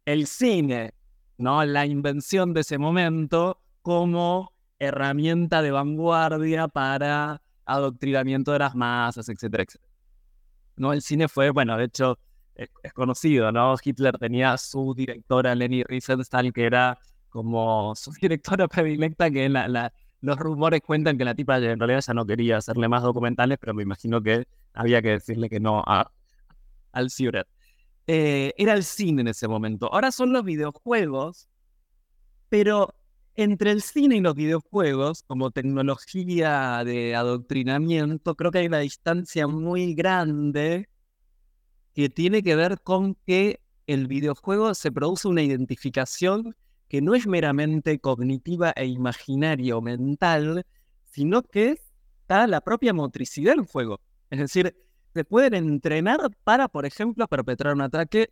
el 0.05 0.27
cine, 0.27 0.95
¿no? 1.39 1.65
La 1.65 1.87
invención 1.87 2.55
de 2.55 2.61
ese 2.61 2.79
momento 2.79 3.61
como 3.87 4.53
herramienta 4.81 5.63
de 5.63 5.71
vanguardia 5.71 6.67
para 6.67 7.41
adoctrinamiento 7.65 8.51
de 8.51 8.59
las 8.59 8.75
masas, 8.75 9.29
etcétera, 9.29 9.63
etcétera. 9.63 9.93
¿No? 10.75 10.93
El 10.93 11.03
cine 11.03 11.29
fue, 11.29 11.51
bueno, 11.51 11.77
de 11.77 11.85
hecho, 11.85 12.19
es, 12.57 12.69
conocido, 12.95 13.53
¿no? 13.53 13.77
Hitler 13.81 14.19
tenía 14.19 14.59
su 14.59 14.93
directora 14.93 15.55
Leni 15.55 15.85
Riefenstahl, 15.85 16.53
que 16.53 16.65
era 16.65 16.99
como 17.29 17.95
su 17.95 18.11
directora 18.21 18.67
predilecta, 18.67 19.31
que 19.31 19.49
la, 19.49 19.93
los 20.21 20.37
rumores 20.37 20.81
cuentan 20.81 21.17
que 21.17 21.25
la 21.25 21.37
tipa 21.37 21.59
en 21.59 21.79
realidad 21.79 22.03
ya 22.05 22.13
no 22.13 22.27
quería 22.27 22.57
hacerle 22.57 22.89
más 22.89 23.05
documentales, 23.05 23.57
pero 23.61 23.73
me 23.73 23.85
imagino 23.85 24.21
que 24.21 24.49
había 24.75 25.01
que 25.01 25.11
decirle 25.11 25.49
que 25.49 25.61
no 25.61 25.85
a, 25.87 26.11
al 26.91 27.09
Führer. 27.09 27.47
Eh, 28.09 28.53
era 28.57 28.73
el 28.73 28.83
cine 28.83 29.21
en 29.21 29.29
ese 29.29 29.47
momento. 29.47 29.95
Ahora 29.95 30.11
son 30.11 30.33
los 30.33 30.43
videojuegos, 30.43 31.49
pero 32.49 32.93
entre 33.37 33.71
el 33.71 33.83
cine 33.83 34.17
y 34.17 34.21
los 34.21 34.35
videojuegos, 34.35 35.23
como 35.27 35.51
tecnología 35.51 36.83
de 36.85 37.15
adoctrinamiento, 37.15 38.35
creo 38.35 38.51
que 38.51 38.59
hay 38.59 38.67
una 38.67 38.79
distancia 38.81 39.47
muy 39.47 39.95
grande 39.95 40.89
que 41.95 42.09
tiene 42.09 42.43
que 42.43 42.57
ver 42.57 42.81
con 42.83 43.15
que 43.27 43.61
el 43.87 44.07
videojuego 44.07 44.75
se 44.75 44.91
produce 44.91 45.29
una 45.29 45.43
identificación 45.43 46.57
que 46.89 47.01
no 47.01 47.15
es 47.15 47.27
meramente 47.27 47.99
cognitiva 47.99 48.73
e 48.77 48.87
imaginaria 48.87 49.77
o 49.77 49.83
mental, 49.83 50.65
sino 51.05 51.43
que 51.43 51.81
está 52.21 52.47
la 52.47 52.61
propia 52.61 52.93
motricidad 52.93 53.55
del 53.55 53.67
juego. 53.67 54.01
Es 54.31 54.39
decir, 54.39 54.77
se 55.15 55.25
pueden 55.25 55.55
entrenar 55.55 56.21
para, 56.45 56.69
por 56.69 56.87
ejemplo, 56.87 57.27
perpetrar 57.29 57.75
un 57.75 57.83
ataque 57.83 58.31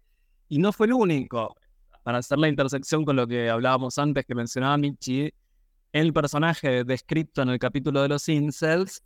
y 0.48 0.58
no 0.58 0.72
fue 0.72 0.86
el 0.86 0.92
único. 0.92 1.56
Para 2.04 2.18
hacer 2.18 2.38
la 2.38 2.48
intersección 2.48 3.04
con 3.04 3.16
lo 3.16 3.26
que 3.26 3.48
hablábamos 3.48 3.98
antes 3.98 4.26
que 4.26 4.34
mencionaba 4.34 4.76
Michi, 4.76 5.32
el 5.90 6.12
personaje 6.12 6.84
descrito 6.84 7.40
en 7.40 7.48
el 7.48 7.58
capítulo 7.58 8.02
de 8.02 8.08
los 8.08 8.28
incels 8.28 9.02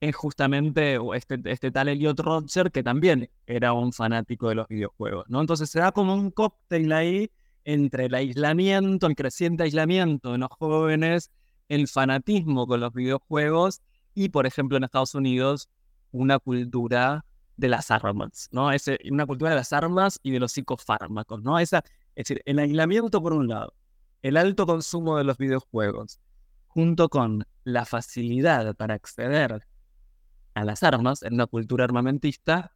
es 0.00 0.16
justamente 0.16 0.98
este, 1.14 1.38
este 1.44 1.70
tal 1.70 1.88
Elliot 1.88 2.18
Roger 2.18 2.72
que 2.72 2.82
también 2.82 3.28
era 3.46 3.74
un 3.74 3.92
fanático 3.92 4.48
de 4.48 4.54
los 4.54 4.68
videojuegos, 4.68 5.26
¿no? 5.28 5.42
Entonces 5.42 5.68
se 5.68 5.80
da 5.80 5.92
como 5.92 6.14
un 6.14 6.30
cóctel 6.30 6.90
ahí 6.92 7.30
entre 7.64 8.06
el 8.06 8.14
aislamiento, 8.14 9.06
el 9.06 9.14
creciente 9.14 9.64
aislamiento 9.64 10.32
de 10.32 10.38
los 10.38 10.48
jóvenes, 10.48 11.30
el 11.68 11.88
fanatismo 11.88 12.66
con 12.66 12.80
los 12.80 12.94
videojuegos 12.94 13.82
y, 14.14 14.30
por 14.30 14.46
ejemplo, 14.46 14.78
en 14.78 14.84
Estados 14.84 15.14
Unidos, 15.14 15.68
una 16.10 16.38
cultura 16.38 17.26
de 17.58 17.68
las 17.68 17.90
armas, 17.90 18.48
¿no? 18.50 18.72
Es 18.72 18.90
una 19.10 19.26
cultura 19.26 19.50
de 19.50 19.56
las 19.56 19.74
armas 19.74 20.18
y 20.22 20.30
de 20.30 20.40
los 20.40 20.52
psicofármacos, 20.52 21.42
¿no? 21.42 21.58
Esa, 21.58 21.84
es 22.14 22.26
decir, 22.26 22.42
el 22.44 22.58
aislamiento 22.58 23.22
por 23.22 23.32
un 23.32 23.48
lado, 23.48 23.74
el 24.22 24.36
alto 24.36 24.66
consumo 24.66 25.16
de 25.16 25.24
los 25.24 25.38
videojuegos, 25.38 26.20
junto 26.68 27.08
con 27.08 27.46
la 27.64 27.84
facilidad 27.84 28.74
para 28.76 28.94
acceder 28.94 29.66
a 30.54 30.64
las 30.64 30.82
armas 30.82 31.22
en 31.22 31.34
una 31.34 31.46
cultura 31.46 31.84
armamentista, 31.84 32.74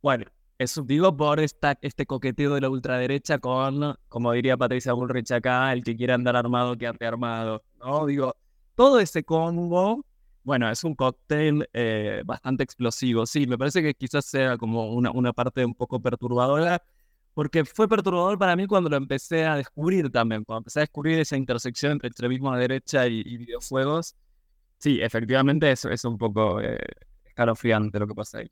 bueno, 0.00 0.26
eso 0.58 0.82
digo 0.82 1.16
por 1.16 1.40
esta, 1.40 1.78
este 1.80 2.06
coqueteo 2.06 2.54
de 2.54 2.60
la 2.60 2.70
ultraderecha 2.70 3.38
con, 3.38 3.96
como 4.08 4.32
diría 4.32 4.56
Patricia 4.56 4.92
Bullrich 4.92 5.32
acá, 5.32 5.72
el 5.72 5.82
que 5.82 5.96
quiera 5.96 6.14
andar 6.14 6.36
armado 6.36 6.76
que 6.76 6.86
ande 6.86 7.06
armado, 7.06 7.64
¿no? 7.78 8.06
Digo, 8.06 8.36
todo 8.74 9.00
ese 9.00 9.24
combo 9.24 10.04
bueno, 10.44 10.68
es 10.70 10.82
un 10.84 10.94
cóctel 10.94 11.68
eh, 11.72 12.22
bastante 12.24 12.64
explosivo. 12.64 13.26
Sí, 13.26 13.46
me 13.46 13.56
parece 13.56 13.82
que 13.82 13.94
quizás 13.94 14.24
sea 14.24 14.56
como 14.58 14.92
una, 14.92 15.10
una 15.12 15.32
parte 15.32 15.64
un 15.64 15.74
poco 15.74 16.00
perturbadora, 16.00 16.82
porque 17.34 17.64
fue 17.64 17.88
perturbador 17.88 18.38
para 18.38 18.56
mí 18.56 18.66
cuando 18.66 18.90
lo 18.90 18.96
empecé 18.96 19.44
a 19.44 19.56
descubrir 19.56 20.10
también, 20.10 20.44
cuando 20.44 20.60
empecé 20.60 20.80
a 20.80 20.82
descubrir 20.82 21.18
esa 21.18 21.36
intersección 21.36 21.92
entre 21.92 22.08
extremismo 22.08 22.52
de 22.54 22.60
derecha 22.60 23.06
y, 23.06 23.36
videojuegos. 23.36 24.14
Sí, 24.78 25.00
efectivamente 25.00 25.70
eso 25.70 25.88
es 25.90 26.04
un 26.04 26.18
poco 26.18 26.60
eh, 26.60 26.78
escalofriante 27.24 27.98
lo 27.98 28.06
que 28.06 28.14
pasa 28.14 28.38
ahí. 28.38 28.50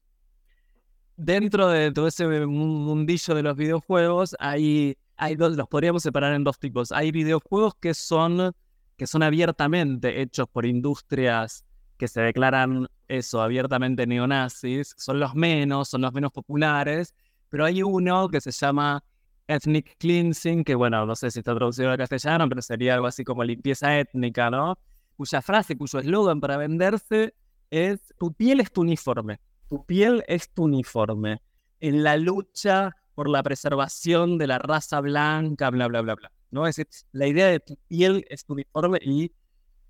Dentro 1.16 1.68
de 1.68 1.92
todo 1.92 2.06
ese 2.06 2.26
mundillo 2.46 3.34
de 3.34 3.42
los 3.42 3.56
videojuegos, 3.56 4.34
hay, 4.38 4.96
hay 5.16 5.36
dos, 5.36 5.56
los 5.56 5.68
podríamos 5.68 6.02
separar 6.02 6.32
en 6.32 6.44
dos 6.44 6.58
tipos. 6.58 6.92
Hay 6.92 7.10
videojuegos 7.10 7.74
que 7.74 7.92
son, 7.92 8.52
que 8.96 9.06
son 9.06 9.22
abiertamente 9.22 10.22
hechos 10.22 10.48
por 10.48 10.64
industrias 10.64 11.64
que 12.00 12.08
se 12.08 12.22
declaran 12.22 12.88
eso, 13.08 13.42
abiertamente 13.42 14.06
neonazis, 14.06 14.94
son 14.96 15.20
los 15.20 15.34
menos, 15.34 15.90
son 15.90 16.00
los 16.00 16.14
menos 16.14 16.32
populares, 16.32 17.14
pero 17.50 17.64
hay 17.64 17.82
uno 17.82 18.28
que 18.28 18.40
se 18.40 18.52
llama 18.52 19.04
Ethnic 19.46 19.96
Cleansing, 19.98 20.64
que 20.64 20.74
bueno, 20.74 21.04
no 21.04 21.16
sé 21.16 21.30
si 21.30 21.40
está 21.40 21.54
traducido 21.54 21.90
al 21.90 21.98
castellano, 21.98 22.48
pero 22.48 22.62
sería 22.62 22.94
algo 22.94 23.06
así 23.06 23.24
como 23.24 23.44
limpieza 23.44 23.98
étnica, 23.98 24.48
¿no? 24.50 24.78
Cuya 25.16 25.42
frase, 25.42 25.76
cuyo 25.76 25.98
eslogan 25.98 26.40
para 26.40 26.56
venderse 26.56 27.34
es, 27.70 28.00
tu 28.18 28.32
piel 28.32 28.60
es 28.60 28.72
tu 28.72 28.82
uniforme, 28.82 29.40
tu 29.68 29.84
piel 29.84 30.24
es 30.28 30.50
tu 30.50 30.64
uniforme, 30.64 31.42
en 31.80 32.02
la 32.02 32.16
lucha 32.16 32.96
por 33.14 33.28
la 33.28 33.42
preservación 33.42 34.38
de 34.38 34.46
la 34.46 34.58
raza 34.58 35.00
blanca, 35.00 35.68
bla, 35.70 35.88
bla, 35.88 36.00
bla, 36.00 36.14
bla. 36.14 36.32
¿no? 36.50 36.66
Es 36.66 36.80
la 37.12 37.26
idea 37.26 37.46
de 37.48 37.60
tu 37.60 37.76
piel 37.88 38.24
es 38.28 38.44
tu 38.44 38.54
uniforme 38.54 38.98
y 39.02 39.32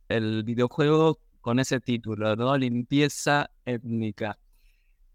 el 0.08 0.42
videojuego 0.44 1.18
con 1.40 1.58
ese 1.58 1.80
título, 1.80 2.36
¿no? 2.36 2.56
Limpieza 2.56 3.50
étnica. 3.64 4.38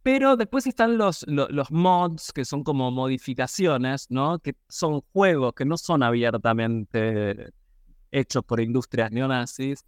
Pero 0.05 0.37
después 0.37 0.67
están 0.67 0.99
los, 0.99 1.25
mods, 1.71 2.31
que 2.31 2.45
son 2.45 2.63
como 2.63 2.91
modificaciones, 2.91 4.05
¿no? 4.11 4.37
Que 4.37 4.55
son 4.69 5.01
juegos 5.11 5.55
que 5.55 5.65
no 5.65 5.77
son 5.77 6.03
abiertamente 6.03 7.51
hechos 8.11 8.43
por 8.43 8.59
industrias 8.59 9.11
neonazis, 9.11 9.83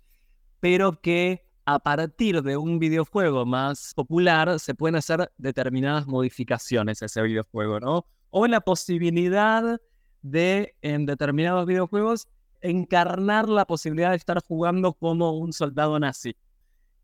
pero 0.59 0.99
que 1.01 1.45
a 1.65 1.78
partir 1.78 2.41
de 2.41 2.57
un 2.57 2.80
videojuego 2.80 3.45
más 3.45 3.93
popular 3.93 4.59
se 4.59 4.74
pueden 4.74 4.95
hacer 4.95 5.32
determinadas 5.38 6.07
modificaciones 6.07 7.03
a 7.03 7.05
ese 7.05 7.22
videojuego, 7.22 7.80
¿no? 7.80 8.07
O 8.32 8.47
la 8.47 8.61
posibilidad 8.61 9.80
de, 10.24 10.74
en 10.82 11.05
determinados 11.05 11.68
videojuegos, 11.68 12.28
encarnar 12.61 13.47
la 13.47 13.65
posibilidad 13.65 14.09
de 14.09 14.18
estar 14.18 14.41
jugando 14.43 14.93
como 14.93 15.38
un 15.38 15.53
soldado 15.53 15.99
nazi. 15.99 16.36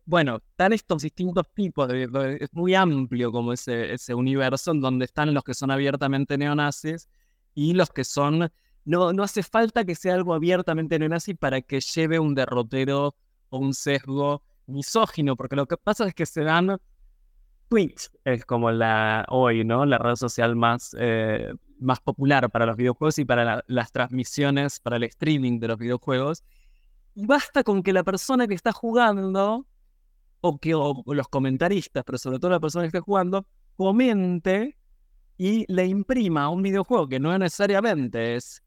Bueno, 0.05 0.41
están 0.49 0.73
estos 0.73 1.03
distintos 1.03 1.47
tipos, 1.53 1.89
es 1.93 2.53
muy 2.53 2.75
amplio 2.75 3.31
como 3.31 3.53
ese, 3.53 3.93
ese 3.93 4.13
universo 4.13 4.71
en 4.71 4.81
donde 4.81 5.05
están 5.05 5.33
los 5.33 5.43
que 5.43 5.53
son 5.53 5.71
abiertamente 5.71 6.37
neonazis 6.37 7.07
y 7.53 7.73
los 7.73 7.89
que 7.89 8.03
son, 8.03 8.51
no, 8.83 9.13
no 9.13 9.23
hace 9.23 9.43
falta 9.43 9.85
que 9.85 9.95
sea 9.95 10.15
algo 10.15 10.33
abiertamente 10.33 10.99
neonazi 10.99 11.35
para 11.35 11.61
que 11.61 11.79
lleve 11.79 12.19
un 12.19 12.35
derrotero 12.35 13.15
o 13.49 13.57
un 13.57 13.73
sesgo 13.73 14.43
misógino, 14.65 15.37
porque 15.37 15.55
lo 15.55 15.67
que 15.67 15.77
pasa 15.77 16.05
es 16.05 16.13
que 16.13 16.25
se 16.25 16.43
dan 16.43 16.77
Twitch, 17.69 18.09
es 18.25 18.45
como 18.45 18.71
la 18.71 19.25
hoy, 19.29 19.63
¿no? 19.63 19.85
La 19.85 19.97
red 19.97 20.15
social 20.15 20.55
más, 20.55 20.95
eh, 20.99 21.53
más 21.79 21.99
popular 22.01 22.49
para 22.49 22.65
los 22.65 22.75
videojuegos 22.75 23.19
y 23.19 23.25
para 23.25 23.63
las 23.67 23.91
transmisiones, 23.91 24.79
para 24.79 24.97
el 24.97 25.03
streaming 25.03 25.59
de 25.59 25.69
los 25.69 25.77
videojuegos. 25.77 26.43
Y 27.15 27.25
basta 27.25 27.63
con 27.63 27.83
que 27.83 27.93
la 27.93 28.03
persona 28.03 28.47
que 28.47 28.53
está 28.53 28.71
jugando, 28.71 29.65
o 30.45 30.59
que 30.59 30.71
los 30.71 31.27
comentaristas, 31.29 32.03
pero 32.03 32.17
sobre 32.17 32.37
todo 32.37 32.51
la 32.51 32.59
persona 32.59 32.83
que 32.83 32.87
está 32.87 32.99
jugando, 32.99 33.47
comente 33.77 34.77
y 35.37 35.65
le 35.71 35.85
imprima 35.85 36.49
un 36.49 36.61
videojuego 36.61 37.07
que 37.07 37.17
no 37.17 37.35
necesariamente 37.37 38.35
es 38.35 38.61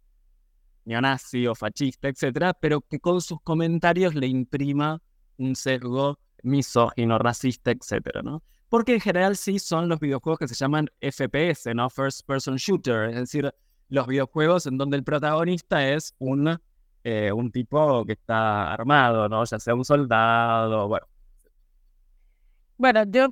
neonazi 0.87 1.47
o 1.47 1.55
fascista, 1.55 2.09
etcétera, 2.09 2.55
pero 2.55 2.81
que 2.81 2.99
con 2.99 3.21
sus 3.21 3.43
comentarios 3.43 4.15
le 4.15 4.27
imprima 4.27 5.03
un 5.37 5.55
sesgo 5.55 6.19
misógino, 6.43 7.19
racista, 7.19 7.73
etcétera, 7.73 8.23
¿no? 8.23 8.43
Porque 8.71 8.95
en 8.95 9.01
general 9.01 9.37
sí 9.37 9.59
son 9.59 9.91
los 9.91 10.01
videojuegos 10.01 10.39
que 10.39 10.49
se 10.49 10.55
llaman 10.55 10.89
FPS, 11.03 11.75
¿no? 11.75 11.91
First 11.91 12.27
Person 12.27 12.57
Shooter, 12.57 13.11
es 13.11 13.17
decir, 13.17 13.55
los 13.91 14.07
videojuegos 14.07 14.65
en 14.67 14.79
donde 14.79 14.97
el 14.97 15.05
protagonista 15.05 15.87
es 15.87 16.15
un, 16.19 16.59
eh, 17.05 17.31
un 17.33 17.53
tipo 17.53 18.03
que 18.07 18.13
está 18.13 18.73
armado, 18.73 19.29
¿no? 19.29 19.45
Ya 19.45 19.59
sea 19.59 19.75
un 19.75 19.85
soldado, 19.85 20.89
bueno. 20.89 21.07
Bueno, 22.79 23.05
yo 23.05 23.29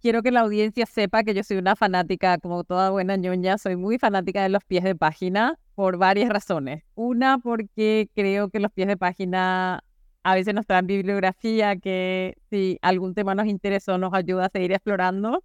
quiero 0.00 0.22
que 0.22 0.30
la 0.30 0.40
audiencia 0.40 0.86
sepa 0.86 1.24
que 1.24 1.34
yo 1.34 1.42
soy 1.42 1.56
una 1.56 1.74
fanática, 1.76 2.38
como 2.38 2.62
toda 2.64 2.90
buena 2.90 3.16
ñoña, 3.16 3.58
soy 3.58 3.76
muy 3.76 3.98
fanática 3.98 4.42
de 4.42 4.48
los 4.50 4.64
pies 4.64 4.84
de 4.84 4.94
página 4.94 5.58
por 5.74 5.98
varias 5.98 6.28
razones. 6.28 6.84
Una, 6.94 7.38
porque 7.38 8.08
creo 8.14 8.48
que 8.50 8.60
los 8.60 8.70
pies 8.72 8.88
de 8.88 8.96
página 8.96 9.82
a 10.22 10.34
veces 10.34 10.54
nos 10.54 10.66
traen 10.66 10.86
bibliografía 10.86 11.76
que 11.76 12.36
si 12.50 12.78
algún 12.82 13.14
tema 13.14 13.34
nos 13.34 13.46
interesó 13.46 13.98
nos 13.98 14.14
ayuda 14.14 14.46
a 14.46 14.50
seguir 14.50 14.72
explorando. 14.72 15.42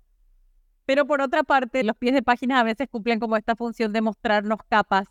Pero 0.85 1.07
por 1.07 1.21
otra 1.21 1.43
parte, 1.43 1.83
los 1.83 1.95
pies 1.97 2.13
de 2.13 2.23
página 2.23 2.59
a 2.59 2.63
veces 2.63 2.87
cumplen 2.89 3.19
como 3.19 3.37
esta 3.37 3.55
función 3.55 3.93
de 3.93 4.01
mostrarnos 4.01 4.59
capas 4.69 5.05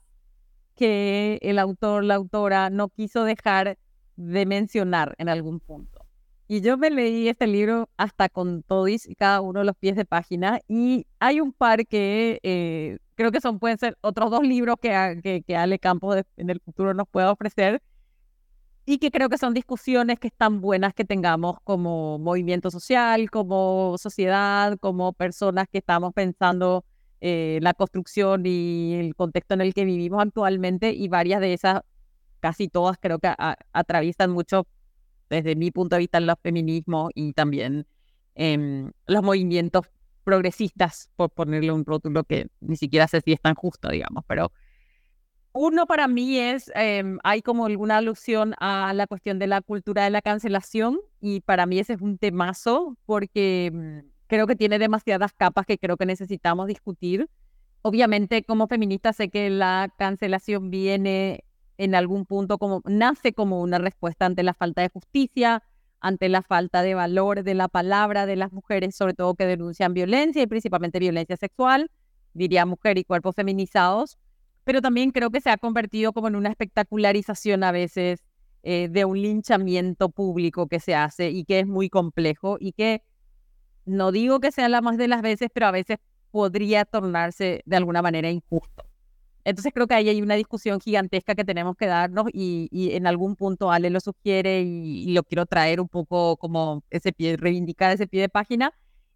que 0.77 1.39
el 1.43 1.59
autor, 1.59 2.05
la 2.05 2.17
autora 2.17 2.71
no 2.71 2.89
quiso 2.89 3.25
dejar 3.25 3.79
de 4.17 4.47
mencionar 4.47 5.15
en 5.19 5.29
algún 5.29 5.61
punto. 5.61 6.00
Y 6.53 6.63
yo 6.63 6.77
me 6.77 6.91
leí 6.91 7.29
este 7.29 7.47
libro 7.47 7.89
hasta 7.97 8.29
con 8.29 8.65
todos 8.65 9.07
y 9.07 9.15
cada 9.15 9.41
uno 9.41 9.61
de 9.61 9.67
los 9.67 9.77
pies 9.77 9.95
de 9.95 10.05
página 10.05 10.59
y 10.67 11.07
hay 11.21 11.41
un 11.41 11.53
par 11.53 11.87
que 11.87 12.41
eh, 12.43 12.99
creo 13.15 13.31
que 13.31 13.41
son 13.41 13.61
pueden 13.61 13.79
ser 13.79 13.97
otros 14.01 14.33
dos 14.33 14.43
libros 14.43 14.75
que, 14.83 15.21
que, 15.23 15.43
que 15.43 15.57
Ale 15.57 15.79
Campos 15.79 16.25
en 16.37 16.51
el 16.51 16.59
futuro 16.59 16.93
nos 16.93 17.07
pueda 17.09 17.31
ofrecer 17.31 17.81
y 18.85 18.99
que 18.99 19.13
creo 19.13 19.29
que 19.29 19.39
son 19.39 19.55
discusiones 19.55 20.19
que 20.19 20.27
están 20.27 20.61
buenas 20.61 20.93
que 20.93 21.05
tengamos 21.05 21.59
como 21.63 22.19
movimiento 22.19 22.73
social, 22.73 23.31
como 23.31 23.97
sociedad, 23.97 24.77
como 24.81 25.13
personas 25.13 25.69
que 25.71 25.79
estamos 25.79 26.13
pensando 26.15 26.85
eh, 27.21 27.61
la 27.63 27.75
construcción 27.75 28.43
y 28.45 28.95
el 28.95 29.15
contexto 29.15 29.55
en 29.55 29.61
el 29.61 29.73
que 29.73 29.85
vivimos 29.85 30.21
actualmente 30.21 30.91
y 30.91 31.07
varias 31.07 31.41
de 31.41 31.53
esas, 31.53 31.83
casi 32.41 32.67
todas 32.67 32.99
creo 33.01 33.21
que 33.21 33.33
atraviesan 33.73 34.33
mucho 34.33 34.67
desde 35.31 35.57
mi 35.57 35.71
punto 35.71 35.97
de 35.97 36.01
vista 36.01 36.19
en 36.19 36.27
los 36.27 36.37
feminismos 36.43 37.11
y 37.15 37.33
también 37.33 37.87
en 38.35 38.93
los 39.07 39.23
movimientos 39.23 39.87
progresistas, 40.25 41.11
por 41.17 41.31
ponerle 41.31 41.73
un 41.73 41.85
rótulo 41.85 42.25
que 42.25 42.49
ni 42.61 42.77
siquiera 42.77 43.09
sé 43.09 43.21
si 43.23 43.33
es 43.33 43.41
tan 43.41 43.55
justo, 43.55 43.89
digamos, 43.89 44.25
pero 44.27 44.53
uno 45.53 45.87
para 45.87 46.07
mí 46.07 46.39
es, 46.39 46.71
em, 46.75 47.19
hay 47.25 47.43
como 47.43 47.67
alguna 47.67 47.97
alusión 47.97 48.55
a 48.61 48.93
la 48.95 49.07
cuestión 49.07 49.39
de 49.39 49.49
la 49.49 49.61
cultura 49.61 50.05
de 50.05 50.11
la 50.11 50.23
cancelación 50.23 51.01
y 51.21 51.41
para 51.41 51.67
mí 51.67 51.79
ese 51.79 51.95
es 51.95 52.01
un 52.01 52.19
temazo 52.19 52.97
porque 53.05 53.71
mm, 53.73 53.99
creo 54.29 54.47
que 54.47 54.55
tiene 54.55 54.79
demasiadas 54.79 55.33
capas 55.33 55.67
que 55.67 55.79
creo 55.79 55.97
que 55.97 56.07
necesitamos 56.07 56.69
discutir. 56.69 57.29
Obviamente 57.83 58.45
como 58.45 58.69
feminista 58.69 59.13
sé 59.13 59.29
que 59.29 59.51
la 59.51 59.93
cancelación 59.99 60.71
viene 60.71 61.43
en 61.83 61.95
algún 61.95 62.27
punto 62.27 62.59
como, 62.59 62.83
nace 62.85 63.33
como 63.33 63.61
una 63.61 63.79
respuesta 63.79 64.27
ante 64.27 64.43
la 64.43 64.55
falta 64.55 64.83
de 64.83 64.89
justicia, 64.89 65.63
ante 66.01 66.29
la 66.29 66.43
falta 66.43 66.83
de 66.83 66.95
valor 66.95 67.43
de 67.43 67.55
la 67.55 67.69
palabra 67.69 68.27
de 68.27 68.37
las 68.37 68.53
mujeres, 68.53 68.97
sobre 68.97 69.15
todo 69.15 69.35
que 69.35 69.47
denuncian 69.47 69.95
violencia 69.95 70.43
y 70.43 70.47
principalmente 70.47 70.99
violencia 70.99 71.37
sexual, 71.37 71.91
diría 72.33 72.65
mujer 72.67 72.99
y 72.99 73.05
cuerpos 73.05 73.35
feminizados 73.35 74.19
pero 74.65 74.83
también 74.83 75.11
creo 75.11 75.31
que 75.31 75.41
se 75.41 75.51
ha 75.51 75.57
convertido 75.57 76.13
como 76.13 76.29
en 76.29 76.37
una 76.37 76.51
espectacularización 76.51 77.65
a 77.65 77.73
veces 77.73 78.23
eh, 78.63 78.89
de 78.89 79.05
un 79.05 79.21
linchamiento 79.21 80.11
público 80.11 80.69
que 80.69 80.81
se 80.81 80.95
hace 80.95 81.31
y 81.31 81.45
que 81.45 81.61
es 81.61 81.67
muy 81.67 81.89
complejo 81.89 82.57
y 82.61 82.73
que 82.73 83.03
no 83.87 84.13
digo 84.13 84.41
que 84.41 84.53
sea 84.53 84.69
la 84.69 84.83
más 84.83 84.99
de 84.99 85.09
las 85.09 85.23
veces, 85.23 85.49
pero 85.53 85.67
a 85.67 85.71
veces 85.71 85.99
podría 86.31 86.85
tornarse 86.85 87.63
de 87.65 87.77
alguna 87.77 88.03
manera 88.03 88.31
injusto. 88.31 88.85
Entonces 89.45 89.73
creo 89.75 89.87
que 89.87 89.95
ahí 89.95 90.09
hay 90.09 90.23
una 90.23 90.35
discusión 90.35 90.81
gigantesca 90.81 91.35
que 91.35 91.45
tenemos 91.45 91.77
que 91.77 91.87
darnos 91.87 92.27
y, 92.33 92.69
en 92.73 93.07
algún 93.07 93.37
punto 93.37 93.71
Ale 93.71 93.91
lo 93.91 94.01
sugiere 94.01 94.63
y, 94.63 95.09
y, 95.09 95.13
lo 95.13 95.23
quiero 95.23 95.47
traer 95.47 95.81
un 95.81 95.89
poco 95.89 96.37
como 96.37 96.83
ese 96.91 97.13
pie, 97.13 97.37
reivindicar 97.37 97.93
ese 97.93 98.07
pie 98.07 98.23
de 98.23 98.29
página. 98.29 98.73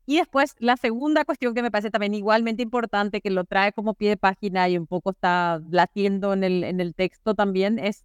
Y 0.07 0.19
después, 0.19 0.55
la 0.59 0.77
segunda 0.77 1.25
cuestión 1.25 1.55
que 1.55 1.63
me 1.63 1.71
parece 1.71 1.91
también 1.91 2.15
igualmente 2.15 2.63
importante, 2.63 3.21
que 3.21 3.31
lo 3.31 3.45
trae 3.45 3.73
como 3.73 3.95
pie 3.95 4.11
de 4.11 4.17
página 4.19 4.69
y 4.69 4.77
un 4.77 4.87
poco 4.87 5.11
está 5.11 5.63
latiendo 5.71 6.33
en 6.35 6.45
el, 6.45 6.65
en 6.65 6.81
el 6.81 6.95
texto 6.95 7.35
también, 7.35 7.79
es 7.79 8.05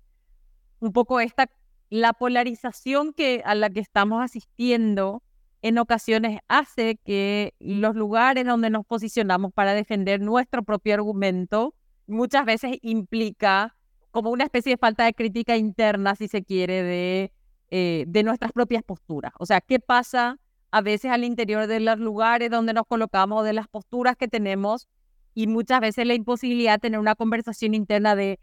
un 0.80 0.94
poco 0.94 1.20
esta, 1.20 1.50
la 1.90 2.14
polarización 2.14 3.14
que, 3.14 3.42
a 3.46 3.56
la 3.56 3.70
que 3.70 3.82
estamos 3.82 4.24
asistiendo 4.24 5.24
en 5.62 5.78
ocasiones 5.78 6.40
hace 6.48 6.96
que 7.04 7.54
los 7.60 7.96
lugares 7.96 8.46
donde 8.46 8.70
nos 8.70 8.86
posicionamos 8.86 9.52
para 9.54 9.74
defender 9.74 10.22
nuestro 10.22 10.64
propio 10.64 10.94
argumento 10.94 11.76
muchas 12.10 12.46
veces 12.46 12.78
implica 12.82 13.76
como 14.12 14.32
una 14.32 14.44
especie 14.44 14.74
de 14.74 14.78
falta 14.78 15.06
de 15.06 15.14
crítica 15.14 15.56
interna, 15.56 16.16
si 16.16 16.28
se 16.28 16.44
quiere, 16.44 16.84
de, 16.84 17.32
eh, 17.70 18.06
de 18.08 18.24
nuestras 18.24 18.52
propias 18.52 18.84
posturas. 18.84 19.32
O 19.40 19.46
sea, 19.46 19.62
¿qué 19.62 19.80
pasa? 19.80 20.40
a 20.72 20.82
veces 20.82 21.12
al 21.12 21.24
interior 21.24 21.68
de 21.68 21.80
los 21.80 22.00
lugares 22.00 22.50
donde 22.50 22.74
nos 22.74 22.86
colocamos, 22.86 23.44
de 23.44 23.54
las 23.54 23.68
posturas 23.68 24.16
que 24.16 24.28
tenemos 24.28 24.88
y 25.34 25.48
muchas 25.48 25.80
veces 25.80 26.06
la 26.06 26.14
imposibilidad 26.14 26.74
de 26.74 26.80
tener 26.80 27.00
una 27.00 27.16
conversación 27.16 27.74
interna 27.74 28.16
de, 28.16 28.40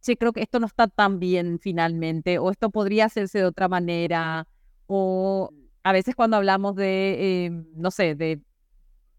sí, 0.00 0.16
creo 0.16 0.32
que 0.32 0.42
esto 0.42 0.60
no 0.60 0.66
está 0.66 0.86
tan 0.86 1.18
bien 1.18 1.58
finalmente, 1.60 2.38
o 2.38 2.50
esto 2.50 2.70
podría 2.70 3.06
hacerse 3.06 3.38
de 3.38 3.44
otra 3.46 3.68
manera, 3.68 4.46
o 4.86 5.50
a 5.82 5.92
veces 5.92 6.14
cuando 6.14 6.36
hablamos 6.36 6.76
de, 6.76 7.16
eh, 7.46 7.50
no 7.74 7.90
sé, 7.90 8.14
de, 8.14 8.40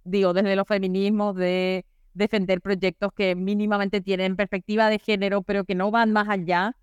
digo, 0.04 0.34
desde 0.34 0.56
los 0.56 0.68
feminismos, 0.68 1.36
de 1.36 1.86
defender 2.18 2.61
proyectos 2.61 3.11
que 3.13 3.36
mínimamente 3.36 4.01
tienen 4.01 4.36
perspectiva 4.36 4.89
de 4.89 4.99
género, 4.99 5.41
pero 5.43 5.63
que 5.63 5.76
no 5.76 5.91
van 5.91 6.11
más 6.11 6.28
allá, 6.30 6.76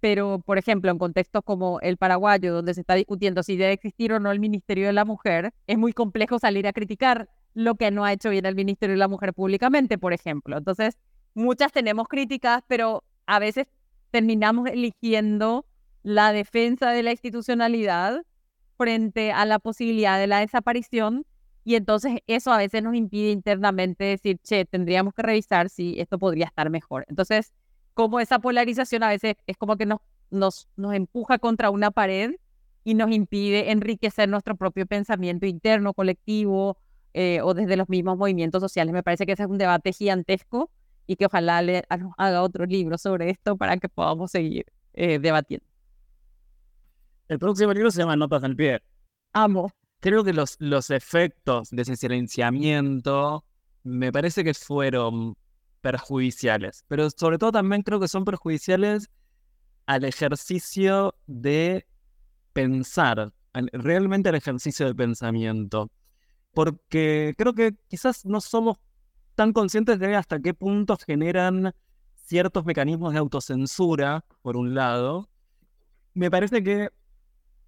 pero 0.00 0.40
por 0.44 0.58
ejemplo, 0.58 0.90
en 0.90 0.98
contextos 0.98 1.42
como 1.44 1.80
el 1.80 1.96
paraguayo, 1.96 2.54
donde 2.54 2.74
se 2.74 2.80
está 2.80 2.94
discutiendo 2.94 3.42
si 3.42 3.56
debe 3.56 3.72
existir 3.72 4.12
o 4.12 4.20
no 4.20 4.32
el 4.32 4.40
Ministerio 4.40 4.86
de 4.86 4.92
la 4.92 5.04
Mujer, 5.04 5.52
es 5.66 5.78
muy 5.78 5.92
complejo 5.92 6.38
salir 6.38 6.66
a 6.66 6.72
criticar 6.72 7.28
lo 7.54 7.74
que 7.74 7.90
no 7.90 8.04
ha 8.04 8.12
hecho 8.12 8.30
bien 8.30 8.46
el 8.46 8.54
Ministerio 8.54 8.94
de 8.94 8.98
la 8.98 9.08
Mujer 9.08 9.34
públicamente, 9.34 9.98
por 9.98 10.12
ejemplo. 10.12 10.56
Entonces, 10.56 10.98
muchas 11.34 11.72
tenemos 11.72 12.08
críticas, 12.08 12.62
pero 12.66 13.04
a 13.26 13.38
veces 13.38 13.66
terminamos 14.10 14.68
eligiendo 14.68 15.66
la 16.02 16.32
defensa 16.32 16.90
de 16.90 17.02
la 17.02 17.10
institucionalidad 17.10 18.22
frente 18.78 19.32
a 19.32 19.44
la 19.44 19.58
posibilidad 19.58 20.18
de 20.18 20.26
la 20.26 20.40
desaparición 20.40 21.26
y 21.64 21.74
entonces 21.74 22.20
eso 22.26 22.52
a 22.52 22.58
veces 22.58 22.82
nos 22.82 22.94
impide 22.94 23.30
internamente 23.30 24.04
decir, 24.04 24.38
che, 24.42 24.64
tendríamos 24.64 25.14
que 25.14 25.22
revisar 25.22 25.68
si 25.68 26.00
esto 26.00 26.18
podría 26.18 26.46
estar 26.46 26.70
mejor. 26.70 27.04
Entonces, 27.08 27.52
como 27.94 28.20
esa 28.20 28.38
polarización 28.38 29.02
a 29.02 29.08
veces 29.08 29.34
es 29.46 29.56
como 29.56 29.76
que 29.76 29.86
nos, 29.86 30.00
nos, 30.30 30.68
nos 30.76 30.94
empuja 30.94 31.38
contra 31.38 31.70
una 31.70 31.90
pared 31.90 32.36
y 32.84 32.94
nos 32.94 33.10
impide 33.10 33.70
enriquecer 33.70 34.28
nuestro 34.28 34.56
propio 34.56 34.86
pensamiento 34.86 35.46
interno, 35.46 35.92
colectivo 35.92 36.78
eh, 37.12 37.40
o 37.42 37.52
desde 37.54 37.76
los 37.76 37.88
mismos 37.88 38.16
movimientos 38.16 38.62
sociales. 38.62 38.92
Me 38.92 39.02
parece 39.02 39.26
que 39.26 39.32
ese 39.32 39.42
es 39.42 39.48
un 39.48 39.58
debate 39.58 39.92
gigantesco 39.92 40.70
y 41.06 41.16
que 41.16 41.26
ojalá 41.26 41.60
le 41.60 41.84
haga 41.88 42.42
otro 42.42 42.64
libro 42.66 42.96
sobre 42.96 43.30
esto 43.30 43.56
para 43.56 43.76
que 43.76 43.88
podamos 43.88 44.30
seguir 44.30 44.64
eh, 44.94 45.18
debatiendo. 45.18 45.66
El 47.28 47.38
próximo 47.38 47.72
libro 47.72 47.90
se 47.90 48.00
llama 48.00 48.16
Notas 48.16 48.42
del 48.42 48.56
Pie. 48.56 48.80
Amo. 49.32 49.70
Creo 50.00 50.24
que 50.24 50.32
los, 50.32 50.56
los 50.58 50.90
efectos 50.90 51.70
de 51.70 51.82
ese 51.82 51.96
silenciamiento 51.96 53.44
me 53.82 54.12
parece 54.12 54.44
que 54.44 54.54
fueron 54.54 55.36
perjudiciales, 55.80 56.84
pero 56.88 57.08
sobre 57.10 57.38
todo 57.38 57.52
también 57.52 57.82
creo 57.82 58.00
que 58.00 58.08
son 58.08 58.24
perjudiciales 58.24 59.10
al 59.86 60.04
ejercicio 60.04 61.14
de 61.26 61.86
pensar, 62.52 63.32
realmente 63.52 64.28
al 64.28 64.34
ejercicio 64.34 64.86
de 64.86 64.94
pensamiento, 64.94 65.90
porque 66.52 67.34
creo 67.36 67.54
que 67.54 67.76
quizás 67.88 68.24
no 68.24 68.40
somos 68.40 68.78
están 69.30 69.52
conscientes 69.54 69.98
de 69.98 70.14
hasta 70.16 70.38
qué 70.38 70.52
punto 70.52 70.98
generan 70.98 71.74
ciertos 72.26 72.66
mecanismos 72.66 73.14
de 73.14 73.20
autocensura, 73.20 74.22
por 74.42 74.56
un 74.56 74.74
lado, 74.74 75.30
me 76.12 76.30
parece 76.30 76.62
que 76.62 76.90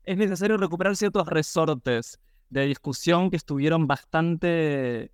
es 0.04 0.16
necesario 0.16 0.56
recuperar 0.56 0.96
ciertos 0.96 1.26
resortes 1.26 2.20
de 2.50 2.66
discusión 2.66 3.30
que 3.30 3.36
estuvieron 3.36 3.86
bastante, 3.86 5.12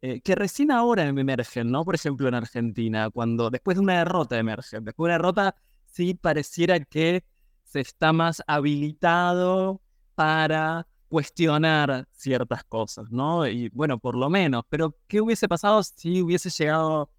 eh, 0.00 0.20
que 0.22 0.34
recién 0.34 0.70
ahora 0.70 1.06
emergen, 1.06 1.70
¿no? 1.70 1.84
Por 1.84 1.94
ejemplo, 1.94 2.28
en 2.28 2.34
Argentina, 2.34 3.10
cuando 3.10 3.50
después 3.50 3.76
de 3.76 3.82
una 3.82 3.98
derrota 3.98 4.38
emergen, 4.38 4.84
después 4.84 5.06
de 5.06 5.10
una 5.10 5.18
derrota 5.18 5.56
sí 5.86 6.14
pareciera 6.14 6.80
que 6.80 7.24
se 7.64 7.80
está 7.80 8.12
más 8.12 8.42
habilitado 8.46 9.82
para 10.14 10.86
cuestionar 11.08 12.06
ciertas 12.12 12.64
cosas, 12.64 13.10
¿no? 13.10 13.46
Y 13.46 13.68
bueno, 13.70 13.98
por 13.98 14.14
lo 14.14 14.30
menos, 14.30 14.64
pero 14.68 14.96
¿qué 15.06 15.20
hubiese 15.20 15.48
pasado 15.48 15.82
si 15.82 16.22
hubiese 16.22 16.50
llegado 16.50 17.10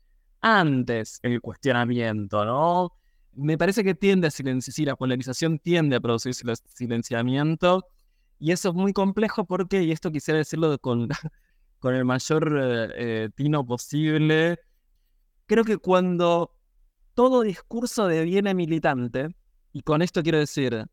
antes 0.42 1.20
el 1.24 1.42
cuestionamiento, 1.42 2.46
¿no? 2.46 2.94
Me 3.34 3.58
parece 3.58 3.84
que 3.84 3.96
tiende 3.96 4.28
a 4.28 4.32
silenciar, 4.32 4.74
sí, 4.74 4.86
la 4.86 4.96
polarización 4.96 5.60
tiende 5.60 5.96
a 5.96 6.00
producir 6.00 6.34
silenciamiento 6.74 7.86
y 8.40 8.52
eso 8.52 8.70
es 8.70 8.76
muy 8.76 8.94
complejo 8.94 9.46
porque, 9.46 9.84
y 9.84 9.92
esto 9.92 10.12
quisiera 10.12 10.38
decirlo 10.38 10.78
con, 10.80 11.08
con 11.80 11.96
el 11.96 12.06
mayor 12.06 12.58
eh, 12.62 12.90
eh, 12.96 13.30
tino 13.36 13.66
posible, 13.66 14.60
creo 15.46 15.64
que 15.64 15.78
cuando 15.78 16.56
todo 17.14 17.42
discurso 17.42 18.08
deviene 18.08 18.54
militante, 18.54 19.36
y 19.74 19.82
con 19.82 20.02
esto 20.02 20.24
quiero 20.24 20.40
decir, 20.40 20.86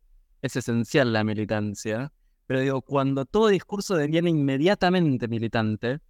es 0.43 0.57
esencial 0.57 1.13
la 1.13 1.25
militancia, 1.25 2.13
pero 2.47 2.61
digo, 2.61 2.83
cuando 2.83 3.25
todo 3.25 3.49
discurso 3.49 3.97
deviene 3.97 4.31
inmediatamente 4.31 5.29
militante, 5.29 6.01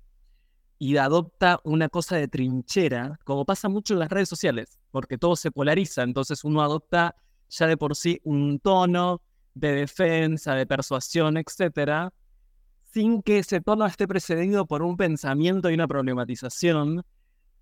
y 0.78 0.96
adopta 0.96 1.60
una 1.64 1.88
cosa 1.88 2.16
de 2.16 2.28
trinchera, 2.28 3.18
como 3.24 3.44
pasa 3.44 3.68
mucho 3.68 3.94
en 3.94 4.00
las 4.00 4.10
redes 4.10 4.28
sociales, 4.28 4.78
porque 4.90 5.18
todo 5.18 5.36
se 5.36 5.50
polariza, 5.50 6.02
entonces 6.02 6.44
uno 6.44 6.62
adopta 6.62 7.16
ya 7.48 7.66
de 7.66 7.76
por 7.76 7.96
sí 7.96 8.20
un 8.24 8.58
tono 8.58 9.22
de 9.54 9.72
defensa, 9.72 10.54
de 10.54 10.66
persuasión, 10.66 11.36
etcétera, 11.38 12.12
sin 12.92 13.22
que 13.22 13.38
ese 13.38 13.60
tono 13.60 13.86
esté 13.86 14.06
precedido 14.06 14.66
por 14.66 14.82
un 14.82 14.96
pensamiento 14.96 15.70
y 15.70 15.74
una 15.74 15.88
problematización. 15.88 17.04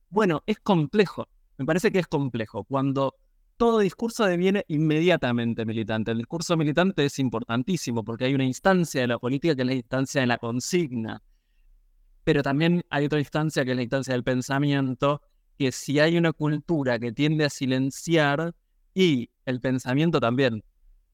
Bueno, 0.09 0.43
es 0.47 0.59
complejo, 0.59 1.29
me 1.57 1.65
parece 1.65 1.93
que 1.93 2.01
es 2.01 2.07
complejo. 2.07 2.65
Cuando 2.65 3.15
todo 3.57 3.79
discurso 3.79 4.25
deviene 4.25 4.65
inmediatamente 4.69 5.65
militante. 5.65 6.11
El 6.11 6.19
discurso 6.19 6.57
militante 6.57 7.05
es 7.05 7.19
importantísimo 7.21 8.03
porque 8.03 8.25
hay 8.25 8.35
una 8.35 8.45
instancia 8.45 9.03
de 9.03 9.07
la 9.07 9.19
política 9.19 9.55
que 9.55 9.63
es 9.63 9.67
la 9.67 9.75
instancia 9.75 10.21
de 10.21 10.27
la 10.27 10.39
consigna 10.39 11.23
pero 12.25 12.43
también 12.43 12.83
hay 12.91 13.05
otra 13.05 13.19
instancia 13.19 13.65
que 13.65 13.71
es 13.71 13.77
la 13.77 13.83
instancia 13.83 14.15
del 14.15 14.25
pensamiento, 14.25 15.23
que 15.59 15.71
si 15.71 16.01
hay 16.01 16.17
una 16.17 16.33
cultura 16.33 16.99
que 16.99 17.13
tiende 17.13 17.45
a 17.45 17.51
silenciar 17.51 18.55
y 18.95 19.31
el 19.45 19.61
pensamiento 19.61 20.21
también 20.21 20.65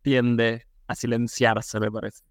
tiende 0.02 0.66
a 0.86 0.94
silenciarse, 0.94 1.78
me 1.80 1.90
parece. 1.90 2.22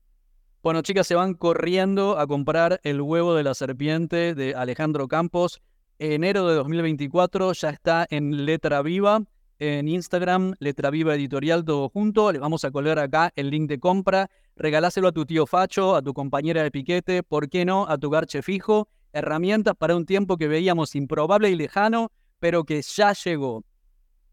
Bueno, 0.64 0.82
chicas, 0.82 1.08
se 1.08 1.16
van 1.16 1.36
corriendo 1.36 2.18
a 2.18 2.28
comprar 2.28 2.80
el 2.84 3.02
huevo 3.02 3.36
de 3.36 3.44
la 3.44 3.54
serpiente 3.54 4.36
de 4.36 4.56
Alejandro 4.56 5.08
Campos. 5.08 5.62
Enero 6.00 6.48
de 6.48 6.56
2024 6.56 7.54
ya 7.54 7.70
está 7.70 8.08
en 8.10 8.46
letra 8.46 8.82
viva 8.82 9.22
en 9.60 9.88
Instagram, 9.88 10.56
Letra 10.60 10.90
Viva 10.90 11.16
Editorial, 11.16 11.66
todo 11.66 11.90
junto. 11.90 12.32
Le 12.32 12.40
vamos 12.40 12.64
a 12.66 12.72
colgar 12.72 12.98
acá 12.98 13.32
el 13.36 13.50
link 13.50 13.70
de 13.70 13.80
compra. 13.80 14.30
Regaláselo 14.56 15.10
a 15.10 15.12
tu 15.12 15.26
tío 15.26 15.46
Facho, 15.46 15.96
a 15.96 16.02
tu 16.02 16.14
compañera 16.14 16.64
de 16.64 16.72
piquete, 16.72 17.24
¿por 17.24 17.50
qué 17.50 17.66
no? 17.66 17.86
A 17.88 17.98
tu 17.98 18.10
garche 18.10 18.42
fijo. 18.42 18.88
Herramientas 19.12 19.76
para 19.76 19.96
un 19.96 20.06
tiempo 20.06 20.38
que 20.38 20.48
veíamos 20.48 20.96
improbable 20.96 21.50
y 21.50 21.56
lejano, 21.56 22.12
pero 22.40 22.64
que 22.64 22.82
ya 22.82 23.14
llegó. 23.14 23.64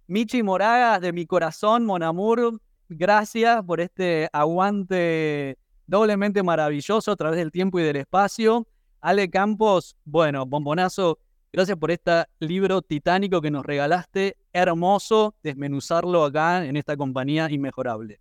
Michi 0.07 0.43
Moragas, 0.43 1.01
de 1.01 1.13
mi 1.13 1.27
corazón, 1.27 1.85
Monamur, 1.85 2.61
gracias 2.89 3.63
por 3.65 3.81
este 3.81 4.29
aguante 4.33 5.59
doblemente 5.87 6.43
maravilloso 6.43 7.11
a 7.11 7.17
través 7.17 7.39
del 7.39 7.51
tiempo 7.51 7.81
y 7.81 7.83
del 7.83 7.97
espacio. 7.97 8.67
Ale 9.01 9.29
Campos, 9.29 9.97
bueno, 10.05 10.47
bombonazo 10.47 11.19
Gracias 11.53 11.79
por 11.79 11.91
este 11.91 12.25
libro 12.39 12.83
titánico 12.83 13.41
que 13.41 13.51
nos 13.51 13.65
regalaste. 13.65 14.37
Hermoso 14.53 15.35
desmenuzarlo 15.43 16.25
acá 16.25 16.65
en 16.65 16.77
esta 16.77 16.97
compañía 16.97 17.51
inmejorable. 17.51 18.21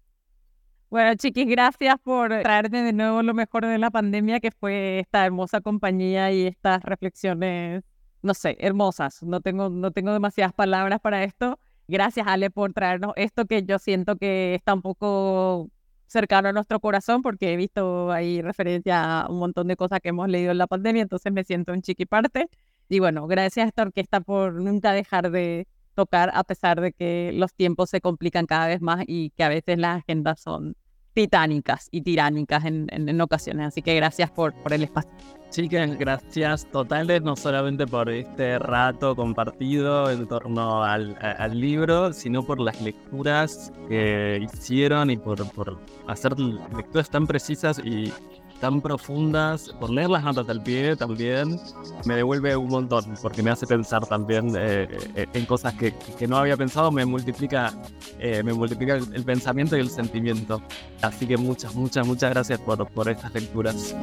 Bueno, 0.90 1.16
chiquis, 1.16 1.48
gracias 1.48 1.96
por 2.02 2.30
traerte 2.30 2.82
de 2.82 2.94
nuevo 2.94 3.22
lo 3.24 3.34
mejor 3.34 3.66
de 3.66 3.78
la 3.78 3.92
pandemia, 3.92 4.40
que 4.40 4.52
fue 4.52 5.00
esta 5.00 5.26
hermosa 5.26 5.60
compañía 5.60 6.32
y 6.32 6.48
estas 6.48 6.82
reflexiones, 6.84 7.84
no 8.22 8.34
sé, 8.34 8.56
hermosas. 8.60 9.22
No 9.24 9.42
tengo, 9.42 9.70
no 9.70 9.92
tengo 9.92 10.14
demasiadas 10.14 10.54
palabras 10.54 11.02
para 11.02 11.24
esto. 11.24 11.60
Gracias, 11.88 12.26
Ale, 12.28 12.50
por 12.50 12.72
traernos 12.72 13.14
esto 13.16 13.46
que 13.46 13.64
yo 13.64 13.80
siento 13.80 14.16
que 14.16 14.56
está 14.56 14.74
un 14.74 14.82
poco 14.82 15.70
cercano 16.08 16.50
a 16.50 16.54
nuestro 16.54 16.80
corazón, 16.80 17.22
porque 17.22 17.54
he 17.54 17.58
visto 17.58 18.12
ahí 18.12 18.42
referencia 18.42 19.22
a 19.22 19.30
un 19.30 19.40
montón 19.40 19.68
de 19.68 19.76
cosas 19.76 20.00
que 20.02 20.10
hemos 20.10 20.30
leído 20.30 20.52
en 20.52 20.58
la 20.60 20.68
pandemia, 20.68 21.02
entonces 21.02 21.34
me 21.34 21.44
siento 21.44 21.74
un 21.74 21.82
chiqui 21.82 22.06
parte. 22.06 22.48
Y 22.90 23.00
bueno, 23.00 23.28
gracias 23.28 23.66
a 23.66 23.68
esta 23.70 23.82
orquesta 23.84 24.22
por 24.22 24.54
nunca 24.54 24.92
dejar 24.92 25.32
de 25.32 25.68
tocar 25.96 26.32
a 26.34 26.44
pesar 26.44 26.82
de 26.82 26.92
que 26.92 27.32
los 27.34 27.54
tiempos 27.54 27.90
se 27.90 28.02
complican 28.02 28.46
cada 28.46 28.68
vez 28.68 28.82
más 28.82 29.04
y 29.08 29.32
que 29.32 29.44
a 29.44 29.50
veces 29.50 29.78
las 29.78 30.00
agendas 30.00 30.42
son 30.42 30.76
titánicas 31.14 31.88
y 31.92 32.02
tiránicas 32.02 32.66
en, 32.66 32.88
en, 32.92 33.22
ocasiones. 33.22 33.68
Así 33.68 33.82
que 33.82 33.96
gracias 33.96 34.30
por, 34.30 34.54
por 34.54 34.74
el 34.74 34.84
espacio. 34.84 35.10
Chicas, 35.50 35.98
gracias 35.98 36.70
totales, 36.70 37.22
no 37.22 37.38
solamente 37.38 37.88
por 37.88 38.10
este 38.10 38.60
rato 38.60 39.16
compartido 39.16 40.12
en 40.12 40.28
torno 40.28 40.84
al, 40.84 41.18
al 41.22 41.60
libro, 41.60 42.12
sino 42.12 42.44
por 42.44 42.60
las 42.60 42.82
lecturas 42.82 43.72
que 43.88 44.42
hicieron 44.44 45.10
y 45.10 45.16
por, 45.16 45.50
por 45.54 45.80
hacer 46.08 46.38
lecturas 46.38 47.10
tan 47.10 47.26
precisas 47.26 47.80
y 47.80 48.12
tan 48.60 48.82
profundas, 48.82 49.70
por 49.80 49.90
leer 49.90 50.10
las 50.10 50.24
notas 50.24 50.48
del 50.48 50.62
pie 50.62 50.96
también, 50.96 51.60
me 52.06 52.16
devuelve 52.16 52.56
un 52.56 52.70
montón, 52.70 53.16
porque 53.22 53.44
me 53.44 53.52
hace 53.52 53.68
pensar 53.68 54.06
también 54.06 54.54
eh, 54.58 54.88
eh, 55.16 55.26
en 55.34 55.46
cosas 55.46 55.74
que, 55.74 55.94
que, 56.18 56.28
no 56.28 56.38
había 56.38 56.58
pensado, 56.58 56.92
me 56.92 57.06
multiplica, 57.06 57.74
eh, 58.20 58.44
me 58.44 58.54
multiplica 58.54 58.96
el, 58.96 59.24
pensamiento 59.24 59.76
y 59.78 59.82
el 59.82 59.90
sentimiento. 59.90 60.62
Así 61.02 61.28
que 61.28 61.38
muchas, 61.38 61.76
muchas, 61.76 62.08
muchas 62.08 62.30
gracias 62.32 62.60
por, 62.60 62.88
por 62.88 63.10
estas 63.10 63.34
lecturas. 63.34 63.96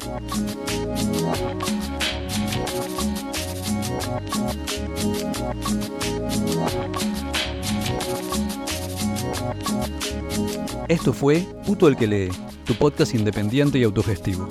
Esto 10.88 11.12
fue 11.12 11.46
Puto 11.66 11.88
el 11.88 11.96
que 11.96 12.06
lee 12.06 12.28
tu 12.64 12.74
podcast 12.74 13.14
independiente 13.14 13.78
y 13.78 13.84
autogestivo. 13.84 14.48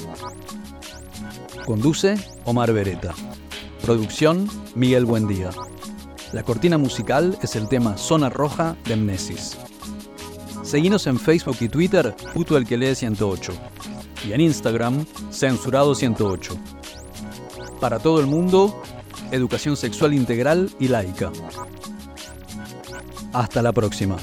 Conduce 1.66 2.16
Omar 2.46 2.74
Beretta. 2.74 3.14
Producción 3.82 4.50
Miguel 4.76 5.06
Buendía. 5.06 5.50
La 6.34 6.44
cortina 6.44 6.78
musical 6.78 7.38
es 7.42 7.56
el 7.56 7.68
tema 7.68 7.98
Zona 7.98 8.30
Roja 8.30 8.76
de 8.86 8.96
Mnesis. 8.96 9.58
Seguinos 10.64 11.08
en 11.08 11.20
Facebook 11.20 11.58
y 11.60 11.70
Twitter, 11.70 12.16
Puto 12.34 12.58
el 12.58 12.66
que 12.66 12.78
lee 12.78 12.96
108. 12.96 13.54
Y 14.28 14.34
en 14.34 14.42
Instagram, 14.42 15.06
Censurado 15.32 15.96
108. 15.96 16.56
Para 17.80 18.00
todo 18.00 18.20
el 18.20 18.28
mundo, 18.28 18.82
educación 19.32 19.76
sexual 19.76 20.14
integral 20.14 20.70
y 20.80 20.88
laica. 20.88 21.32
Hasta 23.34 23.62
la 23.62 23.72
próxima. 23.72 24.18